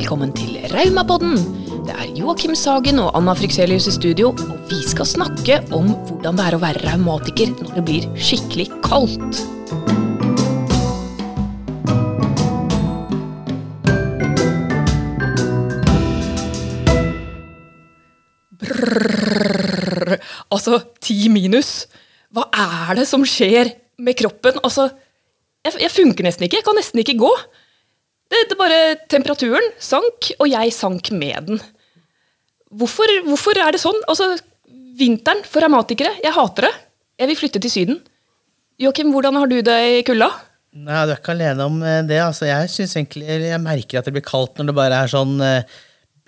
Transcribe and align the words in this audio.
velkommen 0.00 0.30
til 0.32 0.54
Raumapodden. 0.72 1.34
Det 1.84 1.92
er 1.92 2.12
Joakim 2.16 2.54
Sagen 2.56 2.96
og 3.02 3.10
Anna 3.18 3.34
Frykselius 3.36 3.84
i 3.90 3.92
studio, 3.92 4.30
og 4.32 4.70
vi 4.70 4.78
skal 4.88 5.04
snakke 5.04 5.58
om 5.76 5.90
hvordan 6.08 6.38
det 6.38 6.46
er 6.46 6.56
å 6.56 6.60
være 6.62 6.80
raumatiker 6.86 7.52
når 7.58 7.74
det 7.74 7.82
blir 7.84 8.06
skikkelig 8.16 8.70
kaldt. 8.86 9.42
Brrr, 18.64 20.16
Altså, 20.48 20.80
ti 21.04 21.28
minus. 21.28 21.90
Hva 22.32 22.48
er 22.48 23.02
det 23.02 23.10
som 23.10 23.28
skjer 23.28 23.74
med 24.00 24.16
kroppen? 24.16 24.64
Altså, 24.64 24.88
jeg, 25.60 25.76
jeg 25.76 25.92
funker 25.92 26.24
nesten 26.24 26.48
ikke. 26.48 26.62
Jeg 26.62 26.70
kan 26.72 26.80
nesten 26.80 27.04
ikke 27.04 27.20
gå. 27.20 27.34
Det, 28.30 28.44
det 28.50 28.58
bare 28.58 28.78
Temperaturen 29.10 29.72
sank, 29.82 30.30
og 30.38 30.46
jeg 30.50 30.74
sank 30.76 31.10
med 31.16 31.48
den. 31.50 31.62
Hvorfor, 32.70 33.10
hvorfor 33.26 33.58
er 33.58 33.74
det 33.74 33.82
sånn? 33.82 33.98
Altså, 34.10 34.36
Vinteren 35.00 35.40
for 35.48 35.64
revmatikere. 35.64 36.12
Jeg 36.22 36.34
hater 36.36 36.66
det. 36.68 36.72
Jeg 37.22 37.30
vil 37.30 37.38
flytte 37.40 37.60
til 37.64 37.72
Syden. 37.72 38.00
Joakim, 38.80 39.10
hvordan 39.14 39.36
har 39.40 39.48
du 39.48 39.58
det 39.64 39.76
i 39.96 40.02
kulda? 40.06 40.28
Nei, 40.76 41.00
Du 41.08 41.12
er 41.12 41.18
ikke 41.18 41.32
alene 41.34 41.66
om 41.66 41.80
eh, 41.82 42.02
det. 42.06 42.20
altså 42.22 42.46
Jeg 42.46 42.68
synes 42.70 42.92
egentlig, 42.96 43.26
jeg 43.26 43.60
merker 43.64 43.98
at 44.00 44.06
det 44.06 44.14
blir 44.14 44.24
kaldt 44.26 44.60
når 44.60 44.70
det 44.70 44.76
bare 44.76 45.00
er 45.02 45.10
sånn 45.10 45.40
eh, 45.42 45.78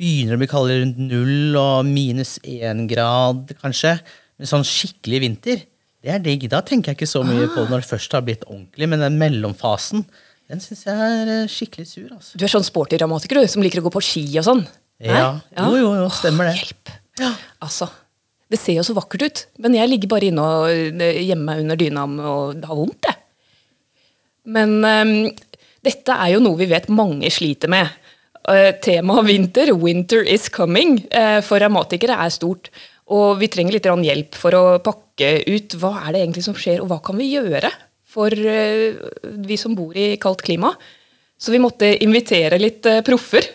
Begynner 0.00 0.34
å 0.34 0.41
bli 0.41 0.48
kaldere 0.50 0.83
rundt 0.83 0.98
null 1.05 1.55
og 1.61 1.84
minus 1.87 2.39
én 2.48 2.87
grad, 2.91 3.53
kanskje. 3.61 3.92
Men 4.41 4.48
sånn 4.50 4.64
skikkelig 4.66 5.20
vinter, 5.23 5.61
det 6.03 6.11
er 6.16 6.23
digg. 6.25 6.48
Da 6.50 6.62
tenker 6.66 6.91
jeg 6.91 6.98
ikke 6.98 7.11
så 7.12 7.20
mye 7.28 7.45
på 7.53 7.61
det 7.61 7.70
når 7.70 7.84
det 7.84 7.91
først 7.92 8.16
har 8.16 8.25
blitt 8.27 8.47
ordentlig. 8.48 8.89
Men 8.91 9.05
den 9.05 9.20
mellomfasen, 9.20 10.03
den 10.52 10.61
syns 10.61 10.84
jeg 10.84 11.01
er 11.16 11.33
eh, 11.33 11.48
skikkelig 11.51 11.88
sur. 11.88 12.09
altså. 12.12 12.37
Du 12.37 12.45
er 12.45 12.52
sånn 12.52 12.66
sporty 12.66 12.98
dramatiker 13.00 13.41
du, 13.41 13.48
som 13.48 13.64
liker 13.64 13.81
å 13.81 13.86
gå 13.86 13.95
på 13.95 14.05
ski 14.05 14.25
og 14.36 14.47
sånn? 14.47 14.62
Ja. 15.03 15.14
Ja. 15.56 15.64
Jo, 15.64 15.78
jo, 15.81 15.92
jo, 16.03 16.09
stemmer 16.12 16.50
det. 16.50 16.59
Hjelp. 16.61 16.92
Altså, 17.62 17.89
det 18.53 18.61
ser 18.61 18.77
jo 18.77 18.84
så 18.86 18.97
vakkert 18.97 19.25
ut, 19.25 19.42
men 19.64 19.77
jeg 19.78 19.91
ligger 19.91 20.12
bare 20.12 20.28
inne 20.28 20.44
og 20.44 20.69
eh, 20.72 21.22
gjemmer 21.25 21.55
meg 21.55 21.64
under 21.64 21.81
dyna 21.81 22.05
og 22.34 22.69
har 22.69 22.78
vondt, 22.78 23.09
jeg. 23.09 23.19
Men 24.53 24.78
um, 24.83 25.12
dette 25.86 26.14
er 26.19 26.33
jo 26.34 26.41
noe 26.42 26.59
vi 26.59 26.66
vet 26.70 26.89
mange 26.91 27.31
sliter 27.31 27.70
med. 27.70 27.92
Uh, 28.42 28.75
Temaet 28.83 29.28
vinter, 29.28 29.70
'winter 29.70 30.27
is 30.27 30.48
coming', 30.50 30.98
uh, 31.14 31.39
for 31.47 31.62
revmatikere 31.62 32.16
er 32.19 32.34
stort. 32.34 32.72
Og 33.14 33.39
vi 33.39 33.48
trenger 33.53 33.77
litt 33.77 33.87
hjelp 33.87 34.34
for 34.34 34.56
å 34.59 34.64
pakke 34.83 35.44
ut 35.47 35.78
hva 35.78 35.94
er 36.03 36.12
det 36.12 36.22
egentlig 36.25 36.44
som 36.44 36.59
skjer, 36.59 36.83
og 36.83 36.91
hva 36.91 36.98
kan 37.06 37.16
vi 37.16 37.31
gjøre 37.37 37.70
for 38.12 38.32
eh, 38.32 38.92
vi 39.48 39.56
som 39.60 39.74
bor 39.78 39.96
i 39.96 40.12
kaldt 40.20 40.44
klima. 40.44 40.74
Så 41.42 41.52
vi 41.55 41.58
måtte 41.62 41.88
invitere 42.05 42.60
litt 42.60 42.86
eh, 42.86 43.00
proffer 43.06 43.46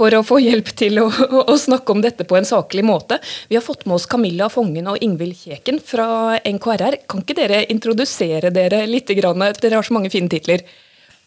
for 0.00 0.14
å 0.16 0.22
få 0.24 0.38
hjelp 0.40 0.70
til 0.80 0.98
å, 1.02 1.06
å, 1.08 1.42
å 1.52 1.56
snakke 1.60 1.92
om 1.94 2.02
dette 2.04 2.24
på 2.28 2.36
en 2.38 2.48
saklig 2.48 2.84
måte. 2.86 3.20
Vi 3.50 3.56
har 3.58 3.64
fått 3.64 3.86
med 3.86 3.98
oss 3.98 4.08
Camilla 4.10 4.48
Fongen 4.52 4.88
og 4.92 5.00
Ingvild 5.04 5.36
Kjeken 5.38 5.80
fra 5.84 6.38
NKRR. 6.40 7.02
Kan 7.10 7.24
ikke 7.24 7.36
dere 7.38 7.62
introdusere 7.72 8.52
dere 8.54 8.82
litt? 8.88 9.12
Grann? 9.18 9.44
Dere 9.60 9.78
har 9.80 9.86
så 9.86 9.96
mange 9.96 10.12
fine 10.12 10.30
titler 10.32 10.64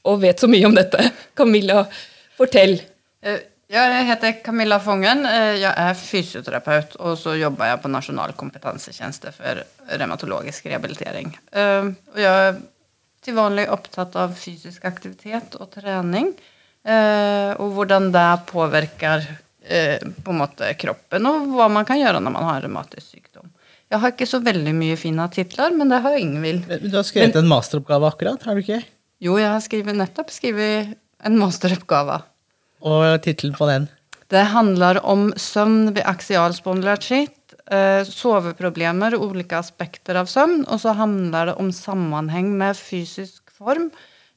og 0.09 0.19
vet 0.23 0.41
så 0.41 0.49
mye 0.51 0.67
om 0.67 0.75
dette. 0.75 0.99
Camilla, 1.39 1.85
fortell. 2.39 2.75
Eh, 3.23 3.41
Jeg 3.73 4.05
heter 4.09 4.35
Camilla 4.45 4.77
Fongen. 4.83 5.23
Jeg 5.25 5.71
er 5.71 5.95
fysioterapeut, 5.97 6.97
og 6.99 7.15
så 7.17 7.33
jobber 7.39 7.71
jeg 7.71 7.79
på 7.81 7.89
Nasjonal 7.89 8.35
kompetansetjeneste 8.37 9.31
for 9.33 9.63
revmatologisk 9.89 10.67
rehabilitering. 10.69 11.31
Eh, 11.55 11.87
Og 12.13 12.19
jeg 12.21 12.59
til 13.23 13.37
vanlig 13.37 13.67
opptatt 13.71 14.15
av 14.19 14.35
fysisk 14.37 14.85
aktivitet 14.87 15.57
og 15.59 15.71
trening, 15.73 16.31
eh, 16.85 17.51
og 17.57 17.75
hvordan 17.77 18.11
det 18.13 18.27
påvirker 18.51 19.25
eh, 19.63 19.99
på 19.99 20.33
en 20.33 20.41
måte 20.43 20.71
kroppen, 20.79 21.27
og 21.29 21.51
hva 21.55 21.69
man 21.71 21.87
kan 21.87 22.01
gjøre 22.01 22.21
når 22.23 22.35
man 22.35 22.49
har 22.49 22.65
revmatisk 22.65 23.15
sykdom. 23.15 23.51
Jeg 23.93 24.01
har 24.01 24.13
ikke 24.15 24.25
så 24.29 24.39
veldig 24.41 24.73
mye 24.73 24.97
fine 24.97 25.25
titler, 25.33 25.73
men 25.77 25.91
det 25.91 26.01
har 26.01 26.17
Ingvild. 26.17 26.65
Du 26.81 26.95
har 26.97 27.05
skrevet 27.05 27.35
en 27.37 27.49
masteroppgave 27.51 28.09
akkurat, 28.09 28.45
har 28.47 28.57
du 28.57 28.63
ikke? 28.63 28.81
Jo, 29.23 29.35
jeg 29.37 29.51
har 29.51 29.61
skrevet, 29.63 29.95
nettopp 29.99 30.33
skrevet 30.33 30.95
en 31.23 31.37
masteroppgave. 31.39 32.17
Og 32.83 33.05
tittelen 33.23 33.53
på 33.55 33.67
den? 33.69 33.85
Det 34.33 34.47
handler 34.49 34.97
om 35.05 35.27
søvn 35.37 35.93
ved 35.93 36.01
aksial 36.09 36.55
spondylartritt, 36.57 37.42
eh, 37.71 38.03
soveproblemer, 38.07 39.15
ulike 39.19 39.57
aspekter 39.59 40.15
av 40.19 40.27
søvn, 40.31 40.65
og 40.67 40.79
så 40.81 40.93
handler 40.97 41.51
det 41.51 41.55
om 41.61 41.71
sammenheng 41.71 42.51
med 42.57 42.75
fysisk 42.79 43.51
form, 43.55 43.91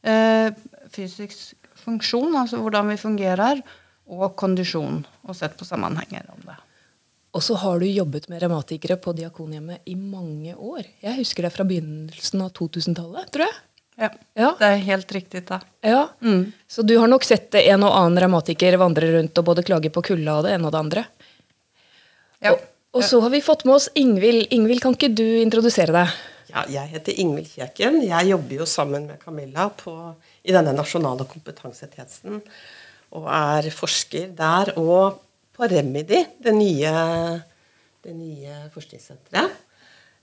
eh, 0.05 0.51
fysisk 0.93 1.55
funksjon, 1.87 2.35
altså 2.37 2.61
hvordan 2.63 2.89
vi 2.93 2.97
fungerer, 3.01 3.63
og 4.07 4.37
kondisjon, 4.39 5.05
og 5.27 5.35
sett 5.35 5.57
på 5.59 5.67
sammenhenger 5.67 6.29
om 6.31 6.41
det. 6.47 6.55
Og 7.35 7.43
så 7.43 7.57
har 7.61 7.79
du 7.83 7.87
jobbet 7.87 8.29
med 8.31 8.41
revmatikere 8.41 8.97
på 9.03 9.13
Diakonhjemmet 9.13 9.81
i 9.87 9.95
mange 9.99 10.55
år. 10.55 10.87
Jeg 11.03 11.19
husker 11.19 11.43
det 11.45 11.53
fra 11.53 11.65
begynnelsen 11.69 12.41
av 12.47 12.53
2000-tallet, 12.57 13.31
tror 13.35 13.45
jeg. 13.45 13.57
Ja, 13.99 14.09
Ja. 14.37 14.51
det 14.59 14.67
er 14.69 14.77
helt 14.85 15.13
riktig 15.13 15.45
da. 15.49 15.59
Ja, 15.83 16.09
Så 16.69 16.85
du 16.87 16.99
har 16.99 17.09
nok 17.09 17.25
sett 17.25 17.55
en 17.55 17.83
og 17.83 17.93
annen 17.97 18.19
revmatiker 18.23 18.77
vandre 18.79 19.09
rundt 19.19 19.37
og 19.39 19.45
både 19.45 19.65
klage 19.65 19.91
på 19.91 20.03
kulda 20.05 20.39
og 20.39 20.45
det 20.45 20.53
ene 20.53 20.67
og 20.67 20.73
det 20.73 20.79
andre. 20.81 21.05
Ja. 22.45 22.53
Og, 22.53 22.61
og 22.97 23.05
så 23.05 23.21
har 23.23 23.33
vi 23.35 23.43
fått 23.45 23.67
med 23.69 23.77
oss 23.77 23.91
Ingvild. 23.99 24.49
Ingvild, 24.55 24.81
kan 24.85 24.97
ikke 24.97 25.13
du 25.13 25.27
introdusere 25.43 25.95
deg? 25.95 26.17
Ja, 26.51 26.63
jeg 26.71 26.93
heter 26.95 27.21
Ingvild 27.21 27.51
Kjeken. 27.53 28.01
Jeg 28.07 28.31
jobber 28.31 28.63
jo 28.63 28.67
sammen 28.71 29.11
med 29.11 29.21
Camilla 29.21 29.69
på, 29.77 29.93
i 30.47 30.55
denne 30.55 30.73
nasjonale 30.77 31.27
kompetansetjenesten. 31.29 32.41
Og 33.17 33.29
er 33.29 33.69
forsker 33.75 34.33
der 34.37 34.73
og 34.81 35.21
på 35.57 35.69
Remedy, 35.71 36.23
det 36.43 36.53
nye, 36.57 36.93
det 38.05 38.17
nye 38.17 38.59
forskningssenteret. 38.75 39.63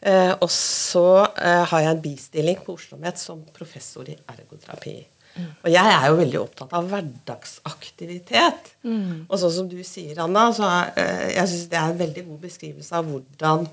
Eh, 0.03 0.33
og 0.33 0.49
så 0.51 1.07
eh, 1.23 1.63
har 1.69 1.83
jeg 1.85 1.95
en 1.95 2.01
bistilling 2.03 2.57
på 2.59 2.73
Oslo 2.75 2.97
OsloMet 2.97 3.21
som 3.21 3.43
professor 3.55 4.09
i 4.11 4.17
ergoterapi. 4.33 4.97
Og 5.35 5.69
jeg 5.71 5.93
er 5.93 6.07
jo 6.09 6.17
veldig 6.19 6.39
opptatt 6.41 6.73
av 6.77 6.89
hverdagsaktivitet. 6.91 8.73
Og 9.29 9.39
sånn 9.41 9.55
som 9.57 9.69
du 9.71 9.79
sier, 9.87 10.19
Anna, 10.21 10.49
så 10.53 10.67
er, 10.69 10.91
eh, 11.01 11.29
jeg 11.37 11.49
syns 11.51 11.69
det 11.71 11.79
er 11.79 11.93
en 11.93 12.01
veldig 12.03 12.25
god 12.27 12.43
beskrivelse 12.43 12.99
av 12.99 13.09
hvordan 13.09 13.67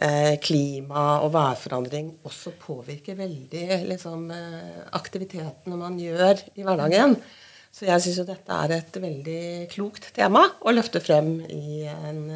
eh, 0.00 0.34
klima 0.44 1.06
og 1.24 1.32
værforandring 1.34 2.12
også 2.28 2.54
påvirker 2.62 3.18
veldig 3.18 3.82
liksom, 3.90 4.30
eh, 4.30 4.84
aktiviteten 4.98 5.78
man 5.78 5.98
gjør 5.98 6.44
i 6.54 6.62
hverdagen. 6.62 7.16
Så 7.72 7.86
jeg 7.88 8.04
syns 8.04 8.18
jo 8.20 8.28
dette 8.28 8.52
er 8.52 8.76
et 8.76 8.96
veldig 9.00 9.42
klokt 9.72 10.10
tema 10.14 10.44
å 10.60 10.74
løfte 10.76 11.00
frem 11.00 11.38
i 11.48 11.86
en, 11.88 12.26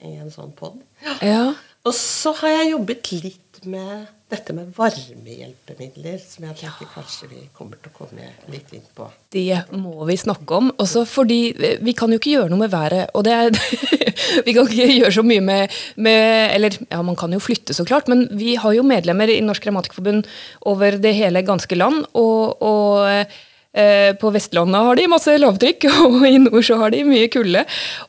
i 0.00 0.14
en 0.16 0.32
sånn 0.32 0.54
pod. 0.56 0.80
Ja. 1.20 1.52
Og 1.86 1.94
så 1.94 2.32
har 2.40 2.54
jeg 2.54 2.72
jobbet 2.72 3.10
litt 3.22 3.45
med 3.70 4.06
dette 4.26 4.54
med 4.56 4.72
varmehjelpemidler, 4.74 6.16
som 6.18 6.48
jeg 6.48 6.58
tenker 6.58 6.88
kanskje 6.90 7.28
vi 7.30 7.44
kommer 7.54 7.78
til 7.78 7.92
å 7.92 7.94
komme 7.94 8.26
litt 8.50 8.72
inn 8.74 8.84
på. 8.96 9.06
Det 9.30 9.60
må 9.78 9.94
vi 10.08 10.16
snakke 10.18 10.58
om. 10.58 10.72
Også 10.82 11.04
fordi 11.06 11.38
vi 11.54 11.94
kan 11.94 12.10
jo 12.10 12.18
ikke 12.18 12.32
gjøre 12.32 12.50
noe 12.50 12.64
med 12.64 12.72
været. 12.72 13.12
Og 13.14 13.22
det 13.26 13.36
er, 13.36 13.54
vi 14.46 14.56
kan 14.56 14.66
ikke 14.66 14.90
gjøre 14.96 15.14
så 15.14 15.26
mye 15.26 15.44
med, 15.46 15.78
med 16.02 16.56
Eller 16.56 16.78
ja, 16.88 17.00
man 17.06 17.18
kan 17.18 17.34
jo 17.36 17.42
flytte, 17.42 17.76
så 17.76 17.86
klart. 17.86 18.10
Men 18.10 18.26
vi 18.34 18.56
har 18.58 18.74
jo 18.74 18.86
medlemmer 18.86 19.30
i 19.30 19.38
Norsk 19.46 19.70
Revmatikerforbund 19.70 20.26
over 20.66 20.98
det 20.98 21.14
hele 21.14 21.46
ganske 21.46 21.78
land. 21.78 22.02
Og, 22.18 22.58
og 22.66 23.06
eh, 23.06 24.12
på 24.18 24.34
Vestlandet 24.34 24.90
har 24.90 24.98
de 24.98 25.10
masse 25.14 25.38
lavtrykk, 25.38 25.86
og 26.08 26.22
i 26.26 26.38
nord 26.42 26.66
så 26.66 26.82
har 26.82 26.96
de 26.96 27.06
mye 27.06 27.30
kulde. 27.30 27.62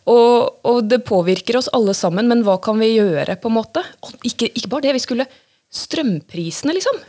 Og, 0.09 0.63
og 0.65 0.85
det 0.89 1.05
påvirker 1.05 1.61
oss 1.61 1.69
alle 1.77 1.93
sammen, 1.93 2.25
men 2.25 2.41
hva 2.47 2.57
kan 2.57 2.81
vi 2.81 2.95
gjøre, 2.95 3.37
på 3.37 3.53
en 3.53 3.61
måte? 3.61 3.85
Ikke, 4.25 4.49
ikke 4.49 4.73
bare 4.73 4.89
det, 4.89 4.97
vi 4.97 5.05
skulle 5.05 5.29
Strømprisene, 5.73 6.75
liksom. 6.77 6.99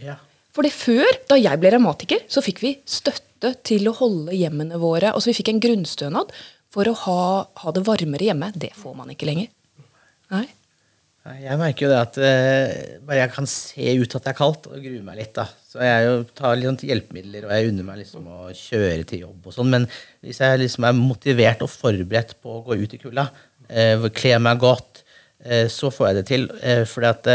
Ja. 0.00 0.16
For 0.54 0.66
det 0.66 0.74
før, 0.74 1.08
da 1.30 1.38
jeg 1.38 1.60
ble 1.62 1.74
revmatiker, 1.76 2.24
så 2.30 2.42
fikk 2.44 2.62
vi 2.64 2.74
støtte 2.88 3.54
til 3.66 3.86
å 3.88 3.96
holde 3.96 4.34
hjemmene 4.36 4.80
våre. 4.82 5.12
Altså 5.14 5.30
vi 5.30 5.38
fikk 5.38 5.52
en 5.52 5.62
grunnstønad 5.62 6.32
for 6.70 6.90
å 6.90 6.96
ha, 7.06 7.20
ha 7.62 7.74
det 7.74 7.84
varmere 7.86 8.30
hjemme. 8.30 8.50
Det 8.58 8.72
får 8.78 8.96
man 8.98 9.12
ikke 9.14 9.30
lenger. 9.30 9.50
Nei. 10.34 10.46
Jeg 11.20 11.60
merker 11.60 11.84
jo 11.84 11.90
det 11.90 11.98
at 12.00 12.16
uh, 12.16 13.00
bare 13.04 13.18
jeg 13.20 13.32
kan 13.34 13.46
se 13.50 13.92
ut 14.00 14.14
at 14.16 14.24
det 14.24 14.30
er 14.32 14.38
kaldt, 14.38 14.66
og 14.70 14.80
gruer 14.80 15.02
meg 15.04 15.18
litt. 15.18 15.34
da. 15.36 15.44
Så 15.68 15.82
jeg 15.84 16.06
jo 16.06 16.14
tar 16.34 16.56
litt 16.56 16.66
sånn 16.70 16.78
hjelpemidler, 16.88 17.44
og 17.46 17.52
jeg 17.54 17.70
unner 17.70 17.86
meg 17.86 18.00
liksom 18.00 18.30
å 18.32 18.38
kjøre 18.56 19.04
til 19.06 19.26
jobb 19.26 19.50
og 19.50 19.54
sånn. 19.54 19.70
Men 19.74 19.86
hvis 20.24 20.40
jeg 20.40 20.62
liksom 20.62 20.86
er 20.88 20.96
motivert 20.96 21.62
og 21.66 21.70
forberedt 21.70 22.38
på 22.40 22.56
å 22.56 22.62
gå 22.66 22.78
ut 22.80 22.96
i 22.96 23.02
kulda, 23.02 23.26
uh, 23.68 24.08
kle 24.16 24.38
meg 24.42 24.64
godt, 24.64 25.04
uh, 25.44 25.66
så 25.70 25.92
får 25.92 26.08
jeg 26.08 26.18
det 26.18 26.26
til. 26.32 26.48
Uh, 26.64 26.82
fordi 26.88 27.12
at 27.12 27.30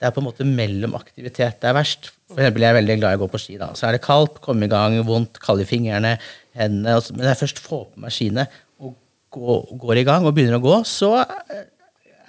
det 0.00 0.08
er 0.08 0.14
på 0.16 0.22
en 0.22 0.26
måte 0.30 0.46
mellom 0.48 0.94
aktivitet 0.96 1.60
det 1.60 1.68
er 1.68 1.74
verst. 1.76 2.08
For 2.30 2.40
eksempel, 2.40 2.64
jeg 2.64 2.72
er 2.72 2.78
veldig 2.80 2.96
glad 3.02 3.12
i 3.12 3.18
å 3.18 3.20
gå 3.20 3.28
på 3.34 3.40
ski. 3.42 3.58
da. 3.60 3.66
Så 3.76 3.86
er 3.88 3.92
det 3.98 4.02
kaldt, 4.06 4.40
komme 4.40 4.64
i 4.64 4.70
gang, 4.72 4.96
vondt, 5.04 5.38
kald 5.42 5.60
i 5.60 5.66
fingrene, 5.68 6.14
hendene. 6.56 6.96
og 6.96 7.02
så- 7.02 7.12
Men 7.14 7.26
når 7.26 7.34
jeg 7.34 7.40
først 7.48 7.58
får 7.60 7.84
på 7.92 7.96
meg 7.98 8.10
skiene 8.10 8.46
og 8.80 8.94
går, 9.30 9.78
går 9.78 9.96
i 9.98 10.04
gang 10.04 10.24
og 10.26 10.34
begynner 10.34 10.58
å 10.58 10.62
gå, 10.64 10.76
så 10.86 11.20
eh, 11.20 11.64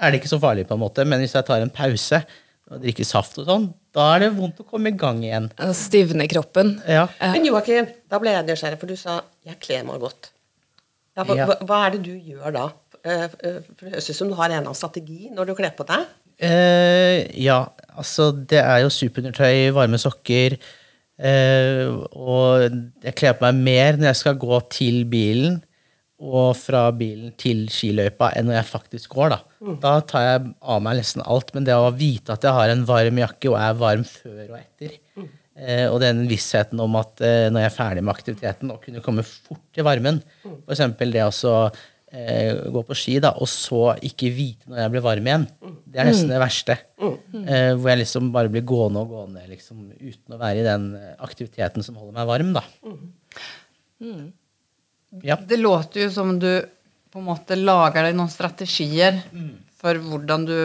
er 0.02 0.12
det 0.12 0.22
ikke 0.22 0.34
så 0.36 0.40
farlig, 0.42 0.68
på 0.68 0.74
en 0.76 0.82
måte. 0.84 1.06
Men 1.08 1.22
hvis 1.22 1.34
jeg 1.34 1.46
tar 1.46 1.62
en 1.62 1.70
pause 1.70 2.26
og 2.72 2.82
drikker 2.82 3.06
saft 3.06 3.38
og 3.40 3.46
sånn, 3.48 3.74
da 3.94 4.16
er 4.16 4.20
det 4.20 4.36
vondt 4.36 4.60
å 4.60 4.66
komme 4.68 4.88
i 4.88 4.98
gang 4.98 5.22
igjen. 5.24 5.50
Stivne 5.74 6.28
kroppen. 6.28 6.82
Ja. 6.88 7.08
Men 7.22 7.46
Joakim, 7.46 7.88
da 8.10 8.20
ble 8.20 8.32
jeg 8.32 8.46
nysgjerrig, 8.48 8.80
for 8.80 8.88
du 8.88 8.96
sa 8.98 9.22
'jeg 9.46 9.60
kler 9.60 9.84
meg 9.86 10.00
godt'. 10.02 10.30
Ja, 11.16 11.24
hva, 11.24 11.36
Ja. 11.36 11.46
hva- 11.48 11.88
er 11.88 11.92
det 11.92 12.04
du 12.04 12.12
gjør 12.20 12.52
da? 12.54 12.72
Eh, 13.04 13.24
eh, 13.24 13.30
For 13.78 13.86
Det 13.86 13.94
høres 13.94 14.10
ut 14.10 14.16
som 14.16 14.28
du 14.30 14.36
har 14.36 14.46
en 14.46 14.52
eller 14.52 14.68
annen 14.68 14.76
strategi 14.76 15.30
når 15.34 15.46
du 15.48 15.56
kler 15.56 15.72
på 15.72 15.86
deg. 15.86 16.06
Eh, 16.42 17.28
ja, 17.44 17.64
altså 17.94 18.32
det 18.34 18.62
er 18.62 18.84
jo 18.84 18.94
superundertøy, 18.94 19.72
varme 19.76 20.00
sokker. 20.02 20.58
Eh, 21.22 21.86
og 22.18 22.64
jeg 23.06 23.18
kler 23.20 23.36
på 23.38 23.46
meg 23.46 23.60
mer 23.68 24.00
når 24.00 24.10
jeg 24.10 24.22
skal 24.24 24.40
gå 24.42 24.58
til 24.74 25.04
bilen 25.10 25.60
og 26.22 26.54
fra 26.58 26.84
bilen 26.94 27.34
til 27.42 27.64
skiløypa 27.74 28.32
enn 28.38 28.48
når 28.50 28.60
jeg 28.60 28.70
faktisk 28.70 29.14
går. 29.18 29.36
Da 29.36 29.40
Da 29.82 29.94
tar 30.06 30.26
jeg 30.26 30.50
av 30.62 30.82
meg 30.86 30.98
nesten 31.00 31.22
alt. 31.26 31.54
Men 31.54 31.66
det 31.66 31.78
å 31.78 31.94
vite 31.94 32.34
at 32.34 32.46
jeg 32.46 32.54
har 32.58 32.74
en 32.74 32.86
varm 32.86 33.22
jakke 33.22 33.52
og 33.52 33.58
er 33.62 33.78
varm 33.78 34.04
før 34.08 34.44
og 34.48 34.58
etter, 34.60 34.98
eh, 35.58 35.88
og 35.90 36.00
den 36.02 36.28
vissheten 36.30 36.82
om 36.82 36.98
at 37.02 37.22
eh, 37.26 37.50
når 37.54 37.66
jeg 37.66 37.72
er 37.72 37.78
ferdig 37.78 38.04
med 38.06 38.16
aktiviteten, 38.16 38.74
å 38.74 38.82
kunne 38.82 39.02
komme 39.06 39.26
fort 39.26 39.66
til 39.74 39.86
varmen, 39.86 40.22
f.eks. 40.46 40.86
det 41.02 41.26
å 41.26 41.58
eh, 42.12 42.60
gå 42.72 42.84
på 42.88 42.98
ski 42.98 43.18
da, 43.24 43.34
og 43.40 43.50
så 43.50 43.96
ikke 44.08 44.32
vite 44.36 44.70
når 44.70 44.84
jeg 44.84 44.94
blir 44.94 45.06
varm 45.06 45.30
igjen, 45.30 45.48
det 45.92 46.02
er 46.02 46.10
nesten 46.10 46.32
det 46.32 46.42
verste. 46.42 46.78
Eh, 47.02 47.72
hvor 47.76 47.92
jeg 47.92 48.02
liksom 48.04 48.30
bare 48.36 48.52
blir 48.52 48.66
gående 48.68 49.04
og 49.04 49.16
gående 49.16 49.46
liksom, 49.50 49.88
uten 49.98 50.36
å 50.36 50.42
være 50.42 50.62
i 50.62 50.68
den 50.68 50.92
eh, 51.00 51.16
aktiviteten 51.24 51.86
som 51.86 51.98
holder 52.00 52.20
meg 52.20 52.30
varm. 52.30 52.54
da. 52.58 52.66
Ja. 55.26 55.36
Det 55.36 55.60
låter 55.60 56.06
jo 56.06 56.12
som 56.14 56.38
du 56.40 56.52
på 57.12 57.20
en 57.20 57.28
måte 57.28 57.58
lager 57.60 58.08
deg 58.08 58.16
noen 58.16 58.32
strategier 58.32 59.18
for 59.82 59.98
hvordan 60.00 60.46
du 60.48 60.56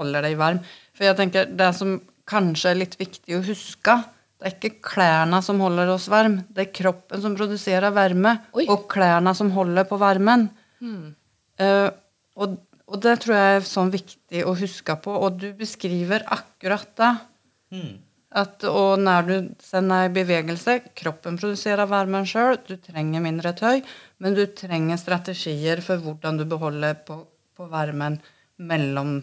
holder 0.00 0.24
deg 0.24 0.38
varm. 0.40 0.62
For 0.96 1.04
jeg 1.08 1.18
tenker, 1.18 1.50
det 1.52 1.68
som 1.76 1.98
kanskje 2.30 2.72
er 2.72 2.80
litt 2.80 2.96
viktig 3.00 3.36
å 3.36 3.44
huske, 3.44 3.98
det 4.40 4.48
er 4.48 4.54
ikke 4.56 4.80
klærne 4.94 5.42
som 5.44 5.60
holder 5.60 5.90
oss 5.92 6.06
varm, 6.08 6.38
det 6.48 6.62
er 6.64 6.72
kroppen 6.72 7.20
som 7.20 7.34
produserer 7.36 7.92
varme, 7.92 8.38
Oi. 8.56 8.64
og 8.72 8.86
klærne 8.88 9.34
som 9.36 9.50
holder 9.52 9.84
på 9.88 9.98
varmen. 10.00 10.46
Eh, 11.60 11.88
og, 12.40 12.60
og 12.90 13.02
det 13.04 13.16
tror 13.22 13.36
jeg 13.36 13.56
er 13.56 13.66
sånn 13.68 13.90
viktig 13.92 14.44
å 14.48 14.54
huske 14.58 14.96
på, 15.04 15.14
og 15.14 15.40
du 15.42 15.50
beskriver 15.58 16.24
akkurat 16.26 16.88
det. 17.00 17.10
At, 18.30 18.62
og 18.70 19.00
når 19.02 19.26
du 19.26 19.34
sender 19.64 20.04
en 20.04 20.12
i 20.12 20.14
bevegelse, 20.14 20.76
kroppen 20.98 21.38
produserer 21.40 21.88
varmen 21.90 22.28
sjøl, 22.30 22.60
du 22.66 22.76
trenger 22.78 23.24
mindre 23.24 23.50
tøy, 23.58 23.80
men 24.22 24.36
du 24.38 24.44
trenger 24.54 25.00
strategier 25.02 25.82
for 25.82 26.02
hvordan 26.04 26.38
du 26.38 26.46
beholder 26.46 26.94
på, 27.06 27.18
på 27.58 27.66
varmen 27.72 28.20
mellom 28.70 29.16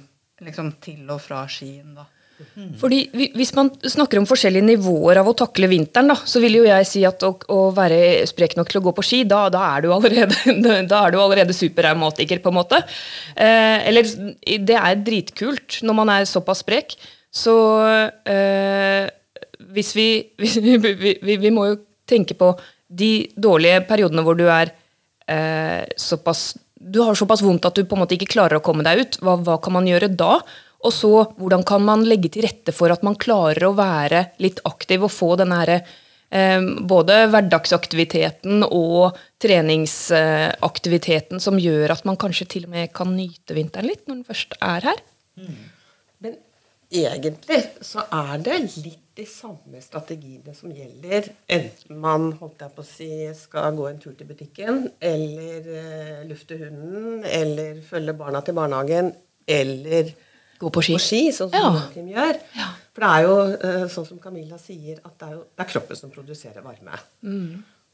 liksom, 0.44 0.74
til 0.84 1.08
og 1.14 1.24
fra 1.24 1.46
skien. 1.52 1.96
da. 1.96 2.08
Fordi 2.78 3.00
Hvis 3.36 3.54
man 3.58 3.72
snakker 3.82 4.20
om 4.20 4.28
forskjellige 4.30 4.66
nivåer 4.68 5.20
av 5.22 5.30
å 5.30 5.36
takle 5.38 5.70
vinteren, 5.72 6.12
da, 6.12 6.18
så 6.30 6.42
vil 6.44 6.60
jo 6.60 6.68
jeg 6.68 6.88
si 6.90 7.04
at 7.08 7.24
å, 7.26 7.34
å 7.54 7.60
være 7.76 8.26
sprek 8.30 8.56
nok 8.58 8.70
til 8.70 8.82
å 8.82 8.86
gå 8.88 8.94
på 8.98 9.06
ski, 9.06 9.24
da, 9.30 9.48
da 9.54 9.64
er 9.74 9.86
du 9.86 9.92
allerede, 9.94 10.38
da 10.92 11.02
er 11.08 11.18
allerede 11.18 11.56
superreumatiker, 11.58 12.42
på 12.44 12.54
en 12.54 12.60
måte. 12.60 12.82
Eh, 13.34 13.88
eller 13.90 14.10
det 14.70 14.78
er 14.78 15.02
dritkult 15.02 15.80
når 15.88 15.98
man 16.02 16.14
er 16.18 16.30
såpass 16.30 16.62
sprek. 16.66 16.98
Så 17.34 17.56
eh, 18.30 19.10
hvis 19.74 19.94
vi, 19.98 20.10
hvis 20.42 20.60
vi, 20.64 20.78
vi, 20.82 21.18
vi 21.22 21.38
Vi 21.42 21.54
må 21.54 21.68
jo 21.72 21.82
tenke 22.08 22.38
på 22.38 22.54
de 22.88 23.28
dårlige 23.36 23.82
periodene 23.88 24.24
hvor 24.24 24.38
du 24.40 24.46
er 24.48 24.72
eh, 25.28 25.84
såpass 26.00 26.54
Du 26.78 27.02
har 27.04 27.18
såpass 27.20 27.44
vondt 27.44 27.66
at 27.68 27.76
du 27.76 27.84
på 27.84 27.98
en 27.98 28.06
måte 28.06 28.16
ikke 28.16 28.32
klarer 28.38 28.60
å 28.60 28.64
komme 28.64 28.86
deg 28.86 29.02
ut. 29.02 29.20
Hva, 29.20 29.36
hva 29.44 29.58
kan 29.60 29.76
man 29.76 29.90
gjøre 29.90 30.14
da? 30.14 30.38
Og 30.86 30.94
så 30.94 31.10
hvordan 31.38 31.64
kan 31.68 31.84
man 31.86 32.06
legge 32.08 32.30
til 32.34 32.46
rette 32.46 32.72
for 32.76 32.92
at 32.94 33.04
man 33.06 33.18
klarer 33.20 33.66
å 33.68 33.78
være 33.78 34.26
litt 34.44 34.60
aktiv 34.70 35.04
og 35.08 35.14
få 35.14 35.36
den 35.40 35.52
herre 35.56 35.78
eh, 36.30 36.62
både 36.62 37.28
hverdagsaktiviteten 37.34 38.64
og 38.68 39.18
treningsaktiviteten 39.42 41.42
som 41.44 41.60
gjør 41.62 41.98
at 41.98 42.06
man 42.10 42.20
kanskje 42.22 42.50
til 42.54 42.64
og 42.70 42.74
med 42.76 42.94
kan 42.96 43.10
nyte 43.16 43.58
vinteren 43.58 43.90
litt 43.90 44.06
når 44.06 44.16
den 44.20 44.30
først 44.30 44.52
er 44.62 44.82
her? 44.92 45.00
Men 46.24 46.34
egentlig 46.94 47.62
så 47.86 48.00
er 48.14 48.36
det 48.46 48.58
litt 48.78 49.04
de 49.18 49.26
samme 49.26 49.80
strategiene 49.82 50.54
som 50.54 50.70
gjelder, 50.70 51.32
enten 51.50 51.98
man 52.02 52.28
holdt 52.38 52.62
jeg 52.62 52.74
på 52.76 52.84
å 52.84 52.86
si, 52.86 53.10
skal 53.34 53.74
gå 53.74 53.88
en 53.90 53.98
tur 54.02 54.14
til 54.14 54.28
butikken, 54.30 54.92
eller 55.02 55.70
eh, 55.74 56.20
lufte 56.30 56.54
hunden, 56.60 57.24
eller 57.26 57.82
følge 57.88 58.14
barna 58.20 58.44
til 58.46 58.54
barnehagen, 58.60 59.10
eller 59.50 60.14
Gå 60.60 60.72
på 60.74 60.82
ski. 60.84 60.98
sånn 61.32 61.52
som 61.52 61.54
Ja. 61.54 61.70
Joakim 61.76 62.08
gjør. 62.14 62.40
For 62.94 63.04
det 63.06 63.10
er 63.14 63.26
jo 63.28 63.36
eh, 63.68 63.88
sånn 63.94 64.08
som 64.08 64.20
Camilla 64.20 64.58
sier, 64.58 64.98
at 65.06 65.18
det 65.20 65.28
er, 65.28 65.34
jo, 65.38 65.44
det 65.56 65.66
er 65.66 65.70
kroppen 65.72 65.96
som 66.00 66.10
produserer 66.14 66.64
varme. 66.66 66.98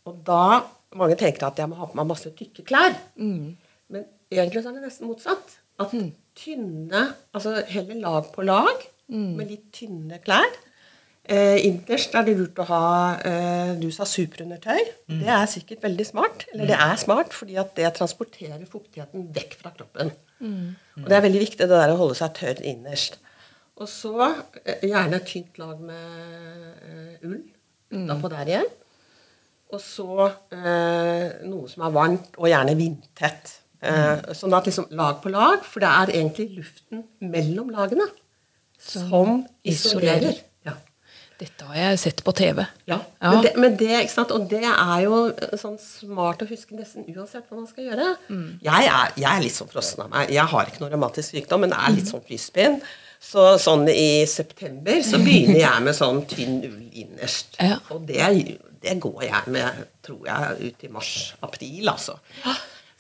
Og 0.06 0.24
da 0.24 0.64
Mange 0.94 1.16
tenker 1.18 1.48
at 1.48 1.58
jeg 1.58 1.66
må 1.72 1.76
ha 1.80 1.88
på 1.90 1.96
meg 1.98 2.06
masse 2.06 2.30
tykke 2.38 2.62
klær. 2.70 2.94
Men 3.18 4.04
egentlig 4.32 4.62
så 4.62 4.70
er 4.70 4.76
det 4.78 4.84
nesten 4.86 5.08
motsatt. 5.10 5.56
At 5.82 5.90
tynne 6.38 7.16
Altså 7.34 7.64
heller 7.66 7.96
lag 7.96 8.28
på 8.32 8.46
lag 8.46 8.84
med 9.10 9.50
litt 9.50 9.72
tynne 9.74 10.20
klær. 10.24 10.46
Eh, 11.24 11.56
innerst 11.64 12.16
er 12.20 12.26
det 12.28 12.34
lurt 12.36 12.58
å 12.60 12.66
ha 12.68 12.82
eh, 13.24 13.70
du 13.80 13.88
sa 13.96 14.04
superundertøy. 14.04 14.82
Det 15.08 15.30
er 15.32 15.46
sikkert 15.48 15.84
veldig 15.86 16.06
smart. 16.10 16.44
Eller 16.52 16.68
det 16.74 16.76
er 16.84 16.96
smart, 17.00 17.32
fordi 17.34 17.56
at 17.62 17.72
det 17.80 17.94
transporterer 17.96 18.66
fuktigheten 18.68 19.30
vekk 19.36 19.56
fra 19.62 19.72
kroppen. 19.78 20.12
Og 20.44 21.08
det 21.08 21.16
er 21.16 21.24
veldig 21.24 21.40
viktig 21.46 21.64
det 21.64 21.70
der 21.72 21.94
å 21.94 22.00
holde 22.02 22.18
seg 22.20 22.34
tørr 22.36 22.60
innerst. 22.68 23.20
Og 23.80 23.88
så 23.90 24.14
eh, 24.66 24.84
gjerne 24.84 25.16
et 25.22 25.26
tynt 25.32 25.58
lag 25.64 25.80
med 25.80 26.84
eh, 26.92 27.26
ull 27.26 27.40
utapå 27.94 28.30
der 28.36 28.52
igjen. 28.52 28.68
Og 29.74 29.80
så 29.82 30.28
eh, 30.54 31.40
noe 31.48 31.72
som 31.72 31.88
er 31.88 31.96
varmt, 31.96 32.36
og 32.38 32.52
gjerne 32.52 32.76
vindtett. 32.78 33.56
Eh, 33.82 34.34
Sånn 34.38 34.54
at 34.60 34.68
liksom 34.70 34.92
lag 34.92 35.22
på 35.24 35.32
lag, 35.34 35.64
for 35.66 35.80
det 35.82 35.90
er 35.90 36.12
egentlig 36.20 36.50
luften 36.60 37.08
mellom 37.24 37.72
lagene 37.74 38.06
som 38.78 39.46
isolerer. 39.64 40.28
isolerer. 40.36 40.44
Dette 41.44 41.68
har 41.68 41.76
jeg 41.80 42.00
sett 42.00 42.22
på 42.24 42.32
TV. 42.36 42.62
Ja. 42.88 42.98
Ja. 43.20 43.30
Men, 43.34 43.40
det, 43.44 43.54
men 43.60 43.78
det, 43.80 43.92
ikke 44.06 44.14
sant? 44.14 44.32
Og 44.32 44.46
det 44.52 44.64
er 44.64 44.98
jo 45.04 45.18
eh, 45.32 45.56
sånn 45.60 45.76
smart 45.82 46.44
å 46.46 46.48
huske 46.48 46.78
nesten 46.78 47.08
uansett 47.12 47.50
hva 47.50 47.60
man 47.60 47.68
skal 47.68 47.90
gjøre. 47.90 48.10
Jeg, 48.64 48.88
er, 48.88 49.16
jeg 49.20 49.30
er 49.30 49.44
litt 49.44 49.58
sånn 49.58 49.72
frossen 49.72 50.06
av 50.06 50.12
meg. 50.14 50.32
Jeg 50.32 50.46
har 50.54 50.70
ikke 50.70 50.84
noe 50.86 50.92
revmatisk 50.94 51.36
sykdom, 51.36 51.66
men 51.66 51.76
er 51.76 51.98
litt 51.98 52.12
sånn 52.12 52.24
fryspinn. 52.24 52.80
Så 53.24 53.54
sånn 53.62 53.88
i 53.92 54.26
september 54.28 55.00
så 55.06 55.20
begynner 55.24 55.62
jeg 55.62 55.84
med 55.86 55.96
sånn 55.96 56.22
tynn 56.28 56.60
ull 56.68 57.02
innerst. 57.04 57.56
Ja. 57.60 57.80
Og 57.96 58.04
det, 58.08 58.20
det 58.84 58.98
går 59.04 59.26
jeg 59.30 59.54
med, 59.56 59.84
tror 60.04 60.28
jeg, 60.28 60.72
ut 60.72 60.88
i 60.88 60.92
mars-april, 60.92 61.88
altså. 61.92 62.18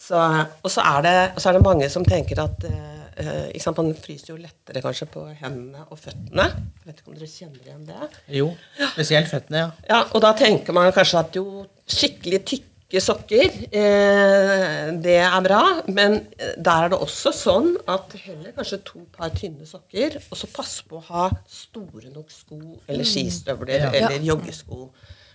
Så, 0.03 0.19
og, 0.19 0.69
så 0.71 0.83
er 0.83 1.03
det, 1.05 1.17
så 1.39 1.49
er 1.49 1.57
det 1.57 1.63
mange 1.63 1.87
som 1.91 2.03
tenker 2.07 2.39
at 2.43 2.65
eh, 2.67 2.92
ikke 3.17 3.61
sant, 3.63 3.77
Man 3.77 3.93
fryser 3.95 4.33
jo 4.33 4.37
lettere 4.41 4.81
kanskje 4.83 5.07
på 5.13 5.23
hendene 5.41 5.85
og 5.89 5.97
føttene. 5.99 6.45
Jeg 6.83 6.85
vet 6.89 6.99
ikke 7.01 7.11
om 7.13 7.17
dere 7.17 7.31
kjenner 7.31 7.63
igjen 7.67 7.85
det? 7.87 8.09
Jo, 8.39 8.51
spesielt 8.93 9.29
føttene, 9.31 9.57
ja. 9.65 9.71
Ja, 9.89 10.01
og 10.13 10.21
da 10.25 10.33
tenker 10.39 10.73
man 10.73 10.91
kanskje 10.95 11.19
at 11.19 11.35
jo 11.35 11.65
skikkelig 11.89 12.41
tykke 12.49 13.01
sokker, 13.01 13.47
eh, 13.73 14.91
det 15.01 15.15
er 15.25 15.39
bra. 15.45 15.61
Men 15.89 16.19
eh, 16.37 16.53
der 16.57 16.85
er 16.87 16.91
det 16.93 16.99
også 17.01 17.31
sånn 17.33 17.71
at 17.89 18.13
heller 18.25 18.51
kanskje 18.57 18.81
to 18.85 19.05
par 19.15 19.33
tynne 19.37 19.65
sokker, 19.65 20.19
og 20.29 20.37
så 20.37 20.49
pass 20.53 20.75
på 20.87 20.99
å 20.99 21.05
ha 21.09 21.29
store 21.49 22.11
nok 22.13 22.29
sko 22.33 22.59
eller 22.87 23.03
skistøvler 23.07 23.87
Ja. 23.87 23.89
eller 23.93 24.19
joggesko. 24.29 24.91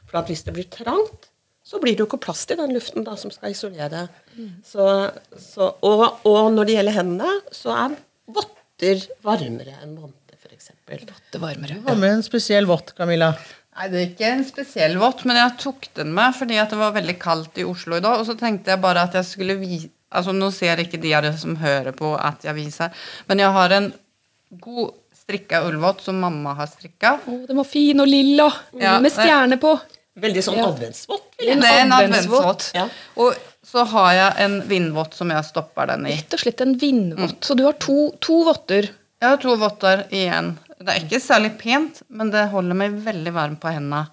For 0.08 0.18
at 0.22 0.30
hvis 0.30 0.44
det 0.46 0.54
blir 0.56 0.68
trangt, 0.72 1.28
så 1.68 1.80
blir 1.82 1.92
det 1.96 2.00
jo 2.00 2.08
ikke 2.08 2.22
plass 2.24 2.46
til 2.48 2.56
den 2.60 2.72
luften 2.72 3.04
da, 3.04 3.12
som 3.20 3.32
skal 3.34 3.52
isolere. 3.52 4.06
Så, 4.64 4.84
så, 5.36 5.68
og, 5.84 6.04
og 6.28 6.48
når 6.54 6.68
det 6.68 6.78
gjelder 6.78 6.96
hendene, 6.96 7.34
så 7.52 7.74
er 7.76 7.98
votter 8.38 9.04
varmere 9.26 9.74
enn 9.82 9.98
vanter, 10.00 10.38
f.eks. 10.40 10.70
Votter 10.88 11.42
varmere. 11.42 11.76
Hva 11.84 11.96
med 11.98 12.14
en 12.16 12.24
spesiell 12.24 12.68
vott, 12.70 12.94
Camilla? 12.96 13.34
Nei, 13.78 13.90
det 13.92 13.98
er 14.00 14.06
ikke 14.08 14.30
en 14.32 14.46
spesiell 14.48 14.96
vott, 14.98 15.20
men 15.28 15.38
jeg 15.38 15.58
tok 15.60 15.90
den 16.00 16.10
med 16.16 16.34
fordi 16.34 16.56
at 16.58 16.72
det 16.72 16.80
var 16.80 16.96
veldig 16.96 17.18
kaldt 17.22 17.60
i 17.60 17.66
Oslo 17.68 17.98
i 17.98 18.02
dag. 18.02 18.16
Og 18.22 18.26
så 18.26 18.34
tenkte 18.40 18.72
jeg 18.72 18.82
bare 18.82 19.04
at 19.06 19.20
jeg 19.20 19.28
skulle 19.28 19.60
vise 19.60 19.92
Altså, 20.08 20.32
nå 20.32 20.46
ser 20.56 20.80
ikke 20.80 20.96
de 21.02 21.10
av 21.12 21.20
dere 21.26 21.36
som 21.36 21.52
hører 21.60 21.92
på 21.92 22.14
at 22.16 22.46
jeg 22.46 22.56
viser, 22.56 22.94
men 23.28 23.42
jeg 23.42 23.52
har 23.52 23.74
en 23.76 23.90
god 24.64 24.94
strikka 25.12 25.60
ullvott 25.68 26.00
som 26.00 26.16
mamma 26.16 26.54
har 26.56 26.70
strikka. 26.70 27.10
Å, 27.28 27.34
den 27.44 27.58
var 27.60 27.66
fin 27.68 28.00
og 28.00 28.08
lilla, 28.08 28.46
Ja, 28.80 28.94
med 29.04 29.12
stjerne 29.12 29.58
på. 29.60 29.74
Veldig 30.20 30.42
sånn 30.44 30.56
Ja. 30.58 30.66
adventsvott. 30.72 31.26
Det 31.38 31.48
er 31.48 31.80
en 31.82 31.92
adventsvott. 31.92 32.44
adventsvott. 32.44 32.70
Ja. 32.74 32.88
Og 33.16 33.34
så 33.68 33.84
har 33.86 34.12
jeg 34.16 34.32
en 34.44 34.56
vindvott 34.68 35.14
som 35.14 35.30
jeg 35.30 35.44
stopper 35.44 35.86
den 35.92 36.06
i. 36.06 36.14
Rett 36.16 36.34
og 36.34 36.40
slett 36.40 36.60
en 36.64 36.76
vindvott. 36.80 37.40
Så 37.44 37.56
du 37.56 37.64
har 37.64 37.76
to, 37.78 38.10
to 38.24 38.42
votter. 38.44 38.88
Jeg 39.20 39.28
har 39.28 39.36
to 39.42 39.54
votter 39.60 40.04
igjen. 40.10 40.56
Det 40.78 40.88
er 40.94 41.04
ikke 41.04 41.20
særlig 41.20 41.52
pent, 41.58 42.02
men 42.08 42.30
det 42.30 42.48
holder 42.52 42.74
meg 42.78 42.92
veldig 43.02 43.32
varm 43.34 43.56
på 43.58 43.70
hendene. 43.74 44.04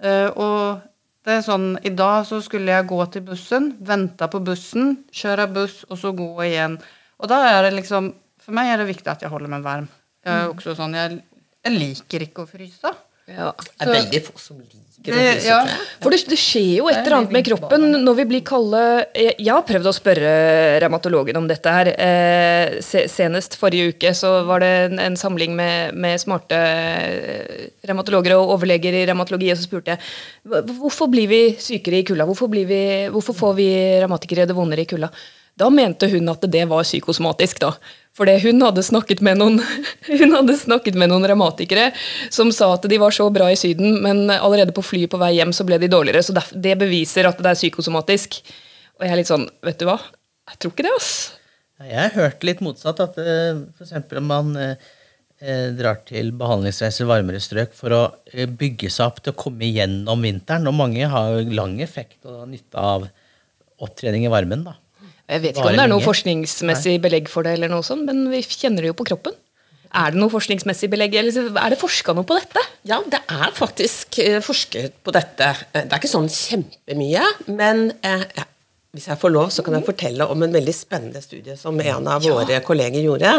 Eh, 0.00 0.28
og 0.38 0.80
det 1.26 1.38
er 1.38 1.42
sånn, 1.42 1.78
I 1.84 1.90
dag 1.90 2.24
så 2.28 2.38
skulle 2.44 2.70
jeg 2.70 2.86
gå 2.86 3.00
til 3.10 3.22
bussen, 3.22 3.72
vente 3.80 4.28
på 4.30 4.40
bussen, 4.44 4.98
kjøre 5.10 5.48
buss 5.52 5.84
og 5.90 5.98
så 5.98 6.12
gå 6.14 6.28
igjen. 6.46 6.78
Og 7.18 7.28
da 7.28 7.40
er 7.48 7.62
det 7.70 7.80
liksom 7.82 8.12
For 8.44 8.52
meg 8.52 8.66
er 8.74 8.76
det 8.82 8.90
viktig 8.94 9.08
at 9.08 9.22
jeg 9.24 9.30
holder 9.32 9.48
meg 9.48 9.62
varm. 9.64 9.88
Jeg 10.24 10.34
er 10.34 10.50
også 10.52 10.74
sånn, 10.76 10.92
jeg, 10.92 11.22
jeg 11.64 11.72
liker 11.78 12.20
ikke 12.26 12.42
å 12.44 12.48
fryse. 12.50 12.90
Ja. 13.30 13.52
Det 13.56 13.86
er 13.86 13.94
veldig 13.94 14.20
få 14.26 14.34
som 14.40 14.58
liker 14.60 14.76
å 14.76 14.82
Det, 15.04 15.44
ja. 15.44 15.58
For 16.00 16.12
det, 16.12 16.22
det 16.28 16.36
skjer 16.40 16.78
jo 16.78 16.86
et 16.88 16.96
er 16.96 17.02
eller 17.02 17.16
annet 17.18 17.32
med 17.36 17.44
kroppen 17.44 17.82
når 18.06 18.16
vi 18.20 18.24
blir 18.30 18.42
kalde 18.44 18.80
Jeg, 19.12 19.34
jeg 19.36 19.50
har 19.52 19.64
prøvd 19.68 19.88
å 19.90 19.92
spørre 19.96 20.30
revmatologen 20.84 21.36
om 21.40 21.48
dette 21.48 21.74
her. 21.74 21.90
Eh, 21.92 22.78
senest 22.80 23.58
forrige 23.60 23.92
uke 23.92 24.14
så 24.16 24.32
var 24.48 24.64
det 24.64 24.72
en, 24.86 25.02
en 25.06 25.18
samling 25.20 25.52
med, 25.56 25.96
med 25.96 26.20
smarte 26.20 26.56
eh, 26.56 27.68
revmatologer 27.88 28.36
og 28.38 28.54
overleger 28.56 28.96
i 28.96 29.04
revmatologi, 29.08 29.52
og 29.52 29.60
så 29.60 29.68
spurte 29.68 29.96
jeg 29.96 30.64
hvorfor 30.78 31.12
blir 31.12 31.28
vi 31.28 31.42
sykere 31.60 32.00
i 32.00 32.08
kulda. 32.08 32.28
Hvorfor, 32.28 32.52
blir 32.52 32.68
vi, 32.68 32.82
hvorfor 33.12 33.36
får 33.36 33.56
vi 33.60 33.70
revmatikere 34.04 34.48
det 34.48 34.56
vondere 34.56 34.84
i 34.84 34.88
kulda? 34.88 35.12
Da 35.54 35.68
mente 35.70 36.08
hun 36.10 36.32
at 36.32 36.44
det 36.50 36.64
var 36.70 36.82
psykosomatisk, 36.86 37.60
da. 37.62 37.76
Fordi 38.14 38.36
hun 38.44 38.62
hadde 38.62 38.84
snakket 38.86 39.22
med 39.26 39.40
noen 39.40 39.60
hun 40.20 40.36
hadde 40.36 40.56
snakket 40.58 40.98
med 40.98 41.10
noen 41.10 41.26
revmatikere 41.26 41.88
som 42.32 42.52
sa 42.54 42.70
at 42.76 42.86
de 42.90 42.98
var 43.02 43.14
så 43.14 43.26
bra 43.34 43.50
i 43.50 43.58
Syden, 43.58 43.98
men 44.04 44.28
allerede 44.30 44.74
på 44.74 44.84
flyet 44.86 45.10
på 45.10 45.20
vei 45.22 45.34
hjem 45.38 45.54
så 45.56 45.66
ble 45.66 45.80
de 45.82 45.90
dårligere. 45.90 46.22
Så 46.22 46.34
det 46.34 46.76
beviser 46.80 47.26
at 47.30 47.40
det 47.42 47.54
er 47.54 47.58
psykosomatisk. 47.58 48.38
Og 48.98 49.06
jeg 49.06 49.14
er 49.14 49.18
litt 49.18 49.30
sånn, 49.30 49.48
vet 49.66 49.80
du 49.80 49.88
hva? 49.88 49.98
Jeg 50.52 50.60
tror 50.60 50.74
ikke 50.74 50.86
det, 50.86 50.92
ass. 50.94 51.14
Jeg 51.82 51.98
har 51.98 52.14
hørt 52.14 52.46
litt 52.46 52.62
motsatt. 52.62 53.02
At 53.02 53.18
f.eks. 53.18 53.64
for 53.74 53.86
eksempel 53.88 54.20
om 54.20 54.30
man 54.30 54.54
eh, 54.60 54.92
eh, 55.42 55.66
drar 55.74 55.98
til 56.06 56.30
behandlingsreiser 56.38 57.06
i 57.06 57.10
varmere 57.10 57.42
strøk 57.42 57.74
for 57.74 57.96
å 57.96 58.02
eh, 58.30 58.46
bygge 58.46 58.92
seg 58.92 59.08
opp 59.08 59.20
til 59.24 59.34
å 59.34 59.40
komme 59.42 59.66
igjennom 59.66 60.22
vinteren. 60.22 60.70
Og 60.70 60.78
mange 60.78 61.10
har 61.10 61.40
lang 61.50 61.80
effekt 61.82 62.22
og 62.30 62.46
nytte 62.52 62.78
av 62.78 63.08
opptrening 63.82 64.28
i 64.28 64.32
varmen. 64.32 64.62
da. 64.68 64.78
Jeg 65.30 65.40
vet 65.40 65.56
ikke 65.56 65.70
om 65.70 65.78
det 65.78 65.84
er 65.86 65.90
noe 65.92 66.04
forskningsmessig 66.04 66.98
belegg 67.04 67.30
for 67.32 67.46
det, 67.46 67.54
eller 67.56 67.72
noe 67.72 67.84
sånt, 67.86 68.04
men 68.04 68.26
vi 68.32 68.42
kjenner 68.44 68.84
det 68.84 68.90
jo 68.92 68.96
på 68.98 69.06
kroppen. 69.08 69.36
Er 69.94 70.10
det 70.10 70.18
noe 70.18 70.32
forskningsmessig 70.32 70.88
belegg, 70.90 71.14
eller 71.20 71.52
er 71.62 71.72
det 71.72 71.78
forska 71.80 72.12
noe 72.16 72.26
på 72.28 72.36
dette? 72.36 72.60
Ja, 72.90 72.98
det 73.08 73.20
er 73.30 73.52
faktisk 73.54 74.18
eh, 74.20 74.40
forsket 74.42 74.98
på 75.06 75.14
dette. 75.14 75.52
Eh, 75.72 75.84
Det 75.86 75.92
er 75.94 76.00
ikke 76.02 76.10
sånn 76.10 76.28
kjempemye, 76.28 77.22
men 77.46 77.86
eh, 78.04 78.24
ja, 78.36 78.44
hvis 78.94 79.06
jeg 79.08 79.20
får 79.22 79.32
lov, 79.32 79.52
så 79.54 79.62
kan 79.66 79.78
jeg 79.78 79.86
fortelle 79.86 80.26
om 80.30 80.42
en 80.44 80.52
veldig 80.58 80.74
spennende 80.74 81.22
studie 81.24 81.56
som 81.58 81.78
en 81.80 82.10
av 82.10 82.26
våre 82.26 82.58
kolleger 82.66 83.06
gjorde. 83.06 83.32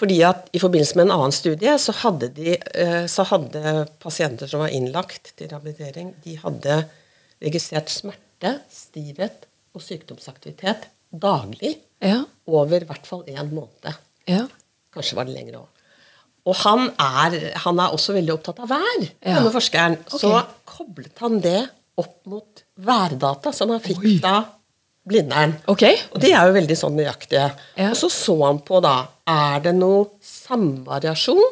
Fordi 0.00 0.20
at 0.24 0.46
I 0.56 0.60
forbindelse 0.62 0.96
med 0.96 1.08
en 1.08 1.16
annen 1.18 1.34
studie 1.36 1.74
så 1.80 1.92
hadde, 2.04 2.30
de, 2.36 2.54
eh, 2.56 3.02
så 3.10 3.26
hadde 3.32 3.74
pasienter 4.00 4.48
som 4.48 4.62
var 4.62 4.72
innlagt 4.72 5.34
til 5.36 5.50
rehabilitering, 5.50 6.14
de 6.24 6.38
hadde 6.44 6.78
registrert 7.44 7.90
smerte, 7.92 8.54
stivhet 8.72 9.44
og 9.76 9.84
sykdomsaktivitet 9.84 10.88
daglig 11.12 11.76
Ja. 12.02 12.24
over 12.46 12.80
i 12.80 12.84
hvert 12.88 13.06
fall 13.06 13.24
én 13.28 13.50
måned. 13.52 13.94
Ja. 14.28 14.46
Kanskje 14.94 15.14
var 15.16 15.24
det 15.24 15.34
lenger 15.34 15.58
òg. 15.60 15.66
Og 16.46 16.54
han 16.56 16.86
er, 16.98 17.52
han 17.64 17.78
er 17.78 17.92
også 17.92 18.14
veldig 18.16 18.32
opptatt 18.32 18.58
av 18.60 18.68
vær, 18.68 19.02
Ja. 19.22 19.34
denne 19.36 19.50
forskeren. 19.52 19.98
Så 20.08 20.30
Ok. 20.38 20.48
koblet 20.66 21.18
han 21.18 21.40
det 21.40 21.68
opp 21.98 22.26
mot 22.26 22.62
værdata 22.80 23.52
som 23.52 23.68
han 23.70 23.80
fikk 23.80 24.20
da 24.22 24.44
Blindern. 25.06 25.54
Okay. 25.66 25.96
Og 26.12 26.20
de 26.20 26.30
er 26.32 26.46
jo 26.46 26.52
veldig 26.52 26.76
sånn 26.76 26.94
nøyaktige. 26.96 27.50
Ja. 27.76 27.90
Og 27.90 27.96
så 27.96 28.10
så 28.10 28.44
han 28.46 28.58
på 28.60 28.80
da 28.82 29.08
Er 29.26 29.60
det 29.60 29.74
noe 29.74 30.10
samvariasjon 30.20 31.42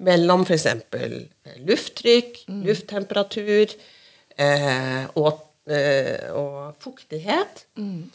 mellom 0.00 0.42
f.eks. 0.44 0.66
lufttrykk, 1.64 2.44
Mm. 2.48 2.64
lufttemperatur 2.66 3.74
eh, 4.38 5.06
og, 5.16 5.40
eh, 5.68 6.30
og 6.32 6.74
fuktighet? 6.80 7.64
Mm. 7.78 8.10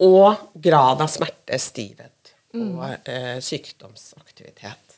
Og 0.00 0.36
grad 0.60 1.00
av 1.04 1.08
smerte, 1.08 1.58
stivhet 1.60 2.10
Mm. 2.54 2.78
og 2.78 3.08
eh, 3.10 3.40
sykdomsaktivitet. 3.42 4.92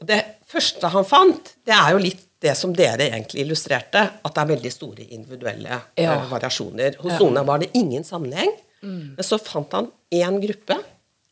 Og 0.00 0.06
det 0.08 0.16
første 0.48 0.88
han 0.88 1.04
fant, 1.04 1.50
det 1.68 1.74
er 1.76 1.90
jo 1.92 1.98
litt 2.00 2.22
det 2.40 2.54
som 2.56 2.72
dere 2.72 3.04
egentlig 3.10 3.42
illustrerte, 3.44 4.00
at 4.24 4.32
det 4.34 4.40
er 4.40 4.46
veldig 4.48 4.72
store 4.72 5.04
individuelle 5.12 5.68
Ja. 6.00 6.14
eh, 6.14 6.24
variasjoner. 6.30 6.96
Hos 7.02 7.18
noen 7.20 7.44
var 7.44 7.58
det 7.60 7.68
ingen 7.74 8.02
sammenheng, 8.04 8.48
men 8.80 9.20
så 9.24 9.36
fant 9.40 9.72
han 9.76 9.90
én 10.10 10.40
gruppe 10.40 10.78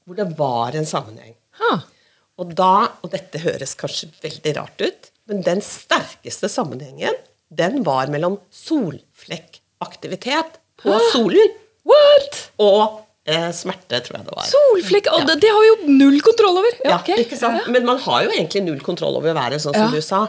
hvor 0.04 0.16
det 0.16 0.36
var 0.36 0.72
en 0.76 0.84
sammenheng. 0.84 1.34
Ha. 1.60 1.78
Og 2.38 2.54
da, 2.54 2.88
og 3.02 3.10
dette 3.10 3.38
høres 3.40 3.74
kanskje 3.74 4.10
veldig 4.22 4.56
rart 4.56 4.80
ut, 4.84 5.10
men 5.28 5.40
den 5.42 5.60
sterkeste 5.64 6.48
sammenhengen, 6.48 7.14
den 7.50 7.82
var 7.84 8.06
mellom 8.08 8.38
solflekkaktivitet 8.50 10.58
på 10.82 10.98
solen 11.12 11.48
What? 11.88 12.36
og 12.62 13.00
eh, 13.26 13.48
smerte, 13.56 13.98
tror 14.06 14.18
jeg 14.20 14.26
det 14.28 14.34
var. 14.36 14.46
Solflekk? 14.50 15.08
Ja. 15.10 15.24
det, 15.26 15.38
det 15.42 15.50
har 15.50 15.62
vi 15.64 15.70
jo 15.70 15.94
null 15.98 16.18
kontroll 16.22 16.60
over. 16.60 16.76
Ja, 16.84 16.98
ok. 17.00 17.08
ikke 17.24 17.38
sant? 17.38 17.66
Men 17.74 17.86
man 17.88 17.98
har 18.04 18.24
jo 18.26 18.30
egentlig 18.34 18.62
null 18.66 18.80
kontroll 18.86 19.16
over 19.18 19.34
været, 19.34 19.58
sånn 19.64 19.74
som 19.74 19.88
Ja. 19.88 19.90
du 19.90 20.00
sa. 20.04 20.20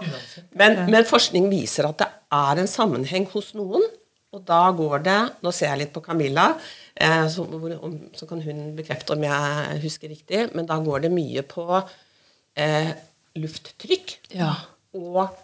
Men, 0.58 0.80
men 0.90 1.06
forskning 1.10 1.50
viser 1.52 1.90
at 1.92 2.02
det 2.02 2.10
er 2.34 2.64
en 2.64 2.70
sammenheng 2.72 3.28
hos 3.36 3.52
noen, 3.58 3.86
og 4.34 4.42
da 4.50 4.64
går 4.74 5.04
det 5.06 5.18
Nå 5.46 5.52
ser 5.54 5.70
jeg 5.70 5.84
litt 5.84 5.94
på 5.94 6.02
Camilla, 6.02 6.48
eh, 6.98 7.28
så, 7.30 7.46
om, 7.46 7.98
så 8.18 8.26
kan 8.30 8.42
hun 8.42 8.64
bekrefte 8.78 9.14
om 9.14 9.22
jeg 9.30 9.82
husker 9.86 10.10
riktig, 10.10 10.48
men 10.58 10.66
da 10.66 10.80
går 10.82 11.06
det 11.06 11.12
mye 11.14 11.44
på 11.46 11.68
eh, 12.58 12.94
lufttrykk 13.38 14.18
Ja. 14.34 14.56
og 14.98 15.38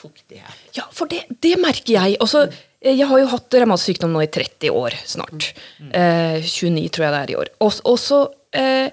luftfuktighet. 0.00 0.76
Ja, 0.76 0.84
for 0.92 1.08
det, 1.08 1.24
det 1.40 1.56
merker 1.60 1.92
jeg. 1.94 2.18
Også, 2.20 2.46
eh, 2.80 2.96
jeg 2.96 3.06
har 3.06 3.20
jo 3.20 3.30
hatt 3.30 3.54
revmatisk 3.54 4.02
nå 4.02 4.22
i 4.22 4.30
30 4.30 4.70
år 4.70 4.96
snart. 5.06 5.52
Eh, 5.92 6.40
29 6.42 6.88
tror 6.90 7.06
jeg 7.06 7.12
det 7.12 7.20
er 7.20 7.30
i 7.30 7.38
år. 7.40 7.50
Og, 7.60 7.72
også, 7.84 8.30
eh, 8.52 8.90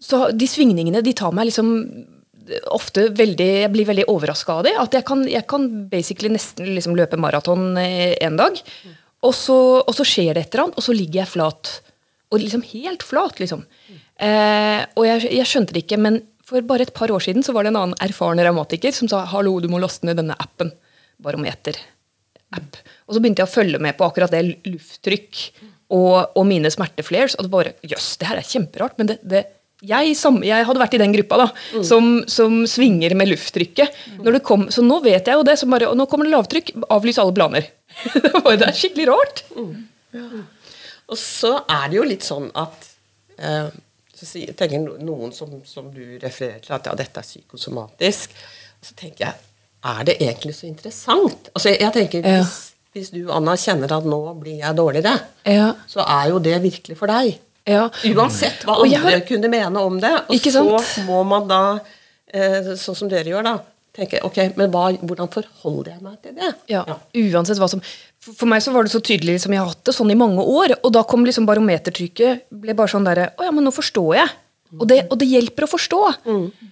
så 0.00 0.30
de 0.32 0.46
svingningene 0.46 1.02
de 1.02 1.12
tar 1.12 1.32
meg 1.32 1.46
liksom 1.46 2.08
ofte 2.74 3.06
veldig, 3.14 3.62
Jeg 3.62 3.70
blir 3.70 3.86
veldig 3.86 4.08
overraska 4.08 4.52
av 4.52 4.64
det. 4.64 4.74
At 4.76 4.92
jeg 4.92 5.04
kan, 5.04 5.22
jeg 5.28 5.46
kan 5.46 5.88
basically 5.88 6.28
nesten 6.28 6.74
liksom 6.74 6.96
løpe 6.96 7.16
maraton 7.16 7.76
eh, 7.78 8.16
en 8.20 8.36
dag. 8.36 8.58
Og 9.22 9.34
så, 9.34 9.80
og 9.86 9.94
så 9.94 10.04
skjer 10.04 10.34
det 10.34 10.42
et 10.42 10.54
eller 10.54 10.64
annet, 10.64 10.76
og 10.76 10.82
så 10.82 10.92
ligger 10.92 11.22
jeg 11.22 11.30
flat. 11.30 11.82
Og 12.32 12.40
liksom 12.40 12.64
helt 12.72 13.02
flat, 13.02 13.38
liksom. 13.38 13.62
Eh, 14.18 14.82
og 14.96 15.06
jeg, 15.06 15.30
jeg 15.38 15.46
skjønte 15.46 15.72
det 15.72 15.84
ikke, 15.84 16.00
men 16.02 16.18
for 16.52 16.68
bare 16.68 16.86
et 16.86 16.94
par 16.94 17.12
år 17.12 17.24
siden 17.24 17.44
så 17.44 17.54
var 17.56 17.64
det 17.64 17.72
en 17.72 17.80
annen 17.80 17.98
erfaren 18.04 18.40
revmatiker 18.40 18.94
som 18.94 19.10
sa 19.10 19.24
hallo, 19.32 19.56
du 19.60 19.68
må 19.72 19.80
laste 19.82 20.06
ned 20.08 20.20
denne 20.20 20.36
appen. 20.40 20.72
Barometer. 21.22 21.76
App. 22.52 22.78
Og 23.06 23.14
så 23.14 23.22
begynte 23.22 23.44
jeg 23.44 23.48
å 23.48 23.52
følge 23.52 23.80
med 23.82 23.96
på 23.96 24.06
akkurat 24.06 24.32
det 24.32 24.42
lufttrykk 24.66 25.42
og, 25.92 26.32
og 26.36 26.46
mine 26.48 26.70
smerteflares. 26.72 27.36
Og 27.38 27.46
det 27.46 27.52
bare 27.52 27.74
Jøss, 27.86 28.14
det 28.20 28.28
her 28.28 28.40
er 28.40 28.48
kjemperart. 28.48 28.96
Men 28.98 29.12
det, 29.12 29.18
det, 29.22 29.44
jeg, 29.86 30.16
sam, 30.18 30.40
jeg 30.46 30.66
hadde 30.66 30.82
vært 30.82 30.96
i 30.98 31.02
den 31.02 31.14
gruppa 31.14 31.38
da, 31.44 31.46
som, 31.86 32.10
som 32.30 32.62
svinger 32.70 33.16
med 33.18 33.32
lufttrykket. 33.32 34.02
Når 34.22 34.38
det 34.38 34.42
kom, 34.46 34.66
så 34.74 34.84
nå 34.84 35.00
vet 35.04 35.30
jeg 35.30 35.38
jo 35.38 35.46
det. 35.46 35.56
Bare, 35.70 35.92
og 35.92 35.98
nå 35.98 36.08
kommer 36.10 36.28
det 36.28 36.34
lavtrykk. 36.34 36.74
Avlys 36.92 37.20
alle 37.22 37.36
planer. 37.38 37.70
det, 38.14 38.56
det 38.60 38.68
er 38.68 38.76
skikkelig 38.78 39.08
rart. 39.12 39.44
Og 41.12 41.18
så 41.18 41.56
er 41.66 41.88
det 41.90 41.98
jo 41.98 42.08
litt 42.08 42.26
sånn 42.26 42.50
at 42.58 42.88
eh, 43.38 43.72
så 44.26 44.42
tenker 44.56 44.78
noen 45.04 45.32
som, 45.32 45.50
som 45.64 45.90
du 45.92 46.18
refererer 46.22 46.60
til, 46.64 46.72
at 46.74 46.86
ja, 46.86 46.94
dette 46.98 47.18
er 47.20 47.22
psykosomatisk. 47.26 48.30
Og 48.80 48.86
så 48.90 48.94
tenker 48.98 49.26
jeg, 49.26 49.34
er 49.84 50.04
det 50.04 50.16
egentlig 50.20 50.54
så 50.54 50.66
interessant? 50.68 51.48
Altså, 51.54 51.72
jeg 51.74 51.92
tenker, 51.92 52.26
Ja. 52.26 52.42
hvis, 52.42 52.72
hvis 52.92 53.10
du, 53.14 53.30
Anna, 53.32 53.56
kjenner 53.56 53.90
at 53.96 54.04
nå 54.04 54.20
blir 54.40 54.58
jeg 54.60 54.76
dårligere, 54.78 55.16
Ja. 55.46 55.72
så 55.88 56.00
er 56.06 56.28
jo 56.30 56.38
det 56.38 56.60
virkelig 56.62 56.96
for 56.98 57.06
deg. 57.10 57.38
Ja. 57.66 57.88
Uansett 58.14 58.64
hva 58.66 58.80
andre 58.82 58.98
har- 58.98 59.20
kunne 59.26 59.48
mene 59.48 59.78
om 59.80 60.00
det. 60.00 60.12
Og 60.28 60.34
Ikke 60.34 60.50
så 60.52 60.62
sant? 60.80 61.06
må 61.06 61.24
man 61.24 61.46
da, 61.48 61.78
eh, 62.32 62.74
sånn 62.74 62.96
som 62.96 63.08
dere 63.08 63.24
gjør, 63.30 63.42
da, 63.44 63.58
tenke 63.94 64.22
ok, 64.24 64.56
men 64.56 64.70
hva, 64.72 64.96
hvordan 64.98 65.28
forholder 65.30 65.92
jeg 65.92 66.02
meg 66.02 66.22
til 66.22 66.32
det? 66.34 66.54
Ja, 66.68 66.84
uansett 67.14 67.58
hva 67.58 67.68
som 67.68 67.82
For 68.22 68.46
meg 68.46 68.62
så 68.62 68.70
var 68.74 68.86
det 68.86 68.92
så 68.92 69.00
tydelig 69.02 69.40
som 69.42 69.54
jeg 69.54 69.58
har 69.62 69.72
hatt 69.72 69.82
det 69.88 69.94
sånn 69.96 70.12
i 70.14 70.18
mange 70.18 70.44
år. 70.46 70.76
Og 70.86 70.92
da 70.94 71.02
kom 71.08 71.24
liksom 71.26 71.46
barometertrykket 71.48 72.46
ble 72.62 72.76
bare 72.78 72.92
sånn 72.92 73.06
derre 73.08 73.32
Å 73.34 73.48
ja, 73.48 73.52
men 73.54 73.66
nå 73.66 73.72
forstår 73.74 74.14
jeg. 74.20 74.32
Og 74.78 74.86
det, 74.88 75.02
og 75.12 75.18
det 75.20 75.26
hjelper 75.28 75.66
å 75.66 75.68
forstå. 75.68 76.00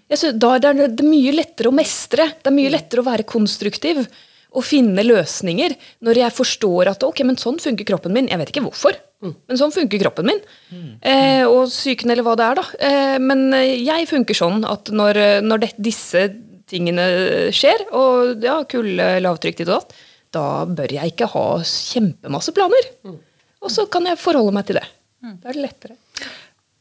Jeg 0.08 0.18
synes, 0.20 0.38
da 0.40 0.54
er 0.56 0.62
det, 0.64 0.86
det 0.96 1.04
er 1.04 1.10
mye 1.10 1.34
lettere 1.36 1.68
å 1.68 1.74
mestre. 1.76 2.30
Det 2.40 2.48
er 2.48 2.56
mye 2.56 2.72
lettere 2.72 3.02
å 3.02 3.08
være 3.10 3.26
konstruktiv 3.28 4.04
og 4.50 4.64
finne 4.66 5.04
løsninger 5.06 5.76
når 6.06 6.22
jeg 6.24 6.34
forstår 6.34 6.88
at 6.90 7.04
ok, 7.06 7.20
men 7.28 7.36
sånn 7.38 7.60
funker 7.62 7.86
kroppen 7.86 8.14
min. 8.16 8.30
Jeg 8.30 8.40
vet 8.40 8.50
ikke 8.50 8.64
hvorfor, 8.64 8.96
men 9.20 9.60
sånn 9.60 9.74
funker 9.74 10.00
kroppen 10.02 10.30
min. 10.30 10.40
Eh, 11.06 11.44
og 11.46 11.68
psyken 11.70 12.10
eller 12.10 12.26
hva 12.26 12.34
det 12.40 12.46
er, 12.48 12.58
da. 12.62 12.64
Eh, 12.88 13.18
men 13.22 13.44
jeg 13.58 14.08
funker 14.10 14.38
sånn 14.38 14.64
at 14.66 14.90
når, 14.90 15.20
når 15.44 15.66
det, 15.66 15.70
disse 15.90 16.24
tingene 16.70 17.04
skjer, 17.54 17.84
og 17.94 18.42
ja, 18.46 18.60
kulde, 18.70 19.10
lavtrykk 19.22 19.60
ditt 19.60 19.68
og 19.68 19.76
datt, 19.82 19.94
da 20.34 20.64
bør 20.66 20.92
jeg 20.94 21.12
ikke 21.14 21.28
ha 21.32 21.46
kjempemasse 21.66 22.54
planer. 22.56 22.90
Og 23.60 23.72
så 23.72 23.86
kan 23.92 24.06
jeg 24.08 24.20
forholde 24.20 24.54
meg 24.56 24.68
til 24.68 24.80
det. 24.80 24.86
Da 25.20 25.50
er 25.50 25.56
det 25.56 25.64
lettere. 25.66 25.96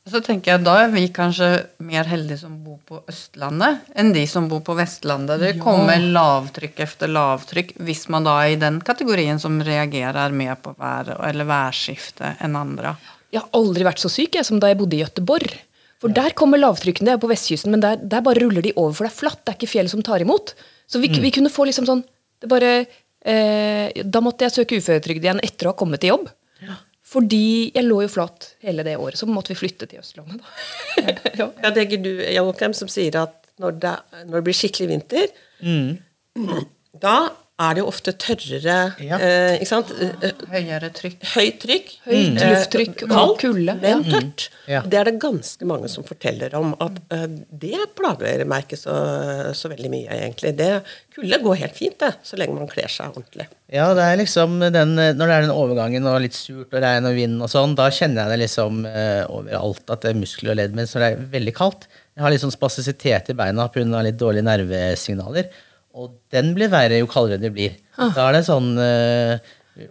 Så 0.10 0.22
tenker 0.26 0.56
jeg, 0.56 0.64
Da 0.66 0.74
er 0.86 0.90
vi 0.90 1.04
kanskje 1.14 1.48
mer 1.86 2.08
heldige 2.10 2.40
som 2.42 2.56
bor 2.64 2.80
på 2.88 3.02
Østlandet, 3.12 3.84
enn 4.00 4.14
de 4.16 4.24
som 4.32 4.48
bor 4.50 4.64
på 4.66 4.74
Vestlandet. 4.78 5.42
Det 5.44 5.52
kommer 5.62 6.02
lavtrykk 6.02 6.80
efter 6.86 7.12
lavtrykk, 7.12 7.76
hvis 7.86 8.08
man 8.10 8.26
da 8.26 8.40
er 8.42 8.56
i 8.56 8.60
den 8.62 8.80
kategorien 8.82 9.42
som 9.42 9.60
reagerer 9.62 10.34
mer 10.34 10.58
på 10.58 10.74
været 10.80 11.14
eller 11.30 11.50
værskiftet 11.50 12.42
enn 12.46 12.58
andre. 12.58 12.96
Jeg 13.30 13.44
har 13.44 13.60
aldri 13.60 13.86
vært 13.86 14.02
så 14.02 14.10
syk 14.10 14.40
jeg, 14.40 14.48
som 14.48 14.62
da 14.62 14.72
jeg 14.72 14.80
bodde 14.80 14.98
i 14.98 15.04
Gøteborg. 15.04 15.54
For 16.00 16.16
der 16.16 16.34
kommer 16.34 16.58
lavtrykkene, 16.58 17.12
det 17.12 17.18
er 17.18 17.22
på 17.22 17.30
vestkysten, 17.30 17.76
men 17.76 17.84
der, 17.84 18.00
der 18.00 18.24
bare 18.26 18.42
ruller 18.42 18.66
de 18.66 18.74
over, 18.80 18.96
for 18.96 19.06
det 19.06 19.12
er 19.12 19.20
flatt. 19.20 19.44
Det 19.44 19.54
er 19.54 19.60
ikke 19.60 19.74
fjell 19.76 19.92
som 19.92 20.02
tar 20.02 20.24
imot. 20.24 20.56
Så 20.90 21.02
vi, 21.04 21.12
vi 21.22 21.34
kunne 21.36 21.52
få 21.54 21.68
liksom 21.70 21.86
sånn 21.86 22.06
det 22.40 22.48
bare, 22.50 22.86
eh, 23.26 24.04
Da 24.06 24.22
måtte 24.24 24.48
jeg 24.48 24.56
søke 24.56 24.80
uføretrygd 24.80 25.26
igjen 25.26 25.42
etter 25.44 25.70
å 25.70 25.74
ha 25.74 25.80
kommet 25.80 26.06
i 26.06 26.12
jobb. 26.14 26.30
Fordi 27.10 27.72
jeg 27.74 27.88
lå 27.88 28.04
jo 28.04 28.10
flat 28.14 28.52
hele 28.62 28.84
det 28.86 28.94
året. 29.02 29.18
Så 29.18 29.26
måtte 29.26 29.50
vi 29.56 29.58
flytte 29.58 29.88
til 29.90 29.98
Østlandet, 30.02 30.44
da. 30.44 31.14
ja. 31.40 31.48
Ja, 31.64 31.72
det 31.72 31.82
er 31.82 31.86
ikke 31.88 32.04
du, 32.04 32.12
Joakim, 32.22 32.76
som 32.78 32.92
sier 32.92 33.18
at 33.24 33.34
når 33.60 33.80
det, 33.82 33.94
når 34.28 34.36
det 34.38 34.44
blir 34.46 34.58
skikkelig 34.60 34.90
vinter, 34.92 35.32
da 37.02 37.16
er 37.60 37.76
det 37.76 37.82
jo 37.82 37.90
ofte 37.92 38.14
tørrere 38.16 38.78
Ja. 39.04 39.18
eh, 39.20 39.58
ikke 39.60 39.68
sant? 39.68 39.92
Eh, 39.92 40.32
Høyere 40.54 40.90
trykk. 40.96 41.18
Høyt 41.34 41.60
trykk. 41.60 41.92
Høyt 42.06 42.38
mm. 42.38 42.40
lufttrykk 42.40 43.04
og 43.04 43.12
kaldt, 43.12 43.42
kulde. 43.44 43.76
Men 43.82 44.04
tørt. 44.08 44.46
Ja. 44.70 44.82
Det 44.86 45.00
er 45.00 45.10
det 45.10 45.20
ganske 45.20 45.68
mange 45.68 45.90
som 45.92 46.06
forteller 46.08 46.56
om. 46.56 46.72
At 46.80 46.98
eh, 47.12 47.28
det 47.52 47.82
plager 48.00 48.46
meg 48.48 48.66
ikke 48.66 48.80
så, 48.80 48.96
så 49.58 49.72
veldig 49.74 49.92
mye, 49.92 50.08
egentlig. 50.08 50.56
Det, 50.60 50.72
kulde 51.16 51.42
går 51.44 51.62
helt 51.66 51.78
fint, 51.78 52.00
det, 52.00 52.14
så 52.24 52.40
lenge 52.40 52.56
man 52.56 52.72
kler 52.72 52.88
seg 52.92 53.12
ordentlig. 53.12 53.50
Ja, 53.70 53.92
det 53.94 54.02
er 54.08 54.18
liksom 54.18 54.58
den, 54.74 54.96
Når 54.98 55.20
det 55.20 55.34
er 55.36 55.44
den 55.46 55.54
overgangen 55.54 56.08
og 56.10 56.22
litt 56.24 56.38
surt 56.38 56.72
og 56.74 56.82
regn 56.82 57.06
og 57.06 57.18
vind 57.18 57.44
og 57.44 57.52
sånn, 57.52 57.76
da 57.78 57.92
kjenner 57.94 58.24
jeg 58.24 58.34
det 58.34 58.44
liksom 58.48 58.86
eh, 58.90 59.24
overalt 59.30 59.84
at 59.92 60.06
det 60.06 60.14
er 60.14 60.22
muskler 60.22 60.56
og 60.56 60.62
ledd. 60.64 60.78
Mens 60.78 60.96
når 60.96 61.04
det 61.04 61.10
er 61.12 61.26
veldig 61.36 61.56
kaldt 61.60 61.90
Jeg 61.92 62.24
har 62.24 62.34
litt 62.34 62.42
sånn 62.42 62.56
spasisitet 62.56 63.30
i 63.32 63.36
beina 63.38 63.68
pga. 63.72 64.02
litt 64.04 64.18
dårlige 64.20 64.48
nervesignaler. 64.48 65.52
Og 65.98 66.12
den 66.32 66.54
blir 66.58 66.70
verre 66.72 67.00
jo 67.02 67.08
kaldere 67.10 67.42
det 67.42 67.54
blir. 67.56 67.78
Da 67.98 68.28
er 68.30 68.38
det 68.38 68.44
sånn 68.48 68.76
eh, 68.80 69.40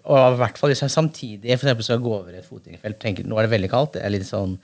Og 0.06 0.16
i 0.16 0.36
hvert 0.38 0.58
fall 0.60 0.70
hvis 0.72 0.82
jeg 0.84 0.92
samtidig 0.94 1.56
for 1.58 1.66
eksempel 1.68 1.86
skal 1.86 2.02
gå 2.04 2.12
over 2.20 2.36
et 2.38 2.46
fotgjengerfelt 2.46 3.00
tenker 3.02 3.26
nå 3.26 3.38
er 3.40 3.48
det 3.48 3.54
veldig 3.56 3.70
kaldt, 3.72 3.96
det 3.96 4.04
er 4.06 4.12
litt 4.14 4.26
sånn 4.28 4.54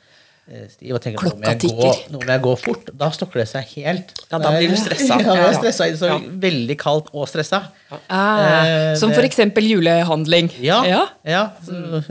eh, 0.46 0.66
stiv 0.70 0.94
og 0.96 1.02
tenker 1.04 1.24
nå 1.26 1.34
må, 1.34 1.42
jeg 1.48 1.58
Klokka 1.64 1.74
gå, 1.74 1.88
tikker. 1.90 2.12
nå 2.14 2.20
må 2.22 2.28
jeg 2.30 2.44
gå 2.46 2.54
fort. 2.62 2.92
Da 3.02 3.08
stokker 3.16 3.42
det 3.42 3.48
seg 3.50 3.74
helt. 3.80 4.14
Ja, 4.30 4.38
da 4.38 4.54
blir 4.54 4.70
du 4.72 4.76
stressa. 4.78 5.18
Ja, 5.26 5.36
da 5.40 5.50
stressa. 5.58 5.90
Så 5.98 6.12
Ja. 6.12 6.20
Veldig 6.46 6.78
kaldt 6.80 7.10
og 7.12 7.26
stressa. 7.32 7.64
Ah, 8.06 8.62
Eh, 8.64 8.94
som 9.00 9.12
for 9.16 9.26
eksempel 9.26 9.66
julehandling. 9.72 10.52
Ja. 10.62 10.80
ja. 10.88 11.02
ja 11.28 11.44
så, 11.64 12.02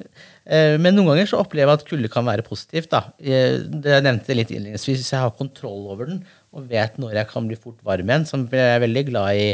eh, 0.45 0.75
men 0.81 0.97
noen 0.97 1.13
ganger 1.13 1.29
så 1.31 1.41
opplever 1.41 1.71
jeg 1.71 1.81
at 1.83 1.89
kulde 1.89 2.11
kan 2.11 2.25
være 2.27 2.45
positivt. 2.45 2.89
da. 2.91 3.05
Det 3.21 3.93
jeg 3.97 4.05
nevnte 4.09 4.35
litt 4.37 4.51
innledningsvis, 4.51 4.99
Hvis 5.05 5.13
jeg 5.15 5.21
har 5.23 5.31
kontroll 5.37 5.85
over 5.93 6.09
den 6.11 6.23
og 6.53 6.67
vet 6.69 6.99
når 7.01 7.17
jeg 7.19 7.31
kan 7.31 7.47
bli 7.49 7.57
fort 7.59 7.79
varm 7.85 8.09
igjen, 8.09 8.27
så 8.29 8.39
blir 8.45 8.61
jeg 8.61 8.83
veldig 8.87 9.07
glad 9.09 9.39
i 9.41 9.47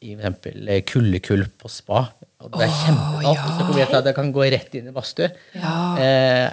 i 0.00 0.14
eksempel 0.14 0.68
eh, 0.72 1.48
på 1.60 1.68
spa. 1.68 2.06
Og 2.40 2.54
det 2.54 2.64
er 2.64 2.72
kjempekaldt. 2.72 3.48
Så 3.58 3.66
vet 3.74 3.82
jeg 3.82 3.98
at 3.98 4.06
jeg 4.08 4.16
kan 4.16 4.30
gå 4.32 4.46
rett 4.54 4.76
inn 4.78 4.88
i 4.88 4.94
badstue. 4.96 5.28
Eh, 5.52 6.46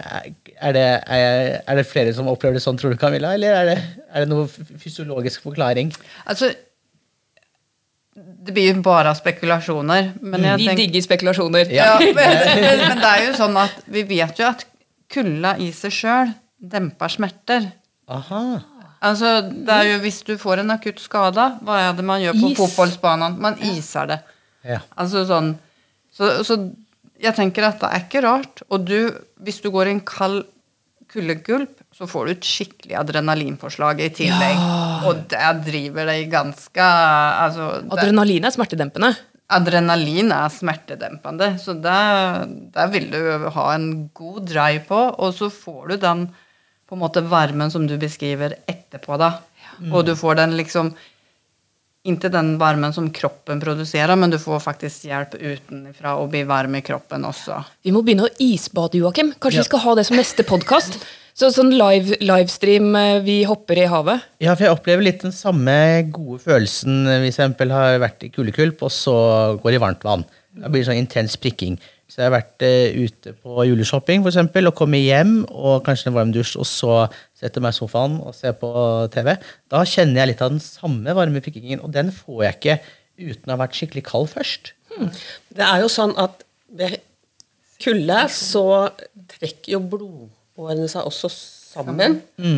er, 0.60 0.74
det, 0.76 0.84
er, 0.84 1.54
er 1.64 1.80
det 1.80 1.86
flere 1.88 2.12
som 2.16 2.28
opplever 2.28 2.58
det 2.58 2.64
sånn, 2.66 2.80
tror 2.80 2.92
du, 2.92 2.98
Camilla? 3.00 3.32
Eller 3.38 3.56
er 3.56 3.70
det, 3.70 3.78
er 4.12 4.26
det 4.26 4.32
noe 4.34 4.50
fysiologisk 4.52 5.48
forklaring? 5.48 5.94
Altså, 6.28 6.52
det 8.18 8.52
blir 8.52 8.74
jo 8.74 8.84
bare 8.84 9.16
spekulasjoner. 9.16 10.12
Men 10.20 10.50
jeg 10.50 10.60
Vi 10.60 10.68
tenker, 10.68 10.84
digger 10.84 11.08
spekulasjoner. 11.08 11.72
ja, 11.72 11.94
men, 12.04 12.16
men, 12.20 12.84
men 12.84 13.04
det 13.06 13.14
er 13.14 13.28
jo 13.30 13.36
sånn 13.40 13.56
at 13.64 13.80
vi 13.88 14.04
vet 14.12 14.44
jo 14.44 14.52
at 14.52 14.68
kulda 15.14 15.56
i 15.64 15.72
seg 15.72 15.96
sjøl 16.02 16.36
demper 16.60 17.16
smerter. 17.16 17.72
Aha. 18.12 18.44
Altså, 19.08 19.38
det 19.48 19.74
er 19.74 19.92
jo 19.92 20.02
Hvis 20.04 20.20
du 20.28 20.34
får 20.42 20.64
en 20.64 20.76
akutt 20.76 21.00
skade, 21.04 21.46
hva 21.66 21.80
er 21.86 21.96
det 21.98 22.06
man 22.08 22.22
gjør 22.24 22.42
på 22.42 22.52
fotballbanen? 22.60 23.40
Man 23.44 23.58
iser 23.74 24.12
det. 24.12 24.20
Ja. 24.68 24.82
Altså 25.00 25.24
sånn 25.30 25.56
så, 26.18 26.42
så 26.42 26.58
jeg 27.22 27.38
tenker 27.38 27.68
at 27.68 27.82
det 27.82 27.90
er 27.94 28.06
ikke 28.06 28.24
rart. 28.26 28.64
Og 28.74 28.86
du, 28.88 29.12
hvis 29.46 29.62
du 29.62 29.70
går 29.74 29.90
i 29.90 29.98
en 29.98 30.06
kald 30.06 30.46
kuldegulp, 31.12 31.80
så 31.96 32.08
får 32.10 32.28
du 32.28 32.34
et 32.34 32.48
skikkelig 32.48 32.98
adrenalinforslag 33.00 34.02
i 34.04 34.10
tillegg. 34.14 34.64
Og 35.08 35.24
det 35.32 35.52
driver 35.66 36.10
deg 36.12 36.28
ganske 36.32 36.84
altså, 36.84 37.70
det, 37.86 37.94
Adrenalin 37.96 38.48
er 38.48 38.56
smertedempende. 38.56 39.12
Adrenalin 39.58 40.34
er 40.36 40.52
smertedempende, 40.52 41.54
så 41.64 41.78
der, 41.80 42.44
der 42.76 42.90
vil 42.92 43.08
du 43.14 43.48
ha 43.56 43.70
en 43.78 44.10
god 44.18 44.42
drive 44.50 44.84
på, 44.90 45.00
og 45.16 45.32
så 45.38 45.48
får 45.54 45.94
du 45.94 45.96
den 46.02 46.26
på 46.88 46.96
en 46.96 47.04
måte 47.04 47.22
varmen 47.28 47.72
som 47.72 47.86
du 47.88 47.98
beskriver 48.00 48.56
etterpå, 48.68 49.18
da. 49.20 49.34
Og 49.92 50.06
du 50.08 50.16
får 50.18 50.40
den 50.44 50.58
liksom 50.58 50.94
Ikke 52.08 52.30
den 52.32 52.54
varmen 52.56 52.94
som 52.96 53.10
kroppen 53.12 53.60
produserer, 53.60 54.16
men 54.16 54.32
du 54.32 54.38
får 54.40 54.62
faktisk 54.64 55.10
hjelp 55.10 55.34
utenfra 55.42 56.14
å 56.16 56.30
bli 56.32 56.46
varm 56.48 56.78
i 56.80 56.82
kroppen 56.86 57.26
også. 57.28 57.58
Vi 57.84 57.92
må 57.92 58.00
begynne 58.06 58.30
å 58.30 58.36
isbade, 58.40 58.96
Joakim. 59.02 59.34
Kanskje 59.34 59.58
Ja. 59.58 59.64
vi 59.66 59.68
skal 59.68 59.80
ha 59.80 59.96
det 59.96 60.06
som 60.06 60.16
neste 60.16 60.46
podkast? 60.48 61.04
Så, 61.36 61.52
sånn 61.52 61.74
live, 61.76 62.16
livestream, 62.22 62.96
eh, 62.96 63.20
vi 63.20 63.44
hopper 63.44 63.78
i 63.78 63.88
havet. 63.88 64.22
Ja, 64.40 64.56
for 64.56 64.64
jeg 64.64 64.78
opplever 64.78 65.04
litt 65.04 65.22
den 65.22 65.34
samme 65.34 66.10
gode 66.10 66.40
følelsen 66.40 67.04
hvis 67.22 67.38
jeg 67.38 67.70
har 67.70 68.00
vært 68.00 68.24
i 68.24 68.30
kuldekulp 68.30 68.82
og 68.84 68.90
så 68.90 69.60
går 69.62 69.74
i 69.74 69.78
varmt 69.78 70.04
vann. 70.04 70.24
Da 70.56 70.70
blir 70.70 70.86
det 70.86 70.88
sånn 70.88 71.04
intens 71.04 71.36
prikking. 71.36 71.78
Så 72.08 72.22
jeg 72.22 72.30
har 72.30 72.38
vært 72.38 72.64
eh, 72.64 72.96
ute 73.04 73.34
på 73.36 73.66
juleshopping 73.68 74.24
for 74.24 74.32
eksempel, 74.32 74.70
og 74.70 74.78
kommet 74.80 75.04
hjem 75.04 75.42
og 75.52 75.82
kanskje 75.86 76.12
en 76.12 76.16
varm 76.16 76.32
dusj, 76.36 76.56
og 76.62 76.68
så 76.70 76.94
setter 77.36 77.64
meg 77.64 77.76
i 77.76 77.78
sofaen 77.78 78.16
og 78.24 78.36
ser 78.38 78.56
på 78.60 78.72
TV. 79.14 79.34
Da 79.72 79.84
kjenner 79.84 80.22
jeg 80.22 80.32
litt 80.32 80.46
av 80.46 80.54
den 80.54 80.64
samme 80.64 81.18
varme 81.18 81.44
pikkingen, 81.44 81.84
og 81.84 81.92
den 81.96 82.14
får 82.16 82.46
jeg 82.46 82.58
ikke 82.58 82.78
uten 83.18 83.52
å 83.52 83.56
ha 83.56 83.62
vært 83.66 83.76
skikkelig 83.76 84.06
kald 84.08 84.32
først. 84.32 84.72
Det 85.54 85.66
er 85.68 85.84
jo 85.84 85.92
sånn 85.92 86.16
at 86.22 86.46
ved 86.78 87.00
kulde 87.84 88.24
så 88.34 88.66
trekker 89.36 89.76
jo 89.76 89.84
blodårene 89.92 90.88
seg 90.90 91.06
også 91.08 91.30
sammen. 91.78 92.18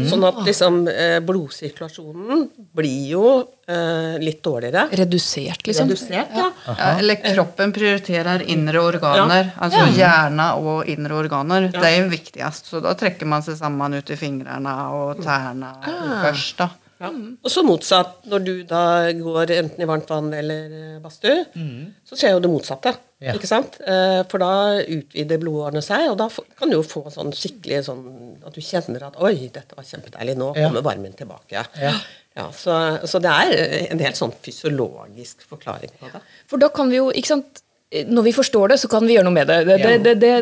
Sånn 0.10 0.24
at 0.28 0.40
liksom 0.48 0.80
eh, 0.92 1.20
blodsirkulasjonen 1.26 2.46
blir 2.76 3.06
jo 3.12 3.24
eh, 3.68 4.18
litt 4.24 4.42
dårligere. 4.46 4.88
Redusert, 5.00 5.68
liksom. 5.68 5.90
Redusert, 5.92 6.36
ja. 6.36 6.48
Ja, 6.68 6.90
eller 7.00 7.20
kroppen 7.24 7.74
prioriterer 7.76 8.44
indre 8.50 8.82
organer. 8.82 9.52
Altså 9.60 9.86
hjerne 9.96 10.50
og 10.64 10.90
indre 10.92 11.20
organer. 11.20 11.70
Det 11.74 11.86
er 11.86 11.98
jo 12.04 12.10
viktigst. 12.12 12.72
Så 12.74 12.82
da 12.84 12.94
trekker 12.98 13.30
man 13.30 13.46
seg 13.46 13.58
sammen 13.60 13.98
ut 14.00 14.10
i 14.14 14.20
fingrene 14.20 14.76
og 14.96 15.24
tærne 15.26 15.74
først, 15.86 16.58
da. 16.64 16.70
Ja. 17.00 17.10
Og 17.16 17.52
så 17.52 17.64
motsatt. 17.64 18.26
Når 18.28 18.42
du 18.44 18.54
da 18.68 18.82
går 19.16 19.54
enten 19.56 19.84
i 19.84 19.88
varmt 19.88 20.10
vann 20.12 20.34
eller 20.36 21.00
badstue, 21.04 21.46
mm. 21.56 21.86
så 22.10 22.18
skjer 22.20 22.34
jo 22.36 22.42
det 22.44 22.52
motsatte. 22.52 22.94
Ja. 23.24 23.34
Ikke 23.36 23.48
sant? 23.48 23.78
Eh, 23.84 24.22
For 24.32 24.40
da 24.44 24.80
utvider 24.84 25.40
blodårene 25.42 25.82
seg, 25.84 26.06
og 26.12 26.18
da 26.20 26.28
kan 26.60 26.72
du 26.72 26.78
jo 26.78 26.84
få 26.88 27.06
sånn 27.12 27.32
skikkelig 27.36 27.82
sånn 27.88 28.04
at 28.48 28.56
du 28.56 28.62
kjenner 28.64 29.08
at 29.10 29.18
Oi, 29.24 29.50
dette 29.52 29.76
var 29.76 29.88
kjempedeilig. 29.88 30.38
Nå 30.40 30.54
Ja. 30.56 30.68
kommer 30.68 30.86
varmen 30.86 31.16
tilbake. 31.16 31.66
Ja. 31.80 31.96
Ja, 32.38 32.46
så, 32.56 32.76
så 33.10 33.20
det 33.20 33.32
er 33.32 33.90
en 33.92 34.00
helt 34.00 34.16
sånn 34.20 34.32
fysiologisk 34.46 35.42
forklaring 35.50 35.92
på 36.00 36.12
det. 36.14 36.22
For 36.48 36.62
da 36.62 36.70
kan 36.72 36.92
vi 36.92 37.00
jo, 37.02 37.10
ikke 37.12 37.34
sant 37.36 37.64
Når 37.90 38.22
vi 38.28 38.32
forstår 38.38 38.70
det, 38.70 38.76
så 38.84 38.88
kan 38.88 39.02
vi 39.08 39.16
gjøre 39.16 39.26
noe 39.26 39.34
med 39.34 39.48
det. 39.50 39.64
det, 39.66 39.78
det, 39.82 39.94
det, 40.06 40.14
det 40.22 40.34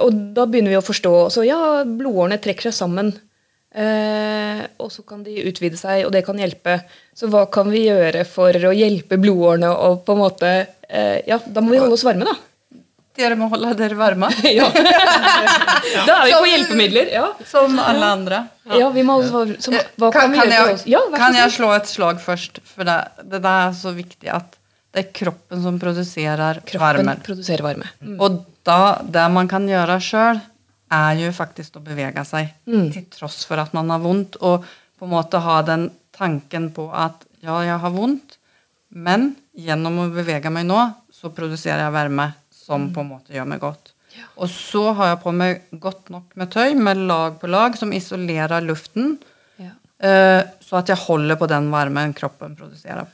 og 0.00 0.14
da 0.36 0.46
begynner 0.48 0.72
vi 0.72 0.78
å 0.78 0.84
forstå. 0.84 1.12
Så 1.32 1.44
ja, 1.44 1.58
blodårene 1.84 2.38
trekker 2.42 2.70
seg 2.70 2.74
sammen. 2.76 3.10
Eh, 3.76 4.62
og 4.80 4.88
så 4.92 5.02
kan 5.04 5.20
de 5.26 5.34
utvide 5.50 5.76
seg, 5.76 6.06
og 6.06 6.12
det 6.14 6.22
kan 6.24 6.38
hjelpe. 6.40 6.78
Så 7.16 7.28
hva 7.32 7.44
kan 7.52 7.68
vi 7.68 7.82
gjøre 7.90 8.22
for 8.28 8.56
å 8.56 8.72
hjelpe 8.72 9.18
blodårene 9.20 9.68
og 9.68 10.04
på 10.06 10.16
en 10.16 10.22
måte 10.22 10.52
eh, 10.88 11.18
Ja, 11.28 11.36
da 11.44 11.60
må 11.64 11.74
vi 11.74 11.80
holde 11.82 11.98
oss 11.98 12.06
varme, 12.06 12.24
da. 12.28 12.36
Dere 13.16 13.36
må 13.40 13.48
holde 13.52 13.74
dere 13.78 13.96
varme. 13.96 14.28
Ja. 14.56 14.66
da 16.06 16.16
er 16.20 16.26
vi 16.26 16.32
på 16.34 16.48
hjelpemidler. 16.50 17.12
Ja, 17.12 17.30
Som 17.48 17.78
alle 17.80 18.08
andre. 18.16 18.42
ja 18.80 18.88
vi 18.92 19.04
må 19.06 19.18
holde 19.20 19.28
oss 19.28 19.34
varme. 19.36 19.58
Så, 19.60 19.72
hva 20.00 20.10
kan, 20.14 20.32
vi 20.32 20.40
gjøre 20.40 20.50
for 20.50 20.72
jeg, 20.72 20.76
oss? 20.80 20.86
Ja, 20.96 21.02
kan 21.14 21.36
jeg 21.36 21.54
slå 21.56 21.72
et 21.76 21.88
slag 21.90 22.20
først? 22.24 22.60
For 22.72 22.88
det, 22.88 22.96
det 23.32 23.42
er 23.44 23.76
så 23.76 23.92
viktig 23.96 24.32
at 24.32 24.56
det 24.96 25.02
er 25.04 25.12
kroppen 25.12 25.60
som 25.64 25.76
produserer 25.80 26.62
Kroppen 26.64 27.04
varme. 27.04 27.16
produserer 27.24 27.64
varme. 27.66 27.88
Og 28.16 28.40
da, 28.64 28.80
det 29.04 29.26
man 29.34 29.48
kan 29.52 29.66
gjøre 29.68 29.98
sjøl, 30.00 30.40
er 30.92 31.14
jo 31.18 31.30
faktisk 31.34 31.76
å 31.78 31.84
bevege 31.84 32.22
seg. 32.28 32.52
Til 32.66 33.06
tross 33.10 33.44
for 33.48 33.58
at 33.58 33.72
man 33.74 33.90
har 33.90 33.98
vondt. 34.04 34.36
Og 34.40 34.64
på 34.98 35.04
en 35.08 35.12
måte 35.12 35.40
ha 35.42 35.60
den 35.66 35.88
tanken 36.16 36.70
på 36.72 36.88
at 36.94 37.24
ja, 37.42 37.58
jeg 37.66 37.78
har 37.82 37.90
vondt, 37.92 38.38
men 38.96 39.34
gjennom 39.56 39.98
å 40.04 40.08
bevege 40.14 40.50
meg 40.50 40.64
nå, 40.68 40.78
så 41.12 41.28
produserer 41.34 41.82
jeg 41.84 41.92
varme 41.94 42.30
som 42.50 42.88
på 42.94 43.02
en 43.02 43.10
måte 43.10 43.34
gjør 43.34 43.46
meg 43.50 43.60
godt. 43.60 43.92
Og 44.40 44.48
så 44.48 44.92
har 44.96 45.10
jeg 45.12 45.20
på 45.22 45.32
meg 45.36 45.66
godt 45.82 46.08
nok 46.14 46.32
med 46.40 46.50
tøy 46.54 46.72
med 46.80 47.02
lag 47.08 47.36
på 47.40 47.50
lag 47.52 47.76
som 47.76 47.92
isolerer 47.92 48.64
luften, 48.64 49.18
Ja. 49.60 49.70
eh, 50.00 50.42
så 50.64 50.78
at 50.78 50.88
jeg 50.88 50.96
holder 51.04 51.36
på 51.36 51.46
den 51.48 51.70
varmen 51.70 52.14
kroppen 52.16 52.56
produserer. 52.56 53.06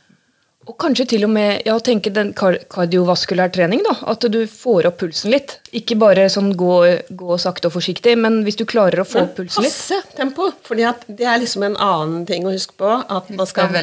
Og 0.70 0.76
kanskje 0.78 1.08
til 1.10 1.24
og 1.26 1.32
med 1.34 1.64
ja, 1.66 1.74
tenke 1.82 2.12
den 2.14 2.30
kar 2.38 2.54
kardiovaskulær 2.70 3.50
trening. 3.54 3.80
da, 3.82 3.96
At 4.12 4.22
du 4.30 4.38
får 4.46 4.86
opp 4.92 5.00
pulsen 5.00 5.32
litt. 5.34 5.56
Ikke 5.74 5.96
bare 5.98 6.28
sånn 6.30 6.52
gå, 6.58 6.74
gå 7.18 7.38
sakte 7.42 7.66
og 7.66 7.74
forsiktig, 7.74 8.14
men 8.20 8.42
hvis 8.46 8.60
du 8.60 8.62
klarer 8.68 9.02
å 9.02 9.06
få 9.08 9.24
opp 9.24 9.34
pulsen 9.40 9.66
litt. 9.66 9.74
Passe 9.74 9.98
tempo. 10.18 10.52
fordi 10.62 10.86
det 11.08 11.26
er 11.26 11.40
liksom 11.42 11.66
en 11.66 11.78
annen 11.82 12.26
ting 12.28 12.46
å 12.46 12.54
huske 12.54 12.78
på. 12.78 12.92
At 13.10 13.32
man 13.34 13.48
skal, 13.50 13.74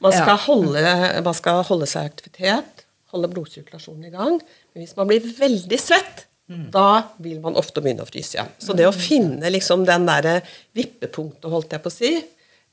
man 0.00 0.16
skal, 0.16 0.40
holde, 0.46 0.86
man 1.26 1.36
skal 1.36 1.60
holde 1.68 1.90
seg 1.90 2.08
i 2.08 2.12
aktivitet, 2.14 2.86
holde 3.12 3.30
blodsirkulasjonen 3.34 4.08
i 4.08 4.14
gang. 4.14 4.40
Men 4.72 4.86
hvis 4.86 4.96
man 4.96 5.12
blir 5.12 5.28
veldig 5.36 5.80
svett, 5.82 6.24
da 6.46 7.02
vil 7.18 7.40
man 7.42 7.58
ofte 7.58 7.82
begynne 7.82 8.06
å 8.06 8.08
fryse 8.08 8.38
igjen. 8.38 8.50
Så 8.62 8.72
det 8.78 8.86
å 8.86 8.94
finne 8.94 9.50
liksom 9.52 9.84
den 9.84 10.06
derre 10.08 10.38
vippepunktet, 10.78 11.50
holdt 11.50 11.74
jeg 11.74 11.82
på 11.82 11.90
å 11.90 11.94
si, 11.94 12.12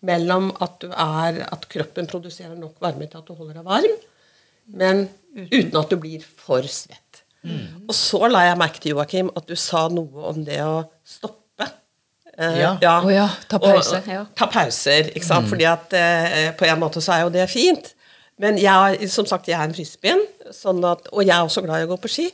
mellom 0.04 0.50
at, 0.64 0.76
du 0.84 0.90
er, 0.92 1.42
at 1.48 1.68
kroppen 1.72 2.08
produserer 2.12 2.56
nok 2.60 2.76
varme 2.84 3.08
til 3.10 3.22
at 3.22 3.28
du 3.30 3.34
holder 3.38 3.62
deg 3.62 3.68
varm, 3.68 3.96
men 4.80 5.06
uten 5.36 5.78
at 5.80 5.90
du 5.92 5.98
blir 6.00 6.24
for 6.24 6.64
svett. 6.68 7.00
Og 7.88 7.92
så 7.96 8.22
la 8.32 8.46
jeg 8.48 8.60
merke 8.62 8.80
til, 8.84 8.94
Joakim, 8.96 9.32
at 9.36 9.48
du 9.50 9.56
sa 9.60 9.88
noe 9.92 10.30
om 10.30 10.44
det 10.48 10.62
å 10.64 10.84
stoppe. 11.04 11.68
Eh, 12.38 12.60
Ja. 12.62 13.02
Å 13.04 13.12
ja, 13.12 13.26
ta 13.52 13.60
pause, 13.60 13.98
Og- 14.00 14.08
ja. 14.08 14.22
Ta 14.36 14.48
pauser, 14.48 15.10
ikke 15.14 15.28
sant? 15.28 15.50
Fordi 15.52 15.66
at 15.68 15.92
eh, 15.94 16.52
på 16.58 16.66
en 16.66 16.80
måte 16.80 17.02
så 17.04 17.14
er 17.18 17.22
jo 17.26 17.30
det 17.36 17.50
fint. 17.52 17.92
Men 18.40 18.58
jeg, 18.58 19.10
som 19.14 19.28
sagt, 19.30 19.46
jeg 19.48 19.60
er 19.60 19.68
en 19.68 19.76
frisbeen, 19.76 20.24
sånn 20.52 20.80
at, 20.90 21.06
og 21.14 21.22
jeg 21.22 21.36
er 21.36 21.44
også 21.46 21.62
glad 21.64 21.84
i 21.84 21.86
å 21.86 21.92
gå 21.92 21.98
på 22.02 22.10
ski. 22.10 22.26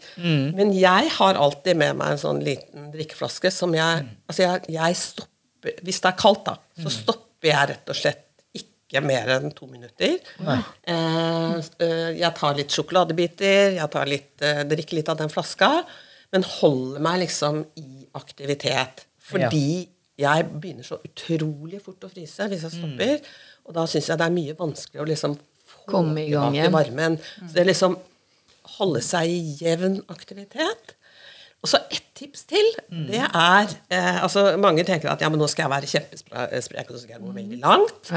Men 0.55 0.71
jeg 0.77 1.09
har 1.17 1.35
alltid 1.35 1.75
med 1.77 1.97
meg 1.99 2.13
en 2.15 2.21
sånn 2.21 2.39
liten 2.45 2.91
drikkeflaske 2.93 3.51
som 3.51 3.73
jeg 3.75 4.05
Altså, 4.29 4.45
jeg, 4.45 4.63
jeg 4.77 4.95
stopper 4.95 5.75
Hvis 5.83 5.99
det 6.01 6.07
er 6.13 6.17
kaldt, 6.21 6.45
da, 6.45 6.55
så 6.79 6.89
stopper 6.93 7.28
jeg 7.47 7.69
rett 7.69 7.89
og 7.89 7.95
slett 7.95 8.25
ikke 8.59 9.01
mer 9.05 9.29
enn 9.35 9.51
to 9.53 9.67
minutter. 9.69 10.17
Eh, 10.41 11.59
eh, 11.85 12.09
jeg 12.17 12.31
tar 12.35 12.55
litt 12.57 12.73
sjokoladebiter, 12.73 13.75
jeg 13.77 13.89
tar 13.93 14.09
litt, 14.09 14.41
eh, 14.41 14.63
drikker 14.65 14.97
litt 14.97 15.09
av 15.09 15.17
den 15.17 15.29
flaska, 15.29 15.85
men 16.33 16.43
holder 16.43 16.99
meg 16.99 17.19
liksom 17.19 17.61
i 17.77 18.07
aktivitet. 18.17 19.05
Fordi 19.29 19.87
jeg 20.19 20.45
begynner 20.59 20.83
så 20.83 20.97
utrolig 21.05 21.81
fort 21.81 22.03
å 22.03 22.09
fryse 22.11 22.49
hvis 22.49 22.65
jeg 22.65 22.75
stopper. 22.75 23.19
Og 23.69 23.73
da 23.77 23.85
syns 23.85 24.09
jeg 24.09 24.17
det 24.17 24.25
er 24.25 24.35
mye 24.35 24.57
vanskeligere 24.57 25.05
å 25.05 25.11
liksom 25.13 25.37
få 25.69 25.85
Komme 25.93 26.25
i 26.25 26.31
gang 26.31 26.55
igjen. 26.57 26.73
varmen. 26.73 27.19
Så 27.45 27.53
det 27.53 27.67
liksom 27.69 27.97
holde 28.79 29.01
seg 29.05 29.29
i 29.29 29.57
jevn 29.61 30.01
aktivitet. 30.09 30.95
Og 31.59 31.67
så 31.67 31.77
ett 31.91 32.05
tips 32.15 32.45
til. 32.47 32.67
Det 33.09 33.19
er 33.19 33.71
eh, 33.91 34.17
altså 34.23 34.45
Mange 34.59 34.83
tenker 34.87 35.09
at 35.11 35.19
ja, 35.23 35.27
men 35.31 35.39
nå 35.41 35.47
skal 35.51 35.65
jeg 35.65 35.71
være 35.73 35.89
kjempesprek, 35.91 36.85
og 36.87 36.95
så 36.95 37.01
skal 37.01 37.17
jeg 37.17 37.23
gå 37.25 37.33
veldig 37.35 37.59
langt. 37.63 38.11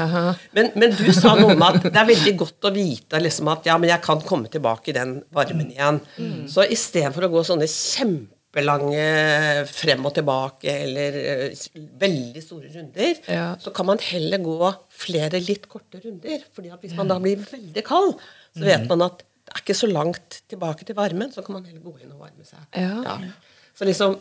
Men, 0.55 0.69
men 0.79 0.95
du 0.95 1.09
sa 1.15 1.33
noe 1.39 1.51
om 1.55 1.65
at 1.67 1.81
det 1.83 1.91
er 1.99 2.07
veldig 2.07 2.33
godt 2.39 2.67
å 2.69 2.71
vite 2.75 3.19
liksom, 3.23 3.51
at 3.51 3.67
ja, 3.67 3.75
men 3.79 3.91
jeg 3.91 4.03
kan 4.05 4.23
komme 4.23 4.47
tilbake 4.51 4.91
i 4.93 4.95
den 4.95 5.17
varmen 5.35 5.71
igjen. 5.75 5.99
Så 6.51 6.63
istedenfor 6.71 7.27
å 7.27 7.31
gå 7.35 7.43
sånne 7.47 7.67
kjempelange 7.67 9.03
frem 9.71 10.05
og 10.07 10.13
tilbake 10.15 10.75
eller 10.85 11.19
eh, 11.23 11.67
veldig 11.99 12.43
store 12.43 12.71
runder, 12.77 13.19
Ja. 13.27 13.45
så 13.59 13.73
kan 13.75 13.87
man 13.91 13.99
heller 14.03 14.39
gå 14.43 14.71
flere 15.03 15.39
litt 15.43 15.67
korte 15.71 15.99
runder. 16.03 16.43
fordi 16.53 16.71
at 16.71 16.79
hvis 16.83 16.95
man 16.95 17.07
da 17.11 17.19
blir 17.19 17.43
veldig 17.43 17.83
kald, 17.87 18.15
så 18.55 18.63
vet 18.67 18.87
man 18.91 19.01
at 19.09 19.23
det 19.43 19.55
er 19.55 19.63
ikke 19.63 19.75
så 19.75 19.89
langt 19.91 20.43
tilbake 20.49 20.85
til 20.87 20.95
varmen, 20.95 21.31
så 21.33 21.43
kan 21.43 21.57
man 21.57 21.65
heller 21.67 21.83
gå 21.83 21.97
inn 22.01 22.13
og 22.13 22.23
varme 22.23 22.45
seg. 22.47 22.63
Ja. 22.77 23.17
Så 23.75 23.87
liksom 23.87 24.15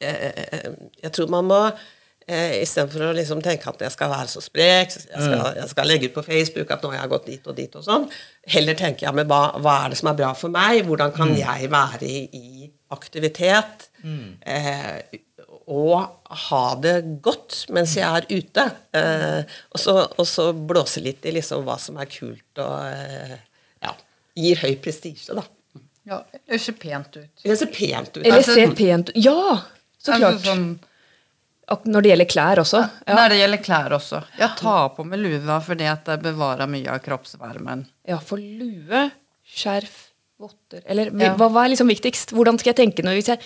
eh, 0.00 0.32
eh, 0.32 0.72
Jeg 1.02 1.12
tror 1.12 1.28
man 1.30 1.46
må 1.46 1.58
eh, 1.68 2.62
Istedenfor 2.62 3.10
å 3.10 3.12
liksom 3.16 3.42
tenke 3.44 3.68
at 3.70 3.84
jeg 3.86 3.94
skal 3.94 4.10
være 4.10 4.32
så 4.32 4.42
sprek, 4.42 4.94
jeg 4.96 5.22
skal, 5.22 5.44
jeg 5.60 5.68
skal 5.70 5.90
legge 5.90 6.10
ut 6.10 6.16
på 6.16 6.24
Facebook 6.26 6.72
at 6.74 6.82
nå 6.82 6.90
har 6.94 7.04
jeg 7.04 7.12
gått 7.12 7.28
dit 7.30 7.50
og 7.52 7.58
dit 7.58 7.78
og 7.78 7.84
sånn, 7.86 8.08
heller 8.56 8.78
tenker 8.78 9.06
jeg 9.06 9.28
hva, 9.28 9.42
hva 9.62 9.76
er 9.84 9.94
det 9.94 10.00
som 10.00 10.10
er 10.10 10.18
bra 10.18 10.32
for 10.38 10.54
meg? 10.54 10.82
Hvordan 10.88 11.14
kan 11.14 11.36
jeg 11.36 11.70
være 11.72 12.10
i, 12.10 12.72
aktivitet? 12.96 13.88
Eh, 14.46 15.22
og 15.66 16.34
ha 16.46 16.62
det 16.78 16.94
godt 17.22 17.64
mens 17.74 17.96
jeg 17.98 18.06
er 18.06 18.26
ute. 18.30 18.64
Eh, 18.94 19.56
og, 19.74 20.26
så, 20.26 20.50
blåse 20.54 21.02
litt 21.02 21.26
i 21.26 21.34
liksom 21.34 21.66
hva 21.66 21.78
som 21.82 21.98
er 21.98 22.10
kult 22.10 22.62
og 22.62 22.76
eh, 22.86 23.34
ja, 23.34 23.55
gir 24.36 24.56
høy 24.62 24.74
prestisje, 24.84 25.34
da. 25.36 25.44
Ja, 26.06 26.20
det 26.46 26.60
ser 26.62 26.76
pent 26.78 27.16
ut. 27.16 27.30
Det 27.42 27.56
ser 27.58 27.66
pent 27.74 28.12
ut. 28.16 28.22
Eller 28.26 28.44
ser 28.46 28.74
pent 28.78 29.08
ut. 29.10 29.16
Ja! 29.18 29.62
Så 29.98 30.12
Altså, 30.14 30.18
klart. 30.20 30.44
sånn, 30.46 30.78
Når 31.90 32.02
det 32.04 32.10
gjelder 32.12 32.28
klær 32.30 32.58
også. 32.62 32.80
Ja, 33.08 33.14
Når 33.16 33.28
det 33.32 33.38
gjelder 33.40 33.62
klær 33.64 33.90
også. 33.96 34.20
Jeg 34.38 34.50
tar 34.60 34.88
på 34.94 35.04
meg 35.04 35.18
lua 35.18 35.56
fordi 35.60 35.88
at 35.90 36.04
det 36.06 36.20
bevarer 36.22 36.68
mye 36.70 36.86
av 36.94 37.00
kroppsvarmen. 37.02 37.86
ja 38.06 38.18
for 38.22 38.38
lue, 38.38 39.10
skjerf, 39.44 40.12
votter 40.38 40.82
Eller 40.86 41.06
Ja. 41.10 41.34
hva, 41.34 41.48
hva 41.50 41.64
er 41.64 41.70
liksom 41.74 41.88
viktigst? 41.90 42.30
Hvordan 42.30 42.58
skal 42.60 42.72
jeg 42.74 42.76
tenke 42.76 43.02
når 43.02 43.14
hvis 43.18 43.26
jeg, 43.32 43.40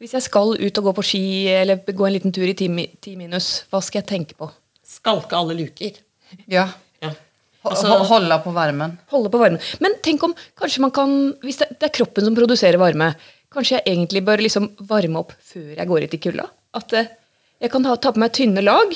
hvis 0.00 0.12
jeg 0.12 0.22
skal 0.22 0.56
ut 0.56 0.78
og 0.78 0.84
gå 0.84 0.92
på 0.94 1.04
ski 1.04 1.48
eller 1.52 1.76
gå 1.84 2.06
en 2.06 2.12
liten 2.14 2.32
tur 2.32 2.48
i 2.48 2.54
ti, 2.54 2.68
ti 3.00 3.14
minus, 3.16 3.64
hva 3.70 3.82
skal 3.82 4.00
jeg 4.00 4.08
tenke 4.08 4.34
på? 4.38 4.50
Skalke 4.82 5.36
alle 5.36 5.52
luker. 5.58 5.92
Ja. 6.48 6.70
Ja. 7.66 7.76
Altså- 7.76 8.08
Holde 8.10 8.38
på 8.44 8.52
varmen. 8.56 8.96
Holde 9.12 9.30
på 9.32 9.40
varmen. 9.42 9.60
Men 9.80 9.96
tenk 10.02 10.22
om 10.26 10.34
kanskje 10.58 10.80
man 10.86 10.90
kan 10.94 11.16
Hvis 11.42 11.58
det, 11.62 11.68
det 11.80 11.88
er 11.90 11.94
kroppen 11.98 12.24
som 12.24 12.34
produserer 12.36 12.78
varme, 12.80 13.14
kanskje 13.52 13.78
jeg 13.80 13.86
egentlig 13.94 14.24
bør 14.26 14.42
liksom 14.44 14.70
varme 14.88 15.22
opp 15.22 15.32
før 15.52 15.76
jeg 15.76 15.86
går 15.88 16.04
ut 16.06 16.14
i 16.14 16.22
kulda? 16.26 16.48
At 16.76 16.92
eh, 16.92 17.06
jeg 17.62 17.70
kan 17.72 17.84
ha, 17.88 17.96
ta 17.96 18.12
på 18.12 18.20
meg 18.20 18.32
tynne 18.36 18.62
lag, 18.64 18.92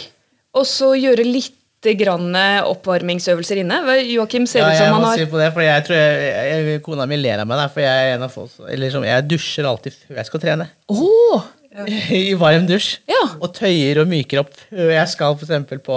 og 0.54 0.66
så 0.68 0.92
gjøre 0.98 1.24
litt 1.24 1.56
grann 1.96 2.34
eh, 2.36 2.58
oppvarmingsøvelser 2.68 3.62
inne. 3.62 3.78
Joakim 4.04 4.44
ser 4.50 4.60
Ja, 4.60 4.68
ut 4.68 4.76
som 4.76 4.90
han 4.98 5.04
har 5.06 5.16
Jeg 5.16 5.24
må 5.24 5.30
si 5.30 5.30
på 5.32 5.38
det, 5.40 5.46
for 5.54 5.64
jeg 5.64 5.84
tror 5.86 5.96
jeg, 5.96 6.66
jeg, 6.66 6.82
kona 6.84 7.06
mi 7.08 7.16
ler 7.16 7.40
av 7.40 7.48
meg 7.48 7.56
der, 7.62 7.70
for 7.72 7.80
jeg 7.86 8.02
er 8.10 8.18
en 8.18 8.26
av 8.26 8.34
folk 8.34 8.50
liksom, 8.82 9.06
Jeg 9.08 9.24
dusjer 9.30 9.64
alltid 9.70 9.96
før 9.96 10.20
jeg 10.20 10.28
skal 10.28 10.40
trene. 10.44 10.68
Åh! 10.92 11.48
I 12.12 12.34
varm 12.34 12.66
dusj. 12.68 12.98
Ja. 13.08 13.22
Og 13.40 13.52
tøyer 13.54 14.02
og 14.02 14.08
myker 14.10 14.42
opp 14.42 14.52
før 14.58 14.90
jeg 14.92 15.08
skal 15.12 15.36
for 15.38 15.46
eksempel 15.46 15.78
på 15.86 15.96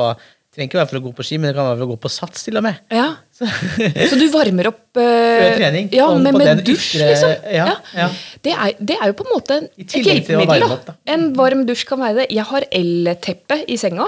Trenger 0.53 0.69
ikke 0.69 0.77
være 0.77 0.89
for 0.91 0.99
å 0.99 1.03
gå 1.07 1.11
på 1.17 1.23
ski, 1.25 1.37
men 1.41 1.49
det 1.49 1.55
kan 1.57 1.65
være 1.71 1.77
for 1.79 1.87
å 1.87 1.91
gå 1.95 1.95
på 2.03 2.09
sats 2.13 2.43
til 2.45 2.59
og 2.59 2.65
med. 2.67 2.81
Ja. 2.93 3.07
Så, 3.33 3.47
Så 4.11 4.17
du 4.19 4.27
varmer 4.29 4.69
opp 4.69 4.83
uh, 4.99 5.01
Før 5.01 5.55
trening, 5.57 5.87
Ja, 5.95 6.07
med, 6.13 6.37
med 6.37 6.61
dusj, 6.67 6.91
ytre- 6.99 7.07
liksom. 7.09 7.31
ja, 7.55 7.65
ja. 7.97 8.09
Det, 8.45 8.53
er, 8.53 8.75
det 8.77 8.97
er 8.99 9.09
jo 9.09 9.15
på 9.17 9.25
en 9.25 9.31
måte 9.33 9.57
et 9.81 9.95
hjelpemiddel. 9.97 10.67
Da. 10.67 10.75
opp, 10.75 10.83
da. 10.91 10.95
En 11.15 11.31
varm 11.39 11.63
dusj 11.65 11.87
kan 11.89 12.03
være 12.03 12.19
det. 12.21 12.27
Jeg 12.37 12.45
har 12.51 12.67
el-teppe 12.69 13.57
i 13.65 13.79
senga. 13.81 14.05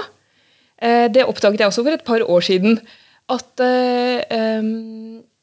Uh, 0.78 1.08
Det 1.10 1.26
oppdaget 1.26 1.64
jeg 1.64 1.72
også 1.72 1.82
for 1.88 1.98
et 1.98 2.06
par 2.06 2.22
år 2.22 2.46
siden. 2.46 2.78
At 3.26 3.64
uh, 3.66 4.62
um, 4.62 4.70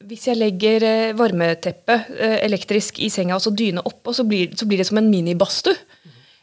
hvis 0.08 0.24
jeg 0.28 0.36
legger 0.40 0.84
varmeteppe 1.16 1.94
eh, 2.12 2.34
elektrisk 2.44 2.98
i 3.00 3.06
senga 3.12 3.38
og 3.38 3.44
så 3.44 3.52
dyne 3.56 3.80
oppå, 3.88 4.12
så 4.12 4.24
blir, 4.28 4.50
så 4.52 4.66
blir 4.68 4.80
det 4.82 4.84
som 4.88 4.98
en 5.00 5.08
minibadstue. 5.08 5.72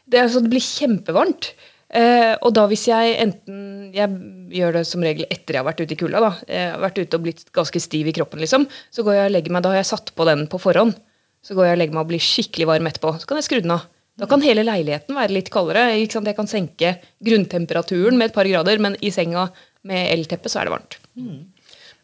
Det, 0.02 0.18
altså, 0.18 0.40
det 0.42 0.50
blir 0.50 0.64
kjempevarmt. 0.66 1.52
Eh, 1.92 2.34
og 2.40 2.54
da 2.56 2.64
hvis 2.70 2.86
jeg 2.88 3.16
enten 3.20 3.90
Jeg 3.92 4.08
gjør 4.56 4.78
det 4.78 4.86
som 4.88 5.02
regel 5.04 5.26
etter 5.28 5.52
jeg 5.52 5.60
har 5.60 5.66
vært 5.66 5.82
ute 5.84 5.92
i 5.92 5.98
kulda. 6.00 6.20
da, 6.24 6.30
Jeg 6.48 6.70
har 6.72 6.80
vært 6.80 7.00
ute 7.02 7.18
og 7.18 7.24
blitt 7.26 7.42
ganske 7.52 7.80
stiv 7.84 8.08
i 8.08 8.14
kroppen, 8.16 8.40
liksom. 8.40 8.64
Så 8.90 9.04
går 9.04 9.18
jeg 9.18 9.26
og 9.28 9.34
legger 9.36 9.52
meg, 9.52 9.62
Da 9.62 9.72
har 9.74 9.82
jeg 9.82 9.90
satt 9.92 10.14
på 10.16 10.24
den 10.24 10.46
på 10.48 10.60
forhånd. 10.62 10.96
Så 11.44 11.54
går 11.54 11.66
jeg 11.66 11.76
og 11.76 11.80
legger 11.82 11.94
meg 11.98 12.04
og 12.06 12.08
blir 12.08 12.22
skikkelig 12.22 12.66
varm 12.70 12.88
etterpå. 12.88 13.20
Så 13.20 13.28
kan 13.28 13.36
jeg 13.36 13.44
skru 13.44 13.60
den 13.60 13.74
av. 13.76 13.84
Da 14.16 14.28
kan 14.28 14.44
hele 14.44 14.64
leiligheten 14.64 15.16
være 15.16 15.32
litt 15.32 15.50
kaldere. 15.50 15.96
ikke 15.98 16.18
sant? 16.18 16.28
Jeg 16.28 16.36
kan 16.36 16.48
senke 16.50 16.92
grunntemperaturen 17.24 18.16
med 18.16 18.30
et 18.30 18.34
par 18.36 18.48
grader, 18.48 18.78
men 18.78 18.96
i 19.00 19.10
senga 19.10 19.50
med 19.88 20.12
elteppe 20.12 20.48
så 20.52 20.60
er 20.60 20.68
det 20.68 20.74
varmt. 20.76 20.98
Mm. 21.16 21.40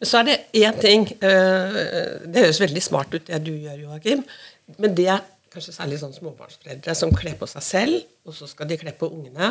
så 0.05 0.19
er 0.19 0.23
det 0.27 0.35
én 0.53 0.75
ting 0.79 1.07
eh, 1.25 1.77
Det 2.29 2.43
høres 2.43 2.61
veldig 2.61 2.81
smart 2.83 3.13
ut, 3.15 3.25
det 3.25 3.39
du 3.43 3.51
gjør, 3.51 3.79
Joakim. 3.87 4.23
Men 4.77 4.93
det 4.95 5.07
er 5.09 5.23
kanskje 5.53 5.73
særlig 5.75 5.99
sånn 6.01 6.13
småbarnsforeldre 6.15 6.95
som 6.97 7.11
kler 7.15 7.35
på 7.39 7.47
seg 7.49 7.65
selv, 7.65 8.03
og 8.25 8.35
så 8.37 8.47
skal 8.49 8.69
de 8.69 8.77
kle 8.81 8.93
på 8.97 9.09
ungene. 9.11 9.49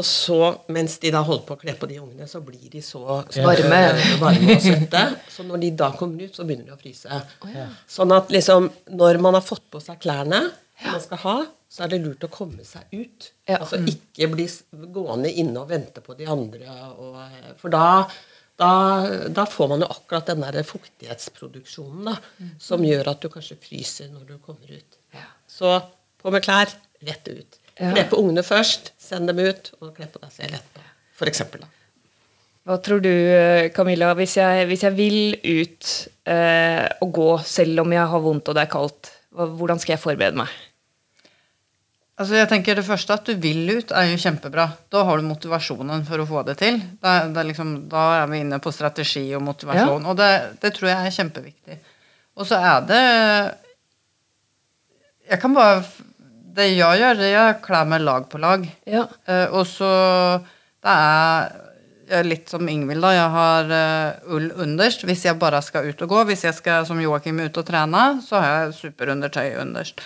Og 0.00 0.06
så, 0.08 0.38
mens 0.72 0.94
de 1.02 1.10
da 1.12 1.20
holder 1.20 1.44
på 1.44 1.56
å 1.56 1.60
kle 1.60 1.74
på 1.76 1.88
de 1.90 1.98
ungene, 2.00 2.24
så 2.28 2.40
blir 2.44 2.70
de 2.72 2.80
så, 2.80 3.02
så 3.28 3.42
Varme. 3.44 3.80
varme 4.22 4.54
og 4.56 4.62
søte. 4.64 5.02
Så 5.28 5.44
når 5.44 5.60
de 5.66 5.70
da 5.82 5.90
kommer 5.98 6.24
ut, 6.24 6.32
så 6.36 6.46
begynner 6.48 6.70
de 6.70 6.76
å 6.76 6.80
fryse. 6.80 7.20
Sånn 7.92 8.14
at 8.16 8.32
liksom, 8.32 8.70
når 8.96 9.20
man 9.20 9.36
har 9.36 9.44
fått 9.44 9.66
på 9.72 9.82
seg 9.84 10.00
klærne 10.00 10.46
som 10.80 10.94
man 10.94 11.04
skal 11.04 11.20
ha, 11.26 11.36
så 11.72 11.84
er 11.84 11.92
det 11.92 12.00
lurt 12.04 12.24
å 12.24 12.28
komme 12.32 12.64
seg 12.68 12.88
ut. 12.92 13.30
Ja. 13.48 13.58
Altså 13.62 13.78
ikke 13.88 14.28
bli 14.32 14.44
gående 14.92 15.30
inne 15.40 15.60
og 15.60 15.70
vente 15.70 16.02
på 16.04 16.16
de 16.18 16.26
andre. 16.28 16.68
Og, 16.96 17.14
eh, 17.26 17.52
for 17.60 17.72
da, 17.72 17.84
da, 18.62 18.70
da 19.34 19.46
får 19.50 19.72
man 19.74 19.82
jo 19.82 19.90
akkurat 19.90 20.30
den 20.30 20.44
der 20.44 20.62
fuktighetsproduksjonen 20.66 22.12
da, 22.12 22.16
som 22.62 22.86
gjør 22.86 23.12
at 23.14 23.24
du 23.24 23.30
kanskje 23.32 23.58
fryser 23.60 24.12
når 24.14 24.30
du 24.30 24.38
kommer 24.38 24.70
ut. 24.70 24.98
Så 25.50 25.74
på 26.22 26.30
med 26.32 26.44
klær, 26.44 26.70
rett 27.02 27.28
ut. 27.28 27.58
Ja. 27.76 27.90
Kle 27.90 28.04
på 28.08 28.18
ungene 28.20 28.44
først, 28.46 28.92
send 29.00 29.30
dem 29.30 29.40
ut, 29.42 29.72
og 29.80 29.94
kle 29.96 30.06
på 30.12 30.20
deg 30.22 30.34
selv 30.34 30.58
etterpå. 30.58 30.84
For 31.18 31.30
eksempel, 31.30 31.64
da. 31.64 31.70
Hva 32.62 32.76
tror 32.78 33.00
du, 33.02 33.10
eh, 33.10 33.70
Camilla, 33.74 34.12
hvis 34.14 34.36
jeg, 34.38 34.66
hvis 34.70 34.84
jeg 34.86 34.94
vil 34.94 35.34
ut 35.42 35.88
eh, 36.30 36.86
og 37.02 37.10
gå 37.16 37.30
selv 37.42 37.82
om 37.82 37.94
jeg 37.94 38.10
har 38.12 38.22
vondt 38.22 38.52
og 38.52 38.54
det 38.54 38.62
er 38.62 38.70
kaldt, 38.70 39.10
hvordan 39.32 39.80
skal 39.82 39.96
jeg 39.96 40.02
forberede 40.02 40.38
meg? 40.38 40.52
Altså 42.20 42.36
jeg 42.36 42.48
tenker 42.50 42.76
Det 42.76 42.84
første 42.84 43.16
at 43.16 43.24
du 43.26 43.32
vil 43.40 43.64
ut, 43.78 43.92
er 43.96 44.10
jo 44.10 44.20
kjempebra. 44.20 44.66
Da 44.92 45.02
har 45.08 45.18
du 45.18 45.26
motivasjonen 45.26 46.04
for 46.08 46.20
å 46.20 46.28
få 46.28 46.44
det 46.46 46.58
til. 46.60 46.80
Er- 47.02 47.32
det 47.32 47.46
liksom, 47.48 47.88
da 47.88 48.04
er 48.20 48.26
vi 48.30 48.42
inne 48.44 48.60
på 48.60 48.72
strategi 48.74 49.24
og 49.34 49.42
motivasjon, 49.46 50.04
og 50.06 50.16
det, 50.20 50.30
det 50.60 50.74
tror 50.76 50.92
jeg 50.92 51.06
er 51.06 51.16
kjempeviktig. 51.16 51.78
Og 52.36 52.48
så 52.48 52.60
er 52.60 52.86
det 52.88 53.02
Jeg 55.30 55.40
kan 55.40 55.52
bare 55.54 55.82
Det 56.56 56.64
jeg 56.68 57.00
gjør, 57.00 57.16
det 57.16 57.26
er 57.28 57.32
jeg 57.32 57.60
kler 57.64 57.84
meg 57.88 58.00
lag 58.04 58.28
på 58.28 58.38
lag. 58.38 58.64
Ja. 58.84 59.06
Uh, 59.28 59.46
og 59.56 59.66
så 59.66 59.90
Det 60.82 60.96
er 62.12 62.24
litt 62.28 62.50
som 62.52 62.68
Ingvild, 62.68 63.00
da. 63.00 63.12
Jeg 63.16 63.30
har 63.32 63.70
uh, 63.72 64.34
ull 64.36 64.50
underst 64.60 65.04
hvis 65.08 65.24
jeg 65.24 65.38
bare 65.40 65.62
skal 65.64 65.88
ut 65.88 66.02
og 66.02 66.08
gå. 66.12 66.24
Hvis 66.28 66.44
jeg 66.44 66.54
skal 66.54 66.84
som 66.84 67.00
Joakim 67.00 67.40
ut 67.40 67.56
og 67.56 67.64
trene, 67.64 68.20
så 68.20 68.36
har 68.36 68.52
jeg 68.66 68.76
superundertøy 68.82 69.56
underst. 69.62 70.02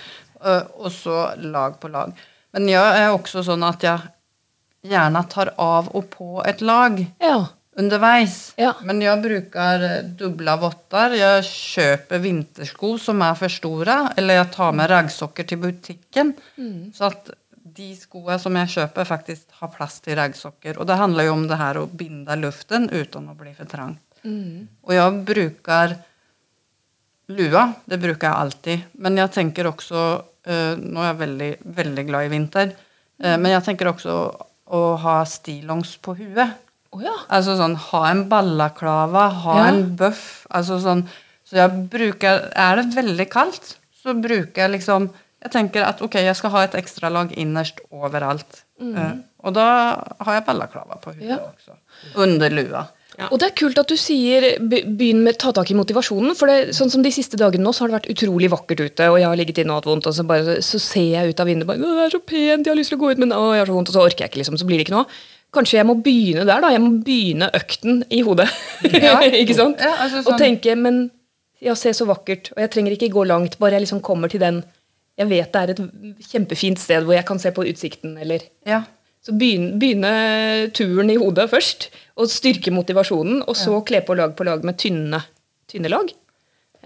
Eh, 0.47 0.63
og 0.79 0.91
så 0.95 1.21
lag 1.43 1.79
på 1.83 1.91
lag. 1.93 2.15
Men 2.55 2.69
jeg 2.71 3.01
er 3.03 3.13
også 3.13 3.43
sånn 3.45 3.65
at 3.67 3.83
jeg 3.85 4.01
gjerne 4.87 5.23
tar 5.29 5.51
av 5.59 5.89
og 5.99 6.11
på 6.13 6.29
et 6.47 6.61
lag 6.63 7.01
Ja. 7.21 7.49
underveis. 7.77 8.55
Ja. 8.57 8.73
Men 8.87 9.01
jeg 9.03 9.21
bruker 9.23 9.79
doble 9.83 10.17
dubbla 10.17 10.55
votter. 10.63 11.17
Jeg 11.19 11.43
kjøper 11.45 12.23
vintersko 12.23 12.95
som 13.03 13.21
er 13.23 13.35
for 13.35 13.49
store, 13.53 14.13
eller 14.17 14.35
jeg 14.41 14.53
tar 14.55 14.73
med 14.73 14.89
raggsokker 14.91 15.47
til 15.47 15.59
butikken. 15.59 16.35
Så 16.95 17.11
at 17.11 17.31
de 17.77 17.91
skoene 17.99 18.39
som 18.41 18.55
jeg 18.57 18.69
kjøper, 18.73 19.05
faktisk 19.05 19.51
har 19.61 19.69
plass 19.75 20.01
til 20.01 20.17
raggsokker. 20.17 20.79
Og 20.81 20.87
det 20.87 20.97
handler 20.97 21.25
jo 21.29 21.33
om 21.37 21.47
det 21.51 21.59
her 21.61 21.75
å 21.83 21.87
binde 21.91 22.37
luften 22.41 22.89
uten 22.89 23.29
å 23.29 23.37
bli 23.37 23.53
for 23.53 23.67
trangt. 23.69 24.01
Og 24.25 24.93
jeg 24.97 25.25
bruker 25.29 25.99
lua. 27.29 27.73
Det 27.85 27.99
bruker 28.01 28.29
jeg 28.29 28.37
alltid. 28.41 28.83
Men 29.03 29.17
jeg 29.21 29.33
tenker 29.35 29.69
også 29.71 30.01
eh, 30.07 30.23
Nå 30.47 31.01
er 31.03 31.09
jeg 31.13 31.19
veldig, 31.19 31.51
veldig 31.77 32.05
glad 32.07 32.27
i 32.27 32.29
vinter. 32.33 32.73
eh, 33.23 33.37
men 33.37 33.51
jeg 33.53 33.65
tenker 33.65 33.89
også 33.93 34.15
å 34.71 34.81
ha 35.03 35.25
stillongs 35.25 35.97
på 36.03 36.15
huet. 36.19 36.55
Oh, 36.93 37.01
ja. 37.03 37.13
Altså 37.31 37.57
sånn 37.59 37.75
ha 37.77 38.03
en 38.11 38.29
ballaklava, 38.31 39.29
ha 39.43 39.57
Ja. 39.59 39.67
en 39.69 39.97
bøff. 39.97 40.47
Altså 40.51 40.79
sånn 40.81 41.07
Så 41.47 41.55
jeg 41.57 41.71
bruker 41.91 42.51
Er 42.57 42.77
det 42.77 42.95
veldig 42.95 43.29
kaldt, 43.31 43.77
så 44.03 44.15
bruker 44.21 44.55
jeg 44.67 44.71
liksom 44.81 45.11
Jeg 45.43 45.53
tenker 45.53 45.85
at 45.85 46.01
ok, 46.03 46.15
jeg 46.15 46.35
skal 46.37 46.51
ha 46.51 46.63
et 46.65 46.73
ekstralag 46.75 47.31
innerst 47.37 47.79
overalt. 47.93 48.63
Eh, 48.81 49.13
og 49.45 49.55
da 49.55 49.67
har 50.21 50.35
jeg 50.41 50.47
ballaklava 50.47 50.99
på 51.01 51.13
huet 51.15 51.29
Ja. 51.29 51.37
også. 51.39 51.77
Under 52.17 52.51
lua. 52.51 52.89
Og 53.31 53.39
det 53.41 53.49
er 53.49 53.55
kult 53.57 53.79
at 53.81 53.89
du 53.89 53.97
sier 53.99 54.45
begynn 54.61 55.23
med 55.25 55.39
ta 55.41 55.53
tak 55.57 55.71
i 55.73 55.77
motivasjonen. 55.79 56.35
For 56.37 56.51
det, 56.51 56.75
sånn 56.77 56.93
som 56.93 57.05
de 57.05 57.13
siste 57.15 57.39
dagene 57.41 57.65
nå, 57.65 57.73
så 57.73 57.85
har 57.85 57.91
det 57.93 57.97
vært 58.01 58.11
utrolig 58.13 58.51
vakkert 58.53 58.83
ute, 58.85 59.09
og 59.13 59.17
jeg 59.21 59.29
har 59.31 59.39
ligget 59.41 59.63
inne 59.63 59.73
og 59.73 59.81
hatt 59.81 59.89
vondt, 59.89 60.09
og 60.11 60.17
så, 60.19 60.27
bare, 60.29 60.59
så 60.65 60.81
ser 60.83 61.09
jeg 61.15 61.33
ut 61.33 61.41
av 61.43 61.49
vinduet 61.49 61.71
bare, 61.71 61.81
det 61.81 62.05
er 62.05 62.15
så 62.17 62.21
pent, 62.21 62.67
jeg 62.67 62.73
har 62.73 62.79
lyst 62.79 62.93
til 62.93 63.01
å 63.01 63.03
gå 63.05 63.15
ut, 63.15 63.23
men 63.23 63.33
å, 63.33 63.43
jeg 63.57 63.65
har 63.65 63.73
så 63.73 63.77
vondt, 63.79 63.93
og 63.93 63.97
så 63.97 64.05
orker 64.05 64.27
jeg 64.27 64.33
ikke, 64.35 64.43
liksom. 64.43 64.61
Så 64.61 64.69
blir 64.69 64.81
det 64.81 64.87
ikke 64.87 64.97
noe. 64.99 65.09
Kanskje 65.57 65.79
jeg 65.79 65.89
må 65.89 65.97
begynne 66.05 66.45
der, 66.45 66.61
da. 66.61 66.73
Jeg 66.75 66.83
må 66.85 66.91
begynne 67.07 67.49
økten 67.57 68.03
i 68.13 68.21
hodet. 68.27 68.49
Ja. 68.93 69.17
ikke 69.43 69.57
sant? 69.57 69.81
Ja, 69.81 69.95
altså 70.05 70.21
sånn. 70.21 70.35
Og 70.35 70.43
tenke, 70.43 70.77
men 70.77 71.07
ja, 71.65 71.77
se 71.79 71.95
så 71.97 72.05
vakkert, 72.09 72.53
og 72.53 72.61
jeg 72.61 72.73
trenger 72.75 72.97
ikke 72.97 73.15
gå 73.15 73.25
langt, 73.29 73.57
bare 73.63 73.79
jeg 73.79 73.87
liksom 73.87 74.03
kommer 74.05 74.33
til 74.33 74.43
den 74.45 74.65
Jeg 75.17 75.31
vet 75.31 75.55
det 75.55 75.61
er 75.63 75.71
et 75.73 75.79
kjempefint 76.29 76.77
sted 76.77 77.07
hvor 77.07 77.17
jeg 77.17 77.25
kan 77.25 77.39
se 77.41 77.49
på 77.57 77.65
utsikten, 77.65 78.19
eller 78.21 78.45
Ja. 78.69 78.83
Så 79.27 79.35
begynne, 79.35 79.75
begynne 79.83 80.13
turen 80.77 81.11
i 81.11 81.19
hodet 81.19 81.49
først, 81.51 81.89
og 82.17 82.31
styrke 82.31 82.71
motivasjonen, 82.73 83.43
og 83.45 83.57
så 83.59 83.81
kle 83.87 84.01
på 84.07 84.15
lag 84.17 84.37
på 84.39 84.47
lag 84.47 84.63
med 84.65 84.79
tynne, 84.81 85.19
tynne 85.69 85.91
lag. 85.91 86.13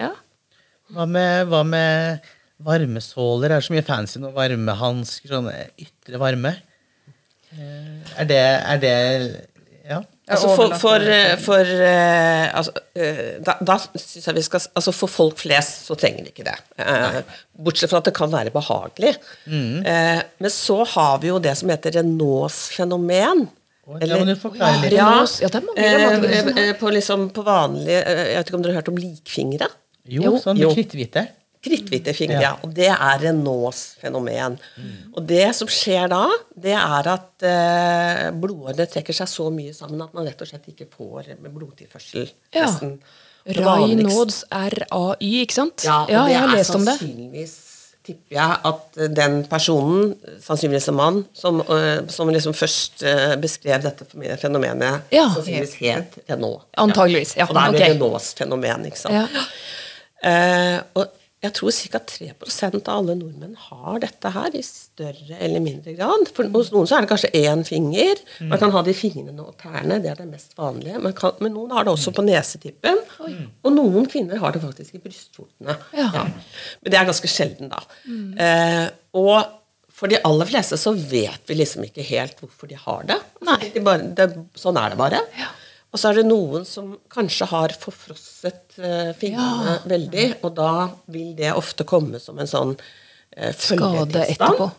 Ja. 0.01 0.15
Hva 0.91 1.05
med, 1.07 1.51
hva 1.53 1.61
med 1.69 2.25
varmesåler? 2.65 3.53
Er 3.53 3.61
det 3.61 3.67
så 3.69 3.77
mye 3.77 3.85
fancy 3.87 4.19
noe 4.23 4.33
Varmehansker? 4.35 5.31
Sånn 5.31 5.51
ytre 5.79 6.19
varme? 6.21 6.55
Eh, 7.53 8.17
Er 8.25 8.27
det, 8.31 8.41
er 8.41 8.81
det. 8.83 8.95
Altså 10.31 10.51
for, 10.55 10.75
for, 10.79 11.05
eh, 11.11 11.33
for, 11.43 11.71
uh, 11.83 12.47
altså, 12.61 12.75
uh, 12.97 13.31
da, 13.47 13.57
da 13.67 13.77
synes 13.99 14.29
jeg 14.29 14.37
vi 14.37 14.45
skal 14.47 14.63
altså 14.79 14.93
For 14.95 15.11
folk 15.11 15.41
flest 15.43 15.89
så 15.89 15.97
trenger 15.99 16.27
de 16.27 16.33
ikke 16.35 16.47
det. 16.47 16.57
Uh, 16.79 17.21
bortsett 17.67 17.91
fra 17.93 18.01
at 18.01 18.09
det 18.09 18.15
kan 18.17 18.31
være 18.33 18.53
behagelig. 18.55 19.15
Eh, 19.47 20.21
men 20.41 20.53
så 20.55 20.83
har 20.95 21.19
vi 21.23 21.31
jo 21.31 21.41
det 21.43 21.57
som 21.59 21.73
heter 21.73 21.99
Renaults 21.99 22.69
fenomen. 22.77 23.49
Eller, 23.99 24.21
ja, 24.21 24.27
meg 24.29 24.39
forklare 24.39 24.87
ja, 24.93 25.49
det 25.51 25.59
er 25.59 25.65
mange 25.67 26.61
eh, 26.63 26.69
på, 26.79 26.93
liksom, 26.95 27.25
på 27.35 27.43
vanlig 27.43 27.97
Jeg 27.97 28.37
vet 28.37 28.51
ikke 28.53 28.59
om 28.61 28.63
dere 28.63 28.75
har 28.77 28.85
hørt 28.85 28.91
om 28.93 29.01
likfingre? 29.03 29.67
Jo, 30.11 30.37
sånn 30.39 30.61
Jo. 30.61 30.69
kritthvite. 30.77 31.25
Kritthvite 31.61 32.15
fingre, 32.17 32.41
Ja. 32.41 32.55
Og 32.65 32.73
det 32.75 32.89
er 32.89 33.19
Renaults 33.21 33.97
fenomen. 34.01 34.59
Og 35.13 35.27
det 35.29 35.55
som 35.55 35.69
skjer 35.69 36.09
da, 36.09 36.23
det 36.57 36.73
er 36.73 37.09
at 37.13 37.45
eh, 37.45 38.31
blodårene 38.33 38.87
trekker 38.89 39.13
seg 39.17 39.29
så 39.29 39.51
mye 39.53 39.75
sammen 39.77 40.01
at 40.01 40.15
man 40.17 40.25
rett 40.29 40.41
og 40.41 40.49
slett 40.49 40.71
ikke 40.73 40.89
får 40.95 41.35
med 41.41 41.53
blodtilførsel. 41.53 42.31
Ja. 42.57 42.71
Raynaud's 43.47 44.45
RAY, 44.53 45.43
ikke 45.45 45.57
sant? 45.57 45.85
Ja, 45.85 46.03
og 46.05 46.11
ja 46.13 46.25
det 46.25 46.33
jeg 46.33 46.41
har 46.47 46.57
lest 46.57 46.75
om 46.77 46.85
det. 46.89 46.97
sannsynligvis 47.01 47.59
tipper 48.11 48.37
jeg 48.39 48.57
at 48.71 48.99
eh, 48.99 49.13
den 49.13 49.39
personen, 49.51 50.15
sannsynligvis 50.41 50.89
en 50.89 50.97
mann, 50.97 51.23
som, 51.37 51.61
eh, 51.61 52.01
som 52.09 52.33
liksom 52.33 52.57
først 52.57 53.05
eh, 53.05 53.37
beskrev 53.41 53.85
dette 53.85 54.09
fenomenet, 54.41 55.13
Ja. 55.13 55.29
sannsynligvis 55.37 55.77
het 55.85 56.19
Renault. 56.29 56.65
Antageligvis, 56.81 57.37
ja, 57.37 57.45
Og 57.49 57.55
da 57.55 57.67
er 57.69 57.73
det 57.77 57.83
okay. 57.83 57.95
Renaults 57.95 58.33
fenomen, 58.41 58.89
ikke 58.89 59.05
sant. 59.05 59.15
Ja. 59.15 59.49
Uh, 60.21 60.83
og 61.01 61.20
jeg 61.41 61.55
tror 61.57 61.73
ca. 61.73 61.99
3% 62.05 62.81
av 62.85 62.99
alle 62.99 63.15
nordmenn 63.17 63.55
har 63.57 64.01
dette 64.03 64.29
her 64.35 64.57
i 64.59 64.61
større 64.65 65.39
eller 65.41 65.63
mindre 65.65 65.95
grad. 65.97 66.27
For 66.37 66.49
Hos 66.53 66.69
noen 66.75 66.89
så 66.91 66.99
er 66.99 67.07
det 67.07 67.11
kanskje 67.15 67.31
én 67.39 67.63
finger. 67.65 68.21
Man 68.51 68.61
kan 68.61 68.73
ha 68.75 68.83
det 68.85 68.93
i 68.93 68.99
fingrene 68.99 69.47
og 69.47 69.55
tærne. 69.63 69.97
Det 70.05 70.11
er 70.13 70.19
det 70.21 70.27
mest 70.29 70.53
vanlige. 70.59 71.01
Kan, 71.17 71.39
men 71.41 71.55
noen 71.57 71.73
har 71.73 71.87
det 71.89 71.95
også 71.95 72.13
på 72.13 72.25
nesetippen. 72.27 73.01
Og 73.65 73.73
noen 73.73 74.05
kvinner 74.13 74.37
har 74.43 74.53
det 74.53 74.61
faktisk 74.67 74.99
i 74.99 75.01
brystvortene. 75.07 75.79
Ja. 75.97 76.27
Men 76.27 76.93
det 76.93 77.01
er 77.01 77.09
ganske 77.09 77.31
sjelden, 77.33 77.73
da. 77.73 77.81
Eh, 78.45 78.85
og 79.17 79.41
for 80.01 80.13
de 80.13 80.21
aller 80.25 80.49
fleste 80.49 80.77
så 80.81 80.93
vet 80.97 81.41
vi 81.49 81.57
liksom 81.57 81.85
ikke 81.89 82.05
helt 82.09 82.37
hvorfor 82.41 82.69
de 82.71 82.77
har 82.85 83.09
det. 83.09 83.17
De 83.75 83.81
bare, 83.85 84.13
det 84.17 84.29
sånn 84.61 84.77
er 84.81 84.93
det 84.93 85.01
bare. 85.01 85.25
Og 85.91 85.99
så 85.99 86.11
er 86.11 86.21
det 86.21 86.27
noen 86.29 86.67
som 86.69 86.93
kanskje 87.11 87.49
har 87.51 87.75
forfrosset 87.81 88.79
eh, 88.79 89.11
fingrene 89.19 89.81
veldig, 89.91 90.27
og 90.47 90.53
da 90.59 90.73
vil 91.11 91.33
det 91.39 91.51
ofte 91.59 91.87
komme 91.89 92.21
som 92.23 92.39
en 92.39 92.51
sånn 92.51 92.77
eh, 93.35 93.51
følgetilstand. 93.51 94.37
etterpå. 94.37 94.71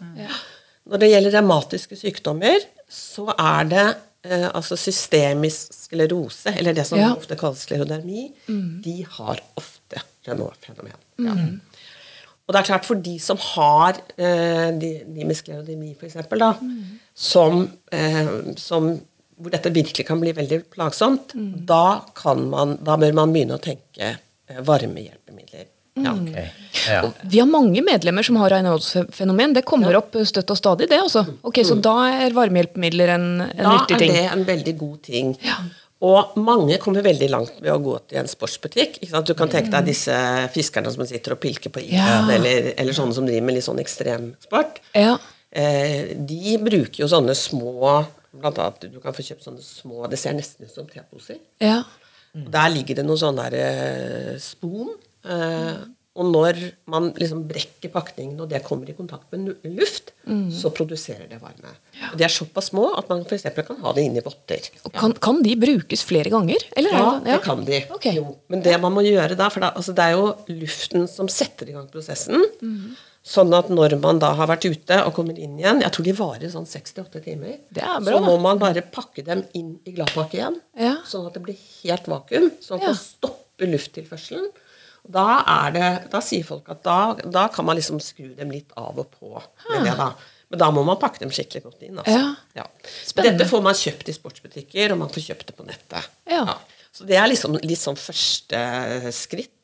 Når 0.92 1.04
det 1.04 1.12
gjelder 1.12 1.36
revmatiske 1.38 2.00
sykdommer, 2.00 2.64
så 2.92 3.28
er 3.36 3.68
det 3.74 3.86
eh, 4.24 4.48
altså 4.54 4.80
systemisk 4.80 5.76
sklerose, 5.76 6.56
eller 6.56 6.80
det 6.80 6.88
som 6.88 7.00
Ja. 7.00 7.12
ofte 7.16 7.36
kalles 7.40 7.68
sklerodermi, 7.68 8.32
de 8.48 8.98
har 9.18 9.44
ofte 9.60 10.02
Renault-fenomen. 10.28 11.00
Ja. 11.18 11.36
Og 12.48 12.54
det 12.54 12.60
er 12.60 12.68
klart, 12.68 12.86
for 12.86 13.00
de 13.00 13.14
som 13.22 13.40
har 13.40 14.00
eh, 14.18 14.72
de, 14.76 14.90
de 15.08 15.26
med 15.26 15.38
sklerodermi, 15.40 15.94
f.eks., 15.96 16.18
mm. 16.62 17.00
som, 17.16 17.64
eh, 17.96 18.32
som 18.60 18.90
hvor 19.42 19.54
dette 19.54 19.72
virkelig 19.74 20.06
kan 20.08 20.22
bli 20.22 20.34
veldig 20.38 20.62
plagsomt, 20.74 21.34
da, 21.68 22.02
kan 22.18 22.48
man, 22.52 22.78
da 22.86 22.98
bør 23.02 23.14
man 23.18 23.34
begynne 23.34 23.58
å 23.58 23.64
tenke 23.64 24.14
eh, 24.16 24.62
varmehjelpemidler. 24.68 25.68
Ja. 26.00 26.14
okay. 26.16 26.48
Ja. 26.88 27.02
Vi 27.28 27.40
har 27.42 27.50
mange 27.52 27.82
medlemmer 27.84 28.24
som 28.24 28.38
har 28.40 28.54
Raynaud's 28.54 28.94
fenomen. 29.12 29.54
Det 29.58 29.66
kommer 29.68 29.98
opp 30.00 30.16
støtt 30.26 30.54
og 30.54 30.58
stadig, 30.58 30.88
det. 30.90 31.02
også. 31.04 31.26
Ok, 31.44 31.60
Så 31.68 31.76
da 31.84 31.98
er 32.24 32.36
varmehjelpemidler 32.38 33.12
en, 33.18 33.26
en 33.44 33.68
Da 33.68 33.74
er 33.92 34.00
det 34.00 34.22
en 34.32 34.46
veldig 34.48 34.76
god 34.80 35.02
ting. 35.04 35.34
Og 36.02 36.38
mange 36.42 36.80
kommer 36.82 37.04
veldig 37.06 37.28
langt 37.30 37.60
ved 37.62 37.70
å 37.76 37.82
gå 37.84 37.98
til 38.10 38.22
en 38.24 38.30
sportsbutikk. 38.32 39.02
Ikke 39.04 39.12
sant? 39.12 39.28
Du 39.30 39.36
kan 39.38 39.52
tenke 39.52 39.70
deg 39.76 39.92
disse 39.92 40.16
fiskerne 40.56 40.90
som 40.96 41.04
sitter 41.06 41.36
og 41.36 41.42
pilker 41.44 41.70
på 41.74 41.84
isen, 41.84 42.00
Ja. 42.00 42.24
eller, 42.34 42.72
eller 42.74 42.98
sånne 42.98 43.14
som 43.14 43.28
driver 43.28 43.46
med 43.46 43.60
litt 43.60 43.68
sånn 43.68 43.84
ekstremsport. 43.84 44.80
Ja. 44.98 45.20
Eh, 45.52 46.16
de 46.16 46.56
bruker 46.64 47.04
jo 47.04 47.12
sånne 47.12 47.36
små 47.38 48.00
Blant 48.32 48.60
annet 48.64 48.86
du 48.94 49.00
kan 49.04 49.16
få 49.16 49.26
kjøpt 49.28 49.44
sånne 49.44 49.64
små 49.66 50.08
Det 50.12 50.20
ser 50.20 50.38
nesten 50.38 50.66
ut 50.68 50.72
som 50.76 50.88
teposer. 50.88 51.42
ja. 51.60 51.82
Mm. 52.32 52.46
Der 52.48 52.70
ligger 52.72 52.96
det 52.96 53.04
noen 53.04 53.20
sånne 53.20 53.50
der, 53.52 53.56
eh, 53.60 54.38
spon. 54.40 54.94
Eh, 55.28 55.82
og 56.16 56.28
når 56.28 56.58
man 56.92 57.10
liksom 57.16 57.42
brekker 57.48 57.92
pakningen, 57.92 58.40
og 58.40 58.48
det 58.52 58.64
kommer 58.64 58.88
i 58.88 58.96
kontakt 58.96 59.30
med 59.32 59.48
luft, 59.48 59.66
luft, 59.68 60.12
så 60.56 60.72
produserer 60.72 61.28
det 61.28 61.40
varme. 61.42 61.72
Og 62.12 62.18
De 62.18 62.24
er 62.24 62.32
såpass 62.32 62.70
små 62.72 62.98
at 62.98 63.08
man 63.12 63.24
f.eks. 63.24 63.44
kan 63.68 63.80
ha 63.84 63.94
det 63.96 64.04
inni 64.08 64.24
votter. 64.24 64.68
Og 64.84 64.92
kan, 64.92 65.14
kan 65.14 65.40
de 65.44 65.56
brukes 65.60 66.04
flere 66.08 66.32
ganger? 66.32 66.64
Eller 66.76 66.92
er 66.92 67.00
Ja, 67.00 67.20
det, 67.24 67.42
kan 67.44 67.64
de. 67.68 67.84
Okay. 67.96 68.16
Jo. 68.16 68.38
Men 68.52 68.62
det 68.62 68.80
man 68.80 68.96
må 68.96 69.04
gjøre 69.08 69.36
da, 69.40 69.48
for 69.50 69.64
da, 69.64 69.72
altså 69.76 69.96
det 69.96 70.04
er 70.08 70.18
jo 70.18 70.36
luften 70.48 71.08
som 71.08 71.28
setter 71.32 71.72
i 71.72 71.76
gang 71.76 71.88
prosessen. 71.92 72.44
Sånn 73.24 73.54
at 73.54 73.68
når 73.70 73.94
man 74.02 74.18
da 74.18 74.32
har 74.34 74.48
vært 74.50 74.66
ute 74.66 74.96
og 75.06 75.14
kommer 75.14 75.38
inn 75.38 75.60
igjen 75.60 75.82
Jeg 75.84 75.92
tror 75.94 76.06
de 76.08 76.14
varer 76.18 76.50
sånn 76.50 76.66
68 76.66 77.20
timer. 77.22 77.60
Det 77.70 77.84
er 77.86 78.00
bra, 78.02 78.18
så 78.18 78.24
må 78.26 78.40
man 78.42 78.58
bare 78.58 78.82
pakke 78.82 79.22
dem 79.28 79.44
inn 79.54 79.76
i 79.86 79.94
gladpakke 79.94 80.40
igjen, 80.40 80.58
Ja. 80.80 80.96
sånn 81.06 81.28
at 81.28 81.34
det 81.38 81.44
blir 81.46 81.58
helt 81.84 82.08
vakuum. 82.10 82.50
Sånn 82.60 82.78
at 82.80 82.82
Ja. 82.82 82.88
man 82.88 82.96
stopper 82.96 83.68
lufttilførselen. 83.70 84.50
Da, 85.10 85.44
er 85.48 85.72
det, 85.72 86.10
da 86.12 86.20
sier 86.20 86.44
folk 86.46 86.68
at 86.70 86.82
da, 86.84 87.14
da 87.14 87.48
kan 87.48 87.66
man 87.66 87.76
liksom 87.78 88.00
skru 88.02 88.36
dem 88.36 88.50
litt 88.52 88.72
av 88.78 88.98
og 88.98 89.12
på 89.20 89.34
med 89.70 89.86
det, 89.86 89.96
da. 89.98 90.14
Men 90.50 90.60
da 90.60 90.72
må 90.72 90.84
man 90.84 90.98
pakke 90.98 91.20
dem 91.20 91.30
skikkelig 91.30 91.64
godt 91.64 91.82
inn. 91.84 91.98
Altså. 92.02 92.36
Ja. 92.56 92.66
Dette 93.22 93.46
får 93.48 93.62
man 93.64 93.74
kjøpt 93.74 94.10
i 94.10 94.14
sportsbutikker, 94.18 94.92
og 94.92 94.98
man 94.98 95.10
får 95.10 95.28
kjøpt 95.30 95.46
det 95.46 95.56
på 95.58 95.66
nettet. 95.66 96.08
Ja. 96.28 96.58
Så 96.92 97.06
det 97.08 97.16
er 97.18 97.28
liksom 97.30 97.54
litt 97.62 97.80
sånn 97.80 97.96
første 97.96 99.12
skritt. 99.14 99.61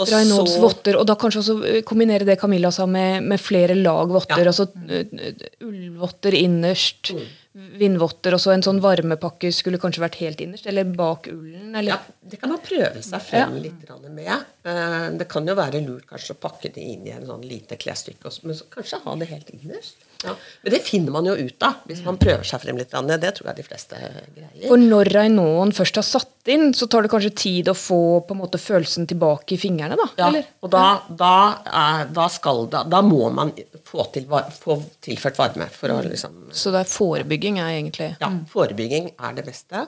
Og 0.00 0.08
Raynaud's 0.08 0.56
votter, 0.62 0.96
og 0.96 1.06
da 1.08 1.16
kanskje 1.20 1.42
også 1.42 1.56
eh, 1.68 1.78
kombinere 1.86 2.24
det 2.28 2.38
Camilla 2.40 2.70
sa 2.72 2.86
med, 2.88 3.22
med 3.28 3.40
flere 3.40 3.76
lag 3.76 4.12
votter. 4.12 4.46
Ja. 4.46 4.52
Altså 4.52 4.68
eh, 4.88 5.46
ullvotter 5.66 6.36
innerst, 6.38 7.12
vindvotter, 7.52 8.32
og 8.32 8.40
så 8.40 8.54
en 8.54 8.64
sånn 8.64 8.80
varmepakke 8.80 9.50
skulle 9.52 9.80
kanskje 9.82 10.04
vært 10.06 10.16
helt 10.22 10.40
innerst, 10.40 10.68
eller 10.70 10.88
bak 10.88 11.28
ullen, 11.32 11.74
eller 11.74 11.92
Ja, 11.92 11.98
det 12.32 12.40
kan 12.40 12.54
man 12.54 12.62
prøve 12.64 13.02
seg 13.04 13.26
frem 13.28 13.58
litt 13.60 13.92
med. 14.08 14.32
Eh, 14.64 15.10
Det 15.20 15.28
kan 15.28 15.46
jo 15.46 15.58
være 15.58 15.84
lurt 15.84 16.08
kanskje 16.08 16.38
å 16.38 16.40
pakke 16.40 16.72
det 16.72 16.80
inn 16.94 17.04
i 17.06 17.12
en 17.12 17.28
sånn 17.28 17.44
lite 17.44 17.76
klesstykke, 17.76 18.32
men 18.46 18.56
så 18.56 18.68
kanskje 18.72 19.02
ha 19.04 19.16
det 19.20 19.28
helt 19.34 19.52
innerst. 19.58 20.00
Ja. 20.24 20.34
Men 20.62 20.74
det 20.74 20.80
finner 20.86 21.14
man 21.14 21.26
jo 21.26 21.34
ut 21.38 21.64
av 21.66 21.82
hvis 21.88 22.02
man 22.06 22.18
prøver 22.20 22.46
seg 22.46 22.62
frem 22.62 22.78
litt. 22.78 22.92
Det 22.92 23.32
tror 23.38 23.50
jeg 23.50 23.58
de 23.58 23.64
fleste 23.66 23.98
greier. 23.98 24.66
For 24.68 24.80
når 24.80 25.10
Raynauden 25.16 25.74
først 25.76 25.98
har 26.00 26.06
satt 26.06 26.52
inn, 26.52 26.72
så 26.74 26.88
tar 26.90 27.06
det 27.06 27.12
kanskje 27.12 27.32
tid 27.38 27.70
å 27.70 27.76
få 27.78 28.00
på 28.26 28.36
en 28.36 28.42
måte 28.42 28.60
følelsen 28.62 29.08
tilbake 29.10 29.56
i 29.56 29.60
fingrene, 29.62 29.98
da? 29.98 30.08
Ja, 30.18 30.28
Eller? 30.28 30.46
og 30.62 30.72
da, 30.74 30.84
da, 31.08 31.34
er, 31.66 32.12
da, 32.14 32.28
skal 32.32 32.66
det, 32.72 32.84
da 32.92 33.02
må 33.06 33.30
man 33.34 33.52
få, 33.88 34.06
til, 34.14 34.28
få 34.58 34.78
tilført 35.04 35.40
varme 35.40 35.68
for 35.72 35.94
å 35.94 36.00
liksom 36.06 36.48
Så 36.54 36.74
det 36.74 36.84
er 36.84 36.92
forebygging 36.92 37.60
er 37.62 37.74
egentlig 37.76 38.14
Ja, 38.22 38.30
forebygging 38.52 39.12
er 39.16 39.36
det 39.38 39.46
beste. 39.48 39.86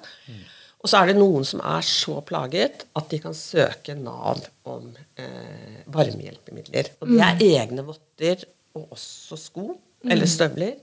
Og 0.85 0.91
så 0.91 1.01
er 1.01 1.11
det 1.11 1.17
noen 1.17 1.47
som 1.49 1.63
er 1.65 1.85
så 1.87 2.19
plaget 2.29 2.85
at 2.93 3.07
de 3.09 3.19
kan 3.23 3.33
søke 3.37 3.95
Nav 3.97 4.43
om 4.69 4.91
eh, 5.17 5.81
varmehjelpemidler. 5.89 6.91
Og 7.01 7.15
det 7.15 7.23
er 7.25 7.45
egne 7.63 7.87
votter 7.87 8.45
og 8.77 8.93
også 8.93 9.39
sko 9.41 9.69
eller 10.11 10.31
støvler 10.31 10.75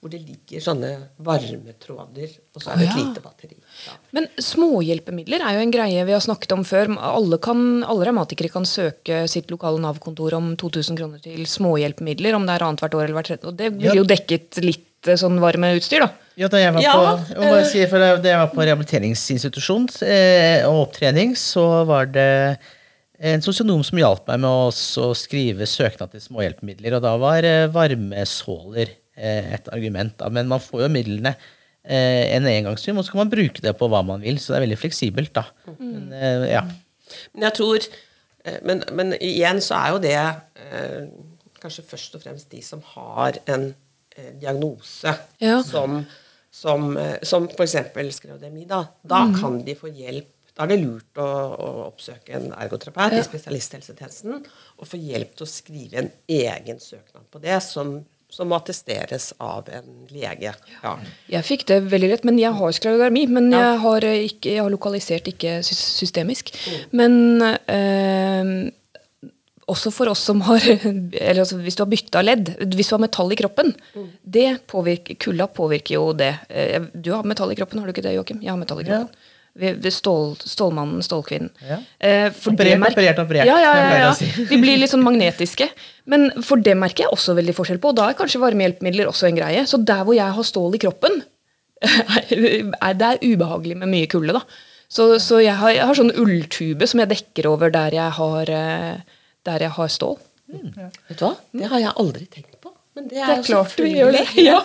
hvor 0.00 0.08
det 0.08 0.22
ligger 0.24 0.62
sånne 0.64 0.90
varmetråder, 1.20 2.30
og 2.56 2.62
så 2.62 2.72
er 2.72 2.80
det 2.80 2.86
et 2.86 2.98
lite 3.02 3.20
batteri. 3.20 3.58
Ja. 3.84 3.96
Men 4.16 4.28
småhjelpemidler 4.40 5.44
er 5.44 5.58
jo 5.58 5.64
en 5.66 5.74
greie 5.74 6.06
vi 6.08 6.14
har 6.16 6.22
snakket 6.24 6.54
om 6.56 6.62
før. 6.64 6.94
Alle, 7.04 7.36
kan, 7.44 7.60
alle 7.84 8.06
revmatikere 8.08 8.48
kan 8.54 8.64
søke 8.68 9.26
sitt 9.28 9.52
lokale 9.52 9.82
Nav-kontor 9.82 10.38
om 10.38 10.54
2000 10.60 10.96
kroner 10.96 11.20
til 11.20 11.44
småhjelpemidler, 11.44 12.38
om 12.38 12.48
det 12.48 12.56
er 12.56 12.64
annethvert 12.64 12.96
år 12.96 13.04
eller 13.04 13.18
hvert 13.18 13.30
tredje. 13.34 13.52
Og 13.52 13.60
det 13.60 13.70
blir 13.76 14.00
jo 14.00 14.08
dekket 14.08 14.62
litt 14.64 15.12
eh, 15.12 15.20
sånn 15.20 15.36
varmeutstyr, 15.42 16.06
da. 16.06 16.32
Ja, 16.40 16.48
da 16.48 16.64
jeg 16.64 16.72
var 16.78 16.86
Ja, 16.86 16.96
på, 17.28 17.36
bare 17.36 17.68
si, 17.68 17.84
da 17.84 18.16
jeg 18.16 18.40
var 18.40 18.50
på 18.54 18.64
rehabiliteringsinstitusjon 18.64 19.90
eh, 20.08 20.64
og 20.64 20.86
opptrening, 20.86 21.36
så 21.36 21.66
var 21.84 22.08
det 22.08 22.30
en 23.20 23.42
sosionom 23.44 23.82
som 23.84 23.98
hjalp 24.00 24.28
meg 24.30 24.40
med 24.40 24.48
å 24.48 25.08
skrive 25.18 25.66
søknad 25.68 26.12
til 26.14 26.22
småhjelpemidler. 26.24 26.96
Og 26.96 27.02
da 27.04 27.14
var 27.20 27.44
eh, 27.44 27.66
varmesåler 27.72 28.94
eh, 29.16 29.50
et 29.58 29.68
argument. 29.74 30.14
Da. 30.22 30.30
Men 30.32 30.48
man 30.48 30.62
får 30.64 30.86
jo 30.86 30.92
midlene 30.94 31.34
eh, 31.84 32.30
en 32.36 32.48
engangssum, 32.48 32.96
og 33.00 33.04
så 33.04 33.12
kan 33.12 33.24
man 33.26 33.32
bruke 33.34 33.60
det 33.64 33.74
på 33.76 33.90
hva 33.92 34.00
man 34.06 34.24
vil. 34.24 34.40
Så 34.40 34.54
det 34.54 34.60
er 34.60 34.64
veldig 34.64 34.80
fleksibelt, 34.80 35.34
da. 35.36 35.44
Men, 35.76 36.08
eh, 36.16 36.46
ja. 36.54 36.64
Men 37.34 37.48
jeg 37.50 37.58
tror 37.60 37.90
men, 38.64 38.78
men 38.96 39.10
igjen 39.20 39.58
så 39.60 39.76
er 39.76 39.90
jo 39.92 39.98
det 40.00 40.14
kanskje 41.60 41.82
først 41.84 42.14
og 42.16 42.22
fremst 42.22 42.48
de 42.54 42.62
som 42.64 42.80
har 42.94 43.36
en 43.52 43.66
diagnose 44.40 45.12
Ja. 45.44 45.58
som, 45.66 45.98
som, 46.48 46.94
som 47.20 47.50
f.eks. 47.52 47.74
sklerodemi. 48.16 48.64
Da, 48.70 48.86
da 49.04 49.26
kan 49.36 49.58
de 49.66 49.74
få 49.76 49.92
hjelp. 49.92 50.30
Da 50.56 50.64
er 50.66 50.72
det 50.72 50.80
lurt 50.82 51.20
å, 51.22 51.26
å 51.26 51.68
oppsøke 51.88 52.34
en 52.36 52.48
ergoterapeut 52.52 53.14
i 53.18 53.22
spesialisthelsetjenesten 53.26 54.40
og 54.80 54.88
få 54.88 54.98
hjelp 55.00 55.36
til 55.38 55.46
å 55.46 55.50
skrive 55.50 56.02
en 56.02 56.10
egen 56.28 56.80
søknad 56.82 57.28
på 57.32 57.40
det, 57.42 57.60
som, 57.64 58.00
som 58.30 58.50
må 58.50 58.58
attesteres 58.58 59.30
av 59.42 59.70
en 59.72 59.86
lege. 60.12 60.52
Ja. 60.82 60.96
Jeg 61.32 61.46
fikk 61.48 61.64
det 61.70 61.80
veldig 61.92 62.10
lett, 62.12 62.26
men 62.28 62.38
jeg 62.40 62.52
har 62.58 62.76
sklerodermi. 62.76 63.24
Men 63.30 63.48
jeg, 63.54 63.78
har 63.86 64.06
eh, 64.10 64.26
ikke, 64.28 64.52
jeg 64.56 64.64
har 64.66 64.74
lokalisert 64.74 65.30
ikke 65.32 65.60
systemisk. 65.66 66.52
systemisk. 66.54 66.92
Men 66.98 67.16
øh, 67.46 68.52
også 69.70 69.92
for 69.94 70.10
oss 70.10 70.22
som 70.26 70.40
har 70.48 70.64
eller 70.66 71.42
altså 71.44 71.60
Hvis 71.62 71.76
du 71.78 71.84
har 71.84 71.90
bytta 71.92 72.22
ledd, 72.26 72.48
hvis 72.74 72.90
du 72.90 72.96
har 72.96 73.02
metall 73.04 73.30
i 73.30 73.38
kroppen 73.38 73.70
det 74.24 74.48
påvirker, 74.70 75.14
Kulda 75.22 75.46
påvirker 75.46 75.94
jo 75.94 76.08
det. 76.18 76.32
Eh, 76.50 76.80
Du 76.94 77.12
har 77.14 77.22
metall 77.26 77.52
i 77.54 77.58
kroppen, 77.58 77.78
har 77.78 77.86
du 77.86 77.94
ikke 77.94 78.06
det, 78.06 78.16
Joakim? 78.18 78.42
Jeg 78.42 78.50
har 78.50 78.58
metall 78.60 78.82
i 78.82 78.88
kroppen. 78.88 79.14
Vi- 79.14 79.29
Stål, 79.90 80.36
stålmannen, 80.46 81.02
Stålkvinnen. 81.02 81.50
Ja. 81.66 81.78
Eh, 81.98 82.30
Operert, 82.46 82.80
operert, 82.86 83.18
operert, 83.18 83.46
Ja, 83.48 83.56
ja, 83.60 83.72
ja, 83.76 83.98
ja. 83.98 84.12
Vi. 84.20 84.44
De 84.46 84.58
blir 84.62 84.78
litt 84.78 84.92
sånn 84.92 85.02
magnetiske. 85.04 85.66
Men 86.06 86.30
for 86.46 86.56
det 86.62 86.76
merker 86.78 87.04
jeg 87.04 87.12
også 87.12 87.34
veldig 87.36 87.54
forskjell 87.58 87.80
på. 87.82 87.90
Og 87.92 87.98
da 87.98 88.08
er 88.08 88.16
kanskje 88.18 88.40
varmehjelpemidler 88.40 89.10
også 89.10 89.26
en 89.28 89.36
greie. 89.40 89.66
Så 89.66 89.82
der 89.84 90.04
hvor 90.06 90.14
jeg 90.16 90.30
har 90.38 90.46
stål 90.46 90.78
i 90.78 90.82
kroppen, 90.86 91.20
er 92.30 92.94
det 92.94 93.06
er 93.10 93.22
ubehagelig 93.24 93.76
med 93.82 93.90
mye 93.92 94.06
kulde. 94.10 94.36
da. 94.38 94.44
Så, 94.90 95.18
så 95.22 95.38
jeg, 95.42 95.54
har, 95.54 95.70
jeg 95.74 95.86
har 95.86 95.94
sånn 95.98 96.14
ulltube 96.18 96.86
som 96.90 97.02
jeg 97.02 97.10
dekker 97.12 97.46
over 97.50 97.70
der 97.74 97.94
jeg 97.94 98.10
har, 98.16 98.50
eh, 98.50 99.18
der 99.46 99.66
jeg 99.66 99.74
har 99.76 99.88
stål. 99.92 100.16
Vet 100.50 101.18
du 101.18 101.24
hva? 101.28 101.34
Det 101.54 101.68
har 101.70 101.78
jeg 101.84 101.92
aldri 102.02 102.26
tenkt 102.26 102.56
på. 102.62 102.72
Men 102.98 103.06
det 103.06 103.20
er, 103.20 103.26
Det 103.26 103.34
er 103.34 103.38
jo 103.38 103.46
klart 103.46 103.76
vi 103.78 103.92
gjør 103.94 104.16
det. 104.16 104.24
Ja. 104.50 104.56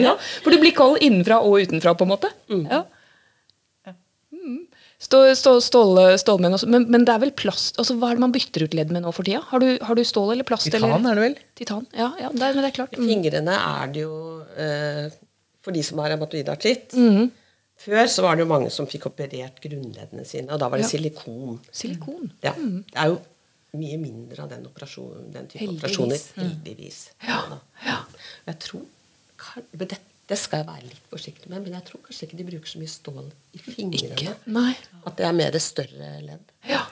Ja, 0.00 0.14
for 0.40 0.54
du 0.54 0.60
blir 0.62 0.72
kald 0.76 1.02
innenfra 1.04 1.42
og 1.44 1.60
utenfra, 1.66 1.92
på 2.00 2.06
en 2.06 2.12
måte. 2.14 2.30
Ja. 2.48 2.84
Mm. 4.96 5.04
Stå, 5.06 5.18
stå, 5.36 5.50
stål, 5.60 5.98
stålmenn 6.18 6.54
også. 6.56 6.66
Men, 6.72 6.86
men 6.88 7.02
det 7.04 7.12
er 7.12 7.18
vel 7.20 7.32
plast 7.36 7.76
altså, 7.78 7.94
Hva 8.00 8.08
er 8.10 8.16
det 8.16 8.22
man 8.24 8.32
bytter 8.32 8.64
ut 8.64 8.74
ledd 8.74 8.90
med 8.94 9.02
nå 9.04 9.10
for 9.12 9.28
tida? 9.28 9.42
Har 9.50 9.60
du, 9.60 9.66
har 9.84 9.94
du 9.98 10.00
stål 10.08 10.32
eller 10.32 10.46
plast? 10.48 10.64
Titan 10.70 10.88
eller? 10.88 11.10
er 11.10 11.14
det 11.20 11.24
vel? 11.26 11.34
Titan, 11.60 11.86
ja, 11.92 12.10
ja 12.20 12.30
det, 12.32 12.40
er, 12.42 12.54
men 12.56 12.64
det 12.64 12.70
er 12.70 12.76
klart. 12.78 12.96
Mm. 12.96 13.08
Fingrene 13.10 13.56
er 13.60 13.92
det 13.92 14.02
jo 14.06 14.14
eh, 14.56 15.10
For 15.66 15.76
de 15.76 15.82
som 15.84 16.00
har 16.00 16.14
revmatoidartritt 16.14 16.96
Mhm. 16.96 17.28
Før 17.76 18.06
så 18.08 18.22
var 18.24 18.38
det 18.38 18.46
jo 18.46 18.48
mange 18.48 18.70
som 18.72 18.86
fikk 18.88 19.02
operert 19.10 19.58
grunnleddene 19.60 20.22
sine, 20.24 20.48
og 20.48 20.56
da 20.62 20.70
var 20.72 20.80
det 20.80 20.86
silikon. 20.88 21.58
Silikon. 21.76 22.30
Ja, 22.40 22.54
Det 22.56 22.96
er 23.02 23.10
jo 23.12 23.18
mye 23.76 23.98
mindre 24.00 24.46
av 24.46 24.48
den, 24.48 24.62
operasjon, 24.64 25.26
den 25.34 25.44
type 25.52 25.60
Heldigvis. 25.60 25.82
operasjoner. 25.82 26.22
Heldigvis. 26.40 27.00
Ja, 27.28 27.42
ja. 27.84 27.98
Jeg 28.48 28.56
tror 28.64 28.86
dette 29.76 29.98
det, 30.28 30.38
skal 30.38 30.62
jeg 30.62 30.66
være 30.68 30.88
litt 30.88 31.04
forsiktig 31.12 31.50
med, 31.52 31.62
men 31.62 31.76
jeg 31.78 31.84
tror 31.86 32.00
kanskje 32.06 32.26
ikke 32.26 32.38
de 32.40 32.46
bruker 32.48 32.70
så 32.72 32.80
mye 32.82 32.90
stål 32.92 33.26
i 33.54 33.58
fingrene. 33.62 34.16
Ikke? 34.16 34.34
Nei. 34.56 34.72
At 35.06 35.16
det 35.20 35.26
er 35.28 35.36
mer 35.38 35.58
større 35.62 36.10
ledd. 36.26 36.52
Ja. 36.66 36.82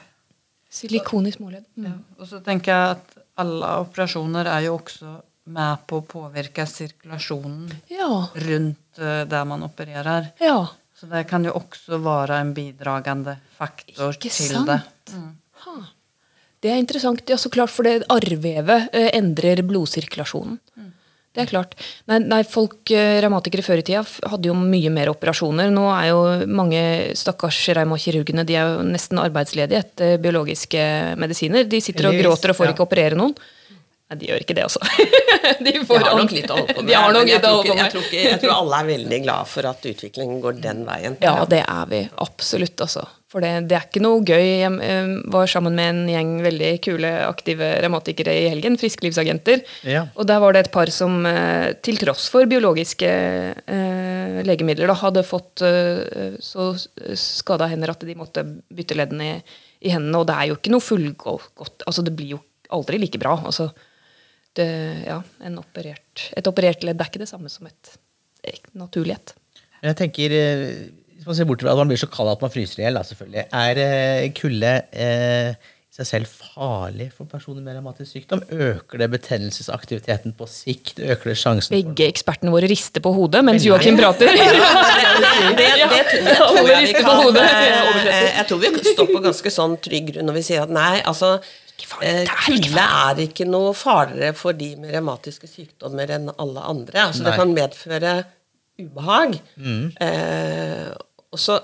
Silikon 0.75 1.27
i 1.27 1.33
småledd. 1.35 1.67
Mm. 1.79 1.87
Ja. 1.89 1.97
Og 2.19 2.29
så 2.31 2.41
tenker 2.47 2.73
jeg 2.75 2.97
at 2.97 3.19
alle 3.43 3.73
operasjoner 3.85 4.49
er 4.51 4.65
jo 4.69 4.77
også 4.79 5.17
med 5.55 5.83
på 5.91 5.99
å 6.01 6.07
påvirke 6.09 6.65
sirkulasjonen 6.71 7.69
Ja. 7.93 8.09
rundt 8.47 8.99
eh, 9.03 9.25
der 9.29 9.45
man 9.51 9.67
opererer. 9.67 10.33
ja. 10.41 10.63
Så 10.95 11.09
det 11.11 11.25
kan 11.27 11.43
jo 11.45 11.51
også 11.59 11.99
være 12.01 12.37
en 12.41 12.53
bidragende 12.55 13.33
faktor 13.59 14.13
Ikke 14.15 14.31
til 14.31 14.47
sant? 14.55 14.69
det. 14.71 15.17
Ha. 15.65 15.73
Det 16.63 16.71
er 16.71 16.79
interessant. 16.79 17.21
Ja, 17.29 17.35
så 17.37 17.51
klart, 17.51 17.69
for 17.75 17.83
det 17.83 18.07
arrvevet 18.09 18.95
eh, 18.95 19.11
endrer 19.19 19.61
blodsirkulasjonen. 19.67 20.61
Det 21.35 21.43
er 21.43 21.51
klart. 21.51 21.75
Nei, 22.11 22.21
nei 22.23 22.41
folk 22.47 22.93
eh, 22.95 23.19
revmatikere 23.25 23.65
før 23.67 23.81
i 23.81 23.87
tida 23.87 24.05
hadde 24.31 24.51
jo 24.51 24.55
mye 24.55 24.93
mer 24.95 25.11
operasjoner. 25.11 25.73
Nå 25.75 25.89
er 25.91 26.13
jo 26.13 26.21
mange 26.47 26.83
stakkars 27.19 27.59
reumakirurgene 27.75 28.47
de 28.47 28.59
er 28.61 28.77
jo 28.77 28.87
nesten 28.87 29.19
arbeidsledige 29.19 29.83
etter 29.83 30.23
biologiske 30.23 30.85
medisiner. 31.19 31.67
De 31.67 31.83
sitter 31.83 32.13
og 32.13 32.21
gråter 32.21 32.55
og 32.55 32.61
får 32.61 32.73
ikke 32.75 32.87
operere 32.87 33.19
noen. 33.19 33.35
Nei, 34.05 34.19
de 34.21 34.27
gjør 34.29 34.43
ikke 34.45 34.55
det, 34.59 34.65
altså. 34.67 34.81
de, 35.65 35.73
De 35.73 35.81
har 35.89 36.17
nok 36.19 36.33
litt 36.37 36.51
å 36.53 36.59
holde 36.59 36.75
på 36.77 36.83
med. 36.83 36.91
De 36.91 36.97
har 37.01 37.13
nok 37.17 37.29
jeg 37.31 37.39
å 37.41 37.43
tror 37.45 37.61
ikke- 37.65 37.77
Jeg 37.79 37.93
tror, 37.95 38.03
ikke, 38.05 38.23
jeg 38.29 38.41
tror 38.43 38.53
alle 38.59 38.81
er 38.83 38.89
veldig 38.91 39.21
glad 39.25 39.49
for 39.49 39.69
at 39.71 39.87
utviklingen 39.89 40.41
går 40.45 40.59
den 40.61 40.83
veien. 40.85 41.17
Ja, 41.25 41.37
det 41.49 41.63
er 41.65 41.87
vi. 41.89 42.01
Absolutt, 42.21 42.77
altså. 42.85 43.07
For 43.33 43.41
det, 43.43 43.53
det 43.71 43.75
er 43.79 43.87
ikke 43.89 44.03
noe 44.05 44.21
gøy. 44.23 44.45
Jeg 44.61 44.75
eh, 44.85 45.09
var 45.33 45.49
sammen 45.51 45.75
med 45.75 45.89
en 45.95 46.03
gjeng 46.13 46.35
veldig 46.45 46.69
kule, 46.85 47.09
aktive 47.27 47.71
revmatikere 47.83 48.35
i 48.45 48.45
helgen. 48.53 48.77
Frisklivsagenter. 48.79 49.65
Ja. 49.89 50.05
Og 50.21 50.29
der 50.29 50.39
var 50.45 50.53
det 50.55 50.67
et 50.67 50.71
par 50.77 50.93
som 50.95 51.25
eh, 51.27 51.73
til 51.83 51.97
tross 51.99 52.29
for 52.31 52.45
biologiske 52.47 53.09
eh, 53.09 54.39
legemidler 54.47 54.93
da, 54.93 54.99
hadde 55.01 55.25
fått 55.27 55.65
eh, 55.67 56.37
så 56.45 56.69
skada 57.17 57.67
hender 57.73 57.91
at 57.97 58.05
de 58.07 58.15
måtte 58.21 58.45
bytte 58.69 59.01
leddene 59.01 59.33
i, 59.33 59.41
i 59.89 59.97
hendene. 59.97 60.21
Og 60.21 60.29
det 60.29 60.37
er 60.39 60.53
jo 60.53 60.61
ikke 60.61 60.77
noe 60.77 60.85
fullgodt 60.85 61.89
altså 61.89 62.05
Det 62.07 62.15
blir 62.15 62.37
jo 62.37 62.43
aldri 62.75 63.01
like 63.03 63.19
bra. 63.19 63.35
altså 63.49 63.73
ja, 64.63 65.19
en 65.43 65.59
operert, 65.59 66.29
Et 66.37 66.47
operert 66.47 66.85
ledd 66.87 67.01
er 67.01 67.11
ikke 67.11 67.23
det 67.23 67.31
samme 67.31 67.51
som 67.53 67.67
et, 67.67 67.97
et 68.47 68.69
naturlig 68.79 69.17
et. 69.17 69.35
Men 69.85 69.93
jeg 69.93 70.01
tenker, 70.01 70.33
eh, 70.33 70.75
Hvis 71.15 71.29
man 71.29 71.37
ser 71.37 71.47
bort 71.49 71.63
fra 71.63 71.73
at 71.73 71.81
man 71.81 71.93
blir 71.93 72.01
så 72.01 72.09
kald 72.11 72.33
at 72.33 72.43
man 72.43 72.53
fryser 72.53 72.81
i 72.81 72.85
hjel, 72.87 72.99
selvfølgelig, 73.05 73.47
er 73.53 73.81
eh, 73.85 74.33
kulde 74.37 74.73
eh, 74.93 75.55
i 75.95 75.99
seg 76.01 76.09
selv 76.09 76.27
farlig 76.27 77.11
for 77.15 77.29
personer 77.31 77.63
med 77.63 77.77
revmatisk 77.77 78.17
sykdom? 78.17 78.43
Øker 78.51 78.99
det 78.99 79.11
betennelsesaktiviteten 79.13 80.35
på 80.35 80.49
sikt? 80.51 80.99
Øker 80.99 81.31
det 81.31 81.37
sjansen 81.39 81.71
for 81.71 81.77
Begge 81.77 82.09
ekspertene 82.11 82.51
våre 82.51 82.69
rister 82.73 83.05
på 83.05 83.13
hodet 83.15 83.45
mens. 83.47 83.63
Joakim 83.69 84.01
prater. 84.01 84.27
det, 84.35 84.41
det, 85.61 85.69
det, 85.93 86.01
det 86.27 86.39
tror 86.41 86.73
jeg 86.73 86.89
vi 86.89 86.97
kan 86.99 87.39
eh, 87.39 87.45
Jeg. 87.45 88.33
Jeg 88.41 88.49
tror 88.49 88.65
vi 88.65 88.73
står 88.91 89.13
på 89.13 89.23
ganske 89.29 89.55
sånn 89.61 89.79
trygg 89.85 90.11
grunn 90.15 90.33
når 90.33 90.41
vi 90.41 90.47
sier 90.49 90.65
at 90.65 90.73
nei, 90.75 90.99
altså 91.05 91.37
farlig, 91.83 92.09
eh, 92.09 92.23
det 92.23 92.31
er 92.31 92.55
ikke 92.55 92.71
Kulde 92.71 92.87
er 92.87 93.21
ikke 93.25 93.47
noe 93.49 93.75
farligere 93.75 94.35
for 94.39 94.53
de 94.53 94.71
med 94.81 94.95
revmatiske 94.95 95.51
sykdommer 95.51 96.11
enn 96.17 96.31
alle 96.39 96.61
andre. 96.61 97.09
Altså, 97.09 97.25
det 97.27 97.35
kan 97.39 97.55
medføre 97.55 98.15
ubehag. 98.81 99.39
Eh, 100.01 100.91
og 101.31 101.39
så 101.39 101.61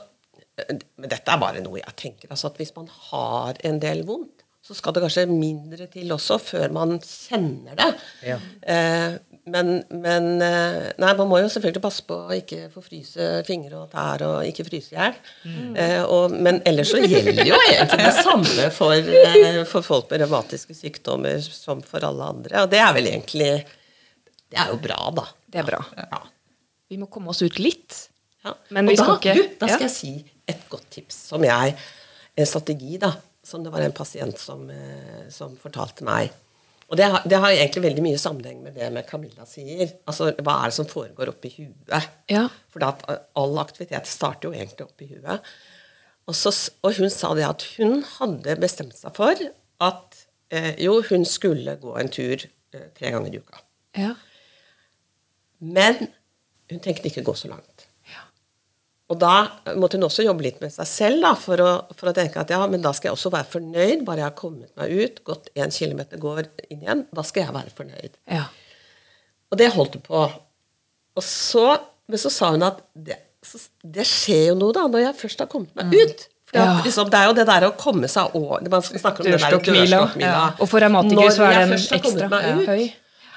Men 1.00 1.08
dette 1.08 1.32
er 1.32 1.38
bare 1.40 1.60
noe 1.64 1.78
jeg 1.80 1.94
tenker. 1.96 2.28
Altså 2.28 2.50
at 2.50 2.58
hvis 2.60 2.74
man 2.76 2.88
har 3.08 3.56
en 3.64 3.78
del 3.80 4.02
vondt, 4.04 4.42
så 4.60 4.74
skal 4.76 4.92
det 4.92 5.00
kanskje 5.06 5.22
mindre 5.30 5.86
til 5.88 6.12
også 6.12 6.36
før 6.36 6.72
man 6.76 6.98
kjenner 7.00 7.78
det. 7.78 7.86
Ja. 8.28 8.36
Eh, 8.60 9.14
men, 9.52 9.70
men 10.02 10.26
eh, 10.44 10.92
Nei, 11.02 11.10
man 11.18 11.28
må 11.30 11.38
jo 11.42 11.48
selvfølgelig 11.52 11.82
passe 11.84 12.04
på 12.06 12.16
å 12.28 12.34
ikke 12.36 12.68
få 12.72 12.82
fryse 12.84 13.28
fingre 13.48 13.82
og 13.82 13.90
tær 13.92 14.22
og 14.26 14.46
ikke 14.48 14.64
fryse 14.68 14.94
i 14.94 14.98
hjel. 14.98 15.16
Eh, 15.76 16.14
men 16.34 16.60
ellers 16.68 16.92
så 16.94 17.00
gjelder 17.02 17.42
jo 17.48 17.58
egentlig 17.68 18.00
det 18.06 18.14
samme 18.24 18.66
for, 18.76 18.94
eh, 19.22 19.60
for 19.70 19.86
folk 19.86 20.10
med 20.12 20.22
revmatiske 20.24 20.76
sykdommer 20.78 21.38
som 21.44 21.82
for 21.86 22.04
alle 22.06 22.30
andre. 22.34 22.62
Og 22.64 22.70
det 22.72 22.80
er 22.82 22.92
vel 22.96 23.10
egentlig 23.12 23.50
Det 24.50 24.58
er 24.58 24.72
jo 24.72 24.80
bra, 24.82 24.98
da. 25.14 25.26
Det 25.50 25.60
er 25.62 25.66
bra. 25.68 25.80
Ja. 25.98 26.22
Vi 26.90 26.96
må 26.98 27.06
komme 27.12 27.30
oss 27.30 27.42
ut 27.46 27.58
litt. 27.62 28.06
Ja. 28.44 28.54
Men 28.74 28.88
og 28.88 28.90
vi 28.94 28.96
da, 28.98 29.04
skal 29.04 29.18
ikke- 29.20 29.34
du, 29.36 29.56
da 29.60 29.66
skal 29.68 29.80
Ja. 29.84 29.86
jeg 29.86 29.94
si 29.94 30.12
et 30.48 30.62
godt 30.72 30.88
tips 30.90 31.14
som 31.30 31.42
jeg 31.44 31.76
En 32.38 32.46
strategi, 32.46 32.96
da. 32.98 33.12
Som 33.44 33.62
det 33.64 33.72
var 33.72 33.80
en 33.82 33.92
pasient 33.92 34.38
som, 34.38 34.70
som 35.28 35.56
fortalte 35.60 36.04
meg. 36.06 36.30
Og 36.90 36.98
det 36.98 37.06
har, 37.06 37.22
det 37.22 37.38
har 37.38 37.54
egentlig 37.54 37.84
veldig 37.84 38.02
mye 38.02 38.18
sammenheng 38.18 38.62
med 38.64 38.74
det 38.74 38.88
med 38.90 39.06
Camilla 39.06 39.44
sier. 39.46 39.92
Altså, 40.10 40.32
Hva 40.42 40.56
er 40.58 40.72
det 40.72 40.76
som 40.80 40.88
foregår 40.90 41.30
oppi 41.30 41.52
huet? 41.54 42.08
Ja. 42.30 42.48
For 42.72 42.82
at 42.82 43.04
all 43.38 43.60
aktivitet 43.62 44.10
starter 44.10 44.50
jo 44.50 44.56
egentlig 44.56 44.88
oppi 44.88 45.06
huet. 45.12 45.46
Og, 46.26 46.34
så, 46.34 46.52
og 46.82 46.98
hun 46.98 47.10
sa 47.14 47.30
det 47.38 47.46
at 47.46 47.66
hun 47.76 48.02
hadde 48.16 48.58
bestemt 48.62 48.98
seg 48.98 49.14
for 49.14 49.38
at 49.86 50.18
eh, 50.50 50.74
jo, 50.82 50.98
hun 51.08 51.24
skulle 51.26 51.76
gå 51.80 51.94
en 51.98 52.10
tur 52.12 52.42
eh, 52.42 52.88
tre 52.98 53.14
ganger 53.14 53.34
i 53.34 53.40
uka. 53.42 53.62
Ja. 53.98 54.12
Men 55.62 56.10
hun 56.70 56.82
tenkte 56.82 57.10
ikke 57.10 57.24
gå 57.26 57.34
så 57.38 57.50
langt. 57.50 57.69
Og 59.10 59.18
da 59.18 59.32
måtte 59.74 59.98
hun 59.98 60.06
også 60.06 60.22
jobbe 60.22 60.44
litt 60.46 60.60
med 60.62 60.70
seg 60.70 60.86
selv 60.86 61.24
da, 61.24 61.32
for, 61.34 61.58
å, 61.58 61.70
for 61.98 62.12
å 62.12 62.14
tenke 62.14 62.38
at 62.44 62.50
ja, 62.54 62.60
men 62.70 62.82
da 62.84 62.92
skal 62.94 63.10
jeg 63.10 63.16
også 63.16 63.32
være 63.34 63.48
fornøyd. 63.50 64.04
Bare 64.06 64.22
jeg 64.22 64.28
har 64.28 64.36
kommet 64.38 64.70
meg 64.78 64.92
ut, 64.94 65.18
gått 65.26 65.48
én 65.58 65.72
kilometer, 65.74 66.20
går 66.22 66.44
inn 66.70 66.84
igjen, 66.84 67.02
da 67.14 67.24
skal 67.26 67.42
jeg 67.48 67.56
være 67.56 67.74
fornøyd. 67.76 68.14
ja. 68.30 68.44
Og 69.50 69.58
det 69.58 69.66
holdt 69.74 69.96
hun 69.98 70.02
på. 70.06 70.18
Og 71.18 71.24
så, 71.26 71.64
men 72.06 72.20
så 72.22 72.30
sa 72.30 72.52
hun 72.54 72.62
at 72.62 72.76
det, 72.94 73.16
så, 73.42 73.58
det 73.82 74.04
skjer 74.06 74.44
jo 74.52 74.58
noe 74.60 74.76
da, 74.76 74.84
når 74.86 75.02
jeg 75.08 75.16
først 75.24 75.42
har 75.42 75.48
kommet 75.50 75.74
meg 75.74 75.96
ut. 75.98 76.28
For 76.50 76.58
Mm. 76.58 76.66
Ja. 76.66 76.80
liksom, 76.82 77.06
det 77.10 77.18
er 77.18 77.26
jo 77.28 77.34
det 77.38 77.44
der 77.46 77.64
å 77.68 77.74
komme 77.78 78.08
seg 78.10 78.32
over 78.34 78.64
Man 78.72 78.82
snakker 78.82 79.22
om 79.22 79.26
det 79.28 79.36
der 79.36 79.52
Dørstokkmila. 79.54 79.98
Ja. 80.18 80.38
Og 80.58 80.66
for 80.70 80.82
revmatikere 80.82 81.30
så 81.34 81.44
er 81.46 81.60
den 81.60 81.74
ekstra 81.98 82.40
høy. 82.66 82.88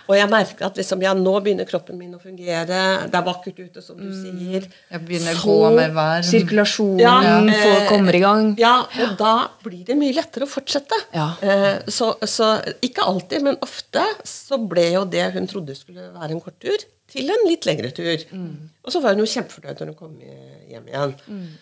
Og 0.09 0.15
jeg 0.17 0.27
merker 0.31 0.65
at 0.67 0.75
liksom, 0.79 1.01
ja, 1.05 1.13
nå 1.15 1.33
begynner 1.45 1.67
kroppen 1.69 1.97
min 1.97 2.13
å 2.15 2.19
fungere. 2.21 2.65
Det 3.07 3.15
er 3.19 3.25
vakkert 3.27 3.59
ute, 3.61 3.81
som 3.81 3.97
du 3.97 4.09
Mm. 4.09 4.23
sier. 4.23 4.67
Jeg 4.91 5.05
begynner 5.07 5.35
å 5.39 5.43
gå 5.47 5.75
med 5.75 5.93
vær. 5.95 6.21
Sirkulasjonen 6.27 6.99
Ja, 6.99 7.15
får, 7.47 7.75
eh, 7.81 7.87
kommer 7.89 8.15
i 8.15 8.19
gang. 8.19 8.55
Ja, 8.59 8.73
og 8.83 9.17
da 9.17 9.47
blir 9.63 9.85
det 9.85 9.95
mye 9.97 10.13
lettere 10.13 10.43
å 10.43 10.51
fortsette. 10.51 10.97
Ja. 11.13 11.29
Eh, 11.41 11.79
så, 11.87 12.13
så 12.27 12.49
ikke 12.81 13.05
alltid, 13.07 13.41
men 13.43 13.55
ofte 13.61 14.03
så 14.25 14.57
ble 14.67 14.91
jo 14.93 15.05
det 15.05 15.31
hun 15.33 15.47
trodde 15.47 15.75
skulle 15.75 16.11
være 16.13 16.31
en 16.31 16.41
kort 16.41 16.59
tur, 16.59 16.77
til 17.13 17.29
en 17.29 17.47
litt 17.47 17.63
lengre 17.69 17.91
tur. 17.93 18.17
Mm. 18.33 18.69
Og 18.83 18.91
så 18.91 18.99
var 19.01 19.13
hun 19.13 19.19
jo 19.23 19.29
kjempefornøyd 19.29 19.79
når 19.79 19.85
hun 19.91 19.95
kom 19.95 20.19
hjem 20.19 20.87
igjen. 20.89 21.15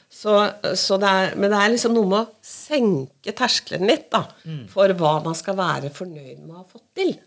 Så, 0.09 0.35
så 0.79 0.97
det 1.01 1.09
er, 1.09 1.35
men 1.35 1.51
det 1.51 1.59
er 1.59 1.73
liksom 1.73 1.93
noe 1.93 2.07
med 2.07 2.19
å 2.25 2.29
senke 2.41 3.33
terskelen 3.35 3.85
litt 3.85 4.09
da, 4.13 4.23
for 4.71 4.87
hva 4.97 5.17
man 5.25 5.35
skal 5.35 5.55
være 5.59 5.91
fornøyd 5.91 6.39
med 6.39 6.55
å 6.55 6.61
ha 6.61 6.67
fått 6.71 6.87
til. 6.95 7.17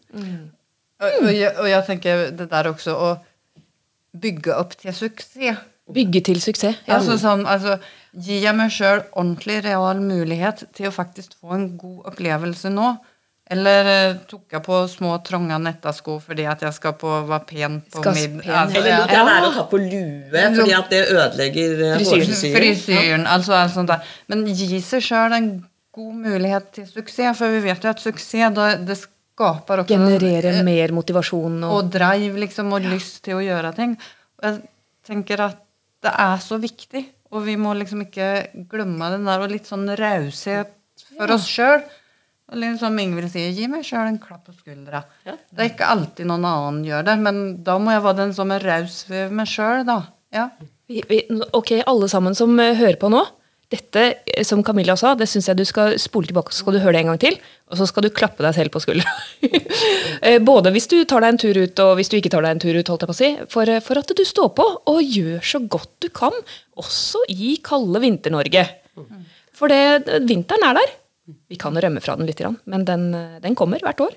Og, 1.02 1.10
og, 1.26 1.30
jeg, 1.34 1.52
og 1.58 1.68
jeg 1.68 1.86
tenker 1.88 2.26
det 2.38 2.48
der 2.50 2.70
også 2.70 2.94
å 2.94 3.12
bygge 4.14 4.54
opp 4.56 4.76
til 4.78 4.94
suksess. 4.94 5.62
Bygge 5.94 6.20
til 6.30 6.38
suksess. 6.40 6.78
Ja. 6.86 6.98
Altså 6.98 7.18
sånn, 7.20 7.44
altså, 7.50 7.78
Gir 8.14 8.44
jeg 8.44 8.54
meg 8.54 8.70
sjøl 8.70 9.00
ordentlig 9.10 9.56
real 9.64 9.98
mulighet 9.98 10.68
til 10.76 10.86
å 10.86 10.94
faktisk 10.94 11.32
få 11.34 11.56
en 11.56 11.64
god 11.80 12.12
opplevelse 12.12 12.70
nå? 12.70 12.92
Eller 13.50 13.88
eh, 13.90 14.12
tok 14.30 14.54
jeg 14.54 14.62
på 14.64 14.76
små, 14.88 15.16
trange 15.26 15.56
nettasko 15.60 16.14
fordi 16.22 16.46
at 16.48 16.62
jeg 16.64 16.76
skal 16.78 16.94
på 16.96 17.10
være 17.28 17.40
pen 17.48 17.80
på 17.92 18.04
middag? 18.06 18.46
Altså, 18.46 18.78
Eller 18.78 19.02
lot 19.02 19.12
jeg 19.12 19.26
være 19.28 19.48
å 19.48 19.52
ta 19.56 19.64
på 19.68 19.80
lue, 19.82 20.44
fordi 20.54 20.76
at 20.78 20.94
det 20.94 21.02
ødelegger 21.10 21.82
eh, 21.90 22.06
Frisyren. 22.54 23.26
ja. 23.26 23.34
Altså 23.34 23.58
alt 23.58 23.74
sånt 23.74 23.92
der. 23.92 24.14
Men 24.32 24.46
gi 24.46 24.78
seg 24.80 25.04
sjøl 25.04 25.36
en 25.36 25.50
god 25.94 26.14
mulighet 26.22 26.70
til 26.78 26.86
suksess, 26.88 27.36
for 27.42 27.52
vi 27.52 27.60
vet 27.66 27.84
jo 27.84 27.92
at 27.92 28.00
suksess 28.02 28.56
det, 28.56 28.70
det 28.88 28.96
skaper 29.34 29.82
også 29.82 29.90
Generere 29.90 30.54
mer 30.66 30.94
motivasjon 30.94 31.58
og 31.66 31.74
og 31.80 31.90
drive 31.92 32.38
liksom, 32.44 32.70
og 32.76 32.86
lyst 32.86 33.22
til 33.26 33.40
å 33.40 33.42
gjøre 33.44 33.74
ting. 33.76 33.96
Og 34.38 34.48
jeg 34.48 34.62
tenker 35.06 35.42
at 35.48 35.60
det 36.04 36.12
er 36.20 36.40
så 36.44 36.58
viktig, 36.60 37.02
og 37.34 37.44
vi 37.46 37.56
må 37.58 37.72
liksom 37.74 38.04
ikke 38.04 38.30
glemme 38.70 39.10
den 39.14 39.26
der, 39.26 39.42
og 39.42 39.52
litt 39.52 39.68
sånn 39.68 39.88
raushet 39.98 40.74
for 41.16 41.34
oss 41.34 41.48
sjøl. 41.50 41.82
Som 42.78 42.98
Ingvild 43.00 43.32
sier, 43.32 43.48
gi 43.56 43.66
meg 43.72 43.86
sjøl 43.88 44.04
en 44.04 44.20
klapp 44.20 44.44
på 44.46 44.52
skuldra. 44.52 45.00
Det 45.24 45.56
er 45.56 45.70
ikke 45.70 45.88
alltid 45.90 46.28
noen 46.28 46.44
annen 46.46 46.82
gjør 46.86 47.06
det, 47.08 47.14
men 47.24 47.38
da 47.64 47.78
må 47.80 47.94
jeg 47.94 48.04
være 48.04 48.20
den 48.20 48.34
som 48.36 48.52
er 48.54 48.66
raus 48.68 48.98
ved 49.08 49.32
meg 49.34 49.48
sjøl, 49.50 49.80
da. 49.88 49.96
Ja. 50.34 50.50
vi, 50.90 51.00
vi, 51.08 51.22
Ok, 51.56 51.72
alle 51.86 52.10
sammen 52.12 52.36
som 52.36 52.52
eh, 52.60 52.76
hører 52.76 53.00
på 53.00 53.10
nå. 53.10 53.22
Dette, 53.72 54.02
eh, 54.26 54.44
som 54.44 54.62
Camilla 54.62 54.94
sa, 54.96 55.14
det 55.18 55.26
syns 55.30 55.48
jeg 55.48 55.56
du 55.58 55.64
skal 55.64 55.96
spole 55.98 56.28
tilbake, 56.28 56.52
så 56.52 56.62
skal 56.62 56.76
du 56.76 56.80
høre 56.82 56.92
det 56.98 57.00
en 57.04 57.12
gang 57.12 57.20
til. 57.22 57.38
Og 57.72 57.78
så 57.80 57.86
skal 57.88 58.04
du 58.04 58.10
klappe 58.14 58.44
deg 58.44 58.54
selv 58.56 58.74
på 58.74 58.82
skuldra. 58.84 59.10
Eh, 60.24 60.38
Både 60.40 60.70
hvis 60.72 60.86
du 60.88 60.96
tar 61.04 61.20
deg 61.24 61.34
en 61.34 61.38
tur 61.42 61.56
ut, 61.58 61.80
og 61.84 61.96
hvis 61.98 62.08
du 62.08 62.14
ikke 62.16 62.30
tar 62.32 62.44
deg 62.46 62.54
en 62.54 62.60
tur 62.62 62.76
ut, 62.78 62.88
holdt 62.88 63.02
jeg 63.04 63.10
på 63.10 63.14
å 63.14 63.18
si. 63.18 63.30
For, 63.52 63.68
eh, 63.68 63.82
for 63.84 64.00
at 64.00 64.12
du 64.16 64.22
står 64.24 64.52
på 64.56 64.64
og 64.92 65.00
gjør 65.02 65.42
så 65.44 65.60
godt 65.68 65.90
du 66.04 66.08
kan, 66.14 66.32
også 66.80 67.20
i 67.34 67.56
kalde 67.64 68.00
Vinter-Norge. 68.04 68.62
For 69.54 69.68
det, 69.70 70.06
vinteren 70.28 70.64
er 70.70 70.78
der. 70.78 70.94
Vi 71.50 71.58
kan 71.60 71.76
rømme 71.76 72.00
fra 72.04 72.16
den 72.20 72.28
litt, 72.28 72.40
men 72.68 72.84
den, 72.88 73.04
den 73.42 73.54
kommer 73.58 73.80
hvert 73.84 74.00
år. 74.04 74.16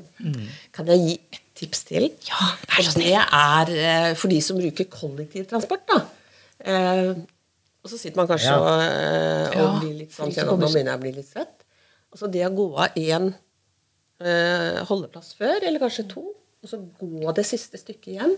Kan 0.76 0.90
jeg 0.92 1.04
gi 1.04 1.14
et 1.18 1.42
tips 1.58 1.84
til? 1.90 2.08
Ja, 2.28 2.52
vær 2.70 2.88
så 2.88 2.94
Og 2.96 3.04
det 3.04 3.16
er 3.18 4.16
for 4.20 4.32
de 4.32 4.40
som 4.44 4.60
bruker 4.60 4.88
kollektivtransport. 4.92 5.88
da. 5.92 6.00
Og 7.88 7.92
så 7.94 8.00
sitter 8.02 8.20
man 8.20 8.28
kanskje 8.28 8.52
Ja. 8.52 8.58
og, 8.60 8.82
eh, 8.84 9.48
og 9.48 9.56
Ja, 9.56 9.80
blir 9.80 9.94
litt 10.02 10.12
sånn 10.12 10.34
Nå 10.36 10.58
begynner 10.60 10.92
jeg 10.92 11.00
å 11.00 11.04
bli 11.06 11.14
litt 11.16 11.30
svett. 11.32 11.64
Altså 12.12 12.28
det 12.32 12.44
å 12.44 12.52
gå 12.56 12.66
av 12.84 12.98
én 13.00 13.30
eh, 14.20 14.84
holdeplass 14.90 15.34
før, 15.40 15.64
eller 15.64 15.80
kanskje 15.80 16.08
to, 16.12 16.26
og 16.64 16.68
så 16.72 16.80
gå 17.00 17.34
det 17.38 17.46
siste 17.48 17.80
stykket 17.80 18.14
igjen. 18.16 18.38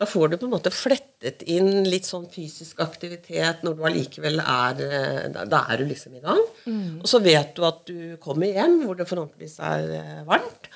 Da 0.00 0.06
får 0.08 0.30
du 0.32 0.36
på 0.40 0.46
en 0.48 0.54
måte 0.54 0.70
flettet 0.72 1.42
inn 1.52 1.84
litt 1.84 2.06
sånn 2.08 2.24
fysisk 2.32 2.78
aktivitet 2.80 3.60
når 3.66 3.74
du 3.76 3.82
allikevel 3.84 4.40
er 4.40 4.80
eh, 4.86 5.44
Da 5.44 5.64
er 5.68 5.82
du 5.82 5.84
liksom 5.90 6.14
i 6.16 6.22
gang. 6.24 6.40
Og 7.00 7.06
så 7.08 7.20
vet 7.22 7.54
du 7.56 7.64
at 7.68 7.82
du 7.86 8.16
kommer 8.22 8.48
hjem 8.48 8.78
hvor 8.86 8.96
det 8.96 9.06
forhåpentligvis 9.10 9.58
er 9.60 9.90
eh, 9.98 10.22
varmt. 10.28 10.70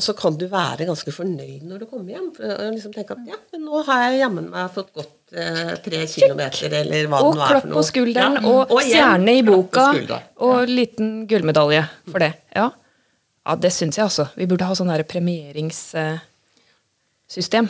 Og 0.00 0.04
så 0.06 0.14
kan 0.16 0.32
du 0.40 0.46
være 0.48 0.86
ganske 0.88 1.12
fornøyd 1.12 1.60
når 1.68 1.82
du 1.82 1.86
kommer 1.90 2.08
hjem. 2.14 2.30
og 2.40 2.70
liksom 2.72 2.92
tenke 2.94 3.12
at 3.12 3.20
ja, 3.28 3.36
men 3.52 3.66
nå 3.68 3.82
har 3.84 3.98
jeg 4.06 4.22
jammen 4.22 4.46
meg 4.48 4.70
fått 4.72 4.88
gått 4.96 5.34
eh, 5.36 5.74
tre 5.84 5.98
kilometer, 6.08 6.72
eller 6.78 7.04
hva 7.12 7.18
Og 7.20 7.36
det 7.36 7.36
nå 7.36 7.44
er 7.44 7.52
for 7.60 7.68
noe. 7.68 7.76
på 7.76 7.82
skulderen, 7.90 8.38
Ja. 8.40 8.48
og, 8.48 8.72
og 8.72 8.80
stjerne 8.86 9.34
i 9.36 9.42
boka, 9.44 9.84
og 10.40 10.48
og 10.48 10.72
liten 10.72 11.10
gullmedalje 11.28 11.82
for 12.08 12.18
det. 12.24 12.30
Ja, 12.56 12.70
ja 13.44 13.52
det 13.60 13.72
syns 13.76 13.98
jeg 14.00 14.06
altså. 14.06 14.24
Vi 14.40 14.48
burde 14.48 14.64
ha 14.70 14.74
sånn 14.78 14.88
premieringssystem. 15.12 17.68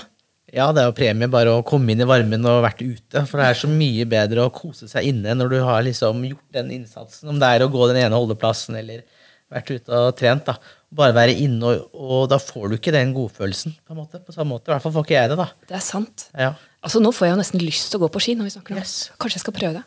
Ja, 0.54 0.70
det 0.74 0.82
er 0.82 0.86
jo 0.92 0.98
premie 1.02 1.26
bare 1.30 1.50
å 1.58 1.66
komme 1.66 1.90
inn 1.90 2.02
i 2.02 2.06
varmen 2.06 2.46
og 2.46 2.62
vært 2.62 2.78
ute. 2.82 3.26
For 3.26 3.38
det 3.42 3.46
er 3.50 3.54
så 3.58 3.66
mye 3.70 4.06
bedre 4.06 4.46
å 4.46 4.54
kose 4.54 4.86
seg 4.90 5.02
inne 5.10 5.34
når 5.34 5.48
du 5.50 5.58
har 5.66 5.82
liksom 5.86 6.22
gjort 6.26 6.46
den 6.54 6.70
innsatsen. 6.78 7.26
Om 7.30 7.38
det 7.42 7.48
er 7.56 7.62
å 7.66 7.70
gå 7.70 7.86
den 7.90 7.98
ene 8.04 8.14
holdeplassen 8.18 8.74
eller 8.78 9.02
vært 9.50 9.70
ute 9.74 9.90
og 10.06 10.14
trent. 10.18 10.44
da. 10.46 10.54
Bare 10.90 11.14
være 11.14 11.36
inne, 11.38 11.62
og, 11.70 11.92
og 11.94 12.24
da 12.32 12.40
får 12.42 12.64
du 12.72 12.74
ikke 12.76 12.90
den 12.94 13.12
godfølelsen. 13.14 13.76
på 13.86 13.94
en 13.94 14.00
måte, 14.00 14.18
på 14.26 14.34
samme 14.34 14.56
måte. 14.56 14.66
I 14.66 14.74
hvert 14.74 14.82
fall 14.82 14.94
får 14.96 15.04
ikke 15.06 15.14
jeg 15.18 15.30
det. 15.30 15.36
da. 15.38 15.46
Det 15.70 15.76
er 15.78 15.84
sant. 15.86 16.26
Ja, 16.34 16.52
Altså 16.80 16.96
Nå 17.04 17.10
får 17.12 17.26
jeg 17.28 17.34
jo 17.34 17.38
nesten 17.42 17.60
lyst 17.60 17.90
til 17.92 18.00
å 18.00 18.06
gå 18.06 18.08
på 18.14 18.20
ski. 18.24 18.34
når 18.34 18.48
vi 18.48 18.52
snakker 18.54 18.72
om. 18.74 18.78
Yes. 18.80 19.10
Kanskje 19.20 19.36
jeg 19.36 19.44
skal 19.44 19.54
prøve 19.58 19.72
det. 19.76 19.82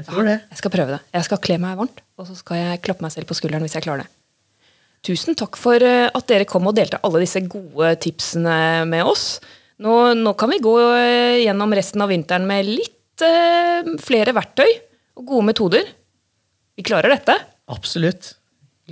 Jeg 0.00 0.06
tror 0.08 0.24
det. 0.24 0.36
Jeg 0.48 0.58
skal 0.62 0.72
prøve 0.72 0.94
det. 0.96 1.00
Jeg 1.12 1.26
skal 1.28 1.40
kle 1.44 1.56
meg 1.60 1.76
varmt, 1.76 1.98
og 2.16 2.26
så 2.26 2.36
skal 2.38 2.56
jeg 2.62 2.80
klappe 2.86 3.04
meg 3.04 3.12
selv 3.12 3.28
på 3.28 3.36
skulderen 3.36 3.62
hvis 3.66 3.74
jeg 3.76 3.84
klarer 3.84 4.06
det. 4.06 4.12
Tusen 5.04 5.36
takk 5.36 5.58
for 5.60 5.82
eh, 5.84 6.08
at 6.08 6.28
dere 6.30 6.46
kom 6.48 6.66
og 6.70 6.76
delte 6.78 7.00
alle 7.04 7.20
disse 7.20 7.42
gode 7.50 7.90
tipsene 8.00 8.86
med 8.88 9.04
oss. 9.04 9.40
Nå, 9.82 10.14
nå 10.16 10.32
kan 10.38 10.48
vi 10.54 10.60
gå 10.62 10.72
eh, 10.96 11.42
gjennom 11.44 11.74
resten 11.76 12.00
av 12.04 12.08
vinteren 12.14 12.46
med 12.48 12.70
litt 12.70 13.24
eh, 13.26 13.92
flere 14.00 14.32
verktøy 14.36 14.68
og 15.20 15.26
gode 15.26 15.48
metoder. 15.50 15.90
Vi 16.78 16.86
klarer 16.86 17.12
dette. 17.12 17.36
Absolutt. 17.68 18.32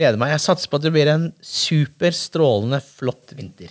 Gleder 0.01 0.17
meg. 0.17 0.31
Jeg 0.33 0.41
satser 0.47 0.71
på 0.73 0.79
at 0.81 0.85
det 0.87 0.95
blir 0.95 1.11
en 1.13 1.27
super 1.45 2.15
strålende 2.17 2.79
flott 2.81 3.35
vinter. 3.37 3.69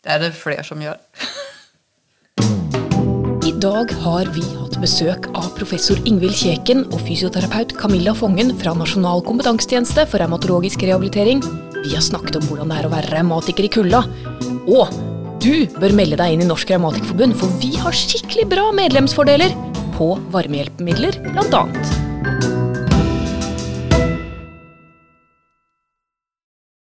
Det 0.00 0.10
er 0.10 0.24
det 0.24 0.32
flere 0.34 0.64
som 0.66 0.80
gjør. 0.82 0.98
I 3.46 3.52
dag 3.62 3.92
har 4.02 4.30
vi 4.34 4.42
hatt 4.42 4.74
besøk 4.82 5.28
av 5.38 5.52
professor 5.54 6.00
Ingvild 6.08 6.34
Kjeken 6.34 6.82
og 6.88 6.98
fysioterapeut 7.06 7.76
Camilla 7.78 8.14
Fongen 8.16 8.50
fra 8.58 8.74
Nasjonal 8.74 9.22
kompetansetjeneste 9.26 10.06
for 10.10 10.22
revmatologisk 10.22 10.82
rehabilitering. 10.82 11.44
Vi 11.78 11.94
har 11.94 12.04
snakket 12.04 12.40
om 12.40 12.48
hvordan 12.48 12.72
det 12.72 12.80
er 12.80 12.90
å 12.90 12.94
være 12.96 13.14
revmatiker 13.14 13.68
i 13.68 13.72
kulda. 13.78 14.02
Og 14.66 14.90
du 15.40 15.66
bør 15.78 15.94
melde 15.96 16.18
deg 16.20 16.34
inn 16.34 16.44
i 16.44 16.50
Norsk 16.50 16.74
Revmatikerforbund, 16.74 17.38
for 17.38 17.48
vi 17.62 17.72
har 17.80 17.96
skikkelig 17.96 18.50
bra 18.50 18.66
medlemsfordeler 18.76 19.54
på 19.96 20.14
varmehjelpemidler, 20.34 21.22
blant 21.30 21.60
annet. 21.62 22.09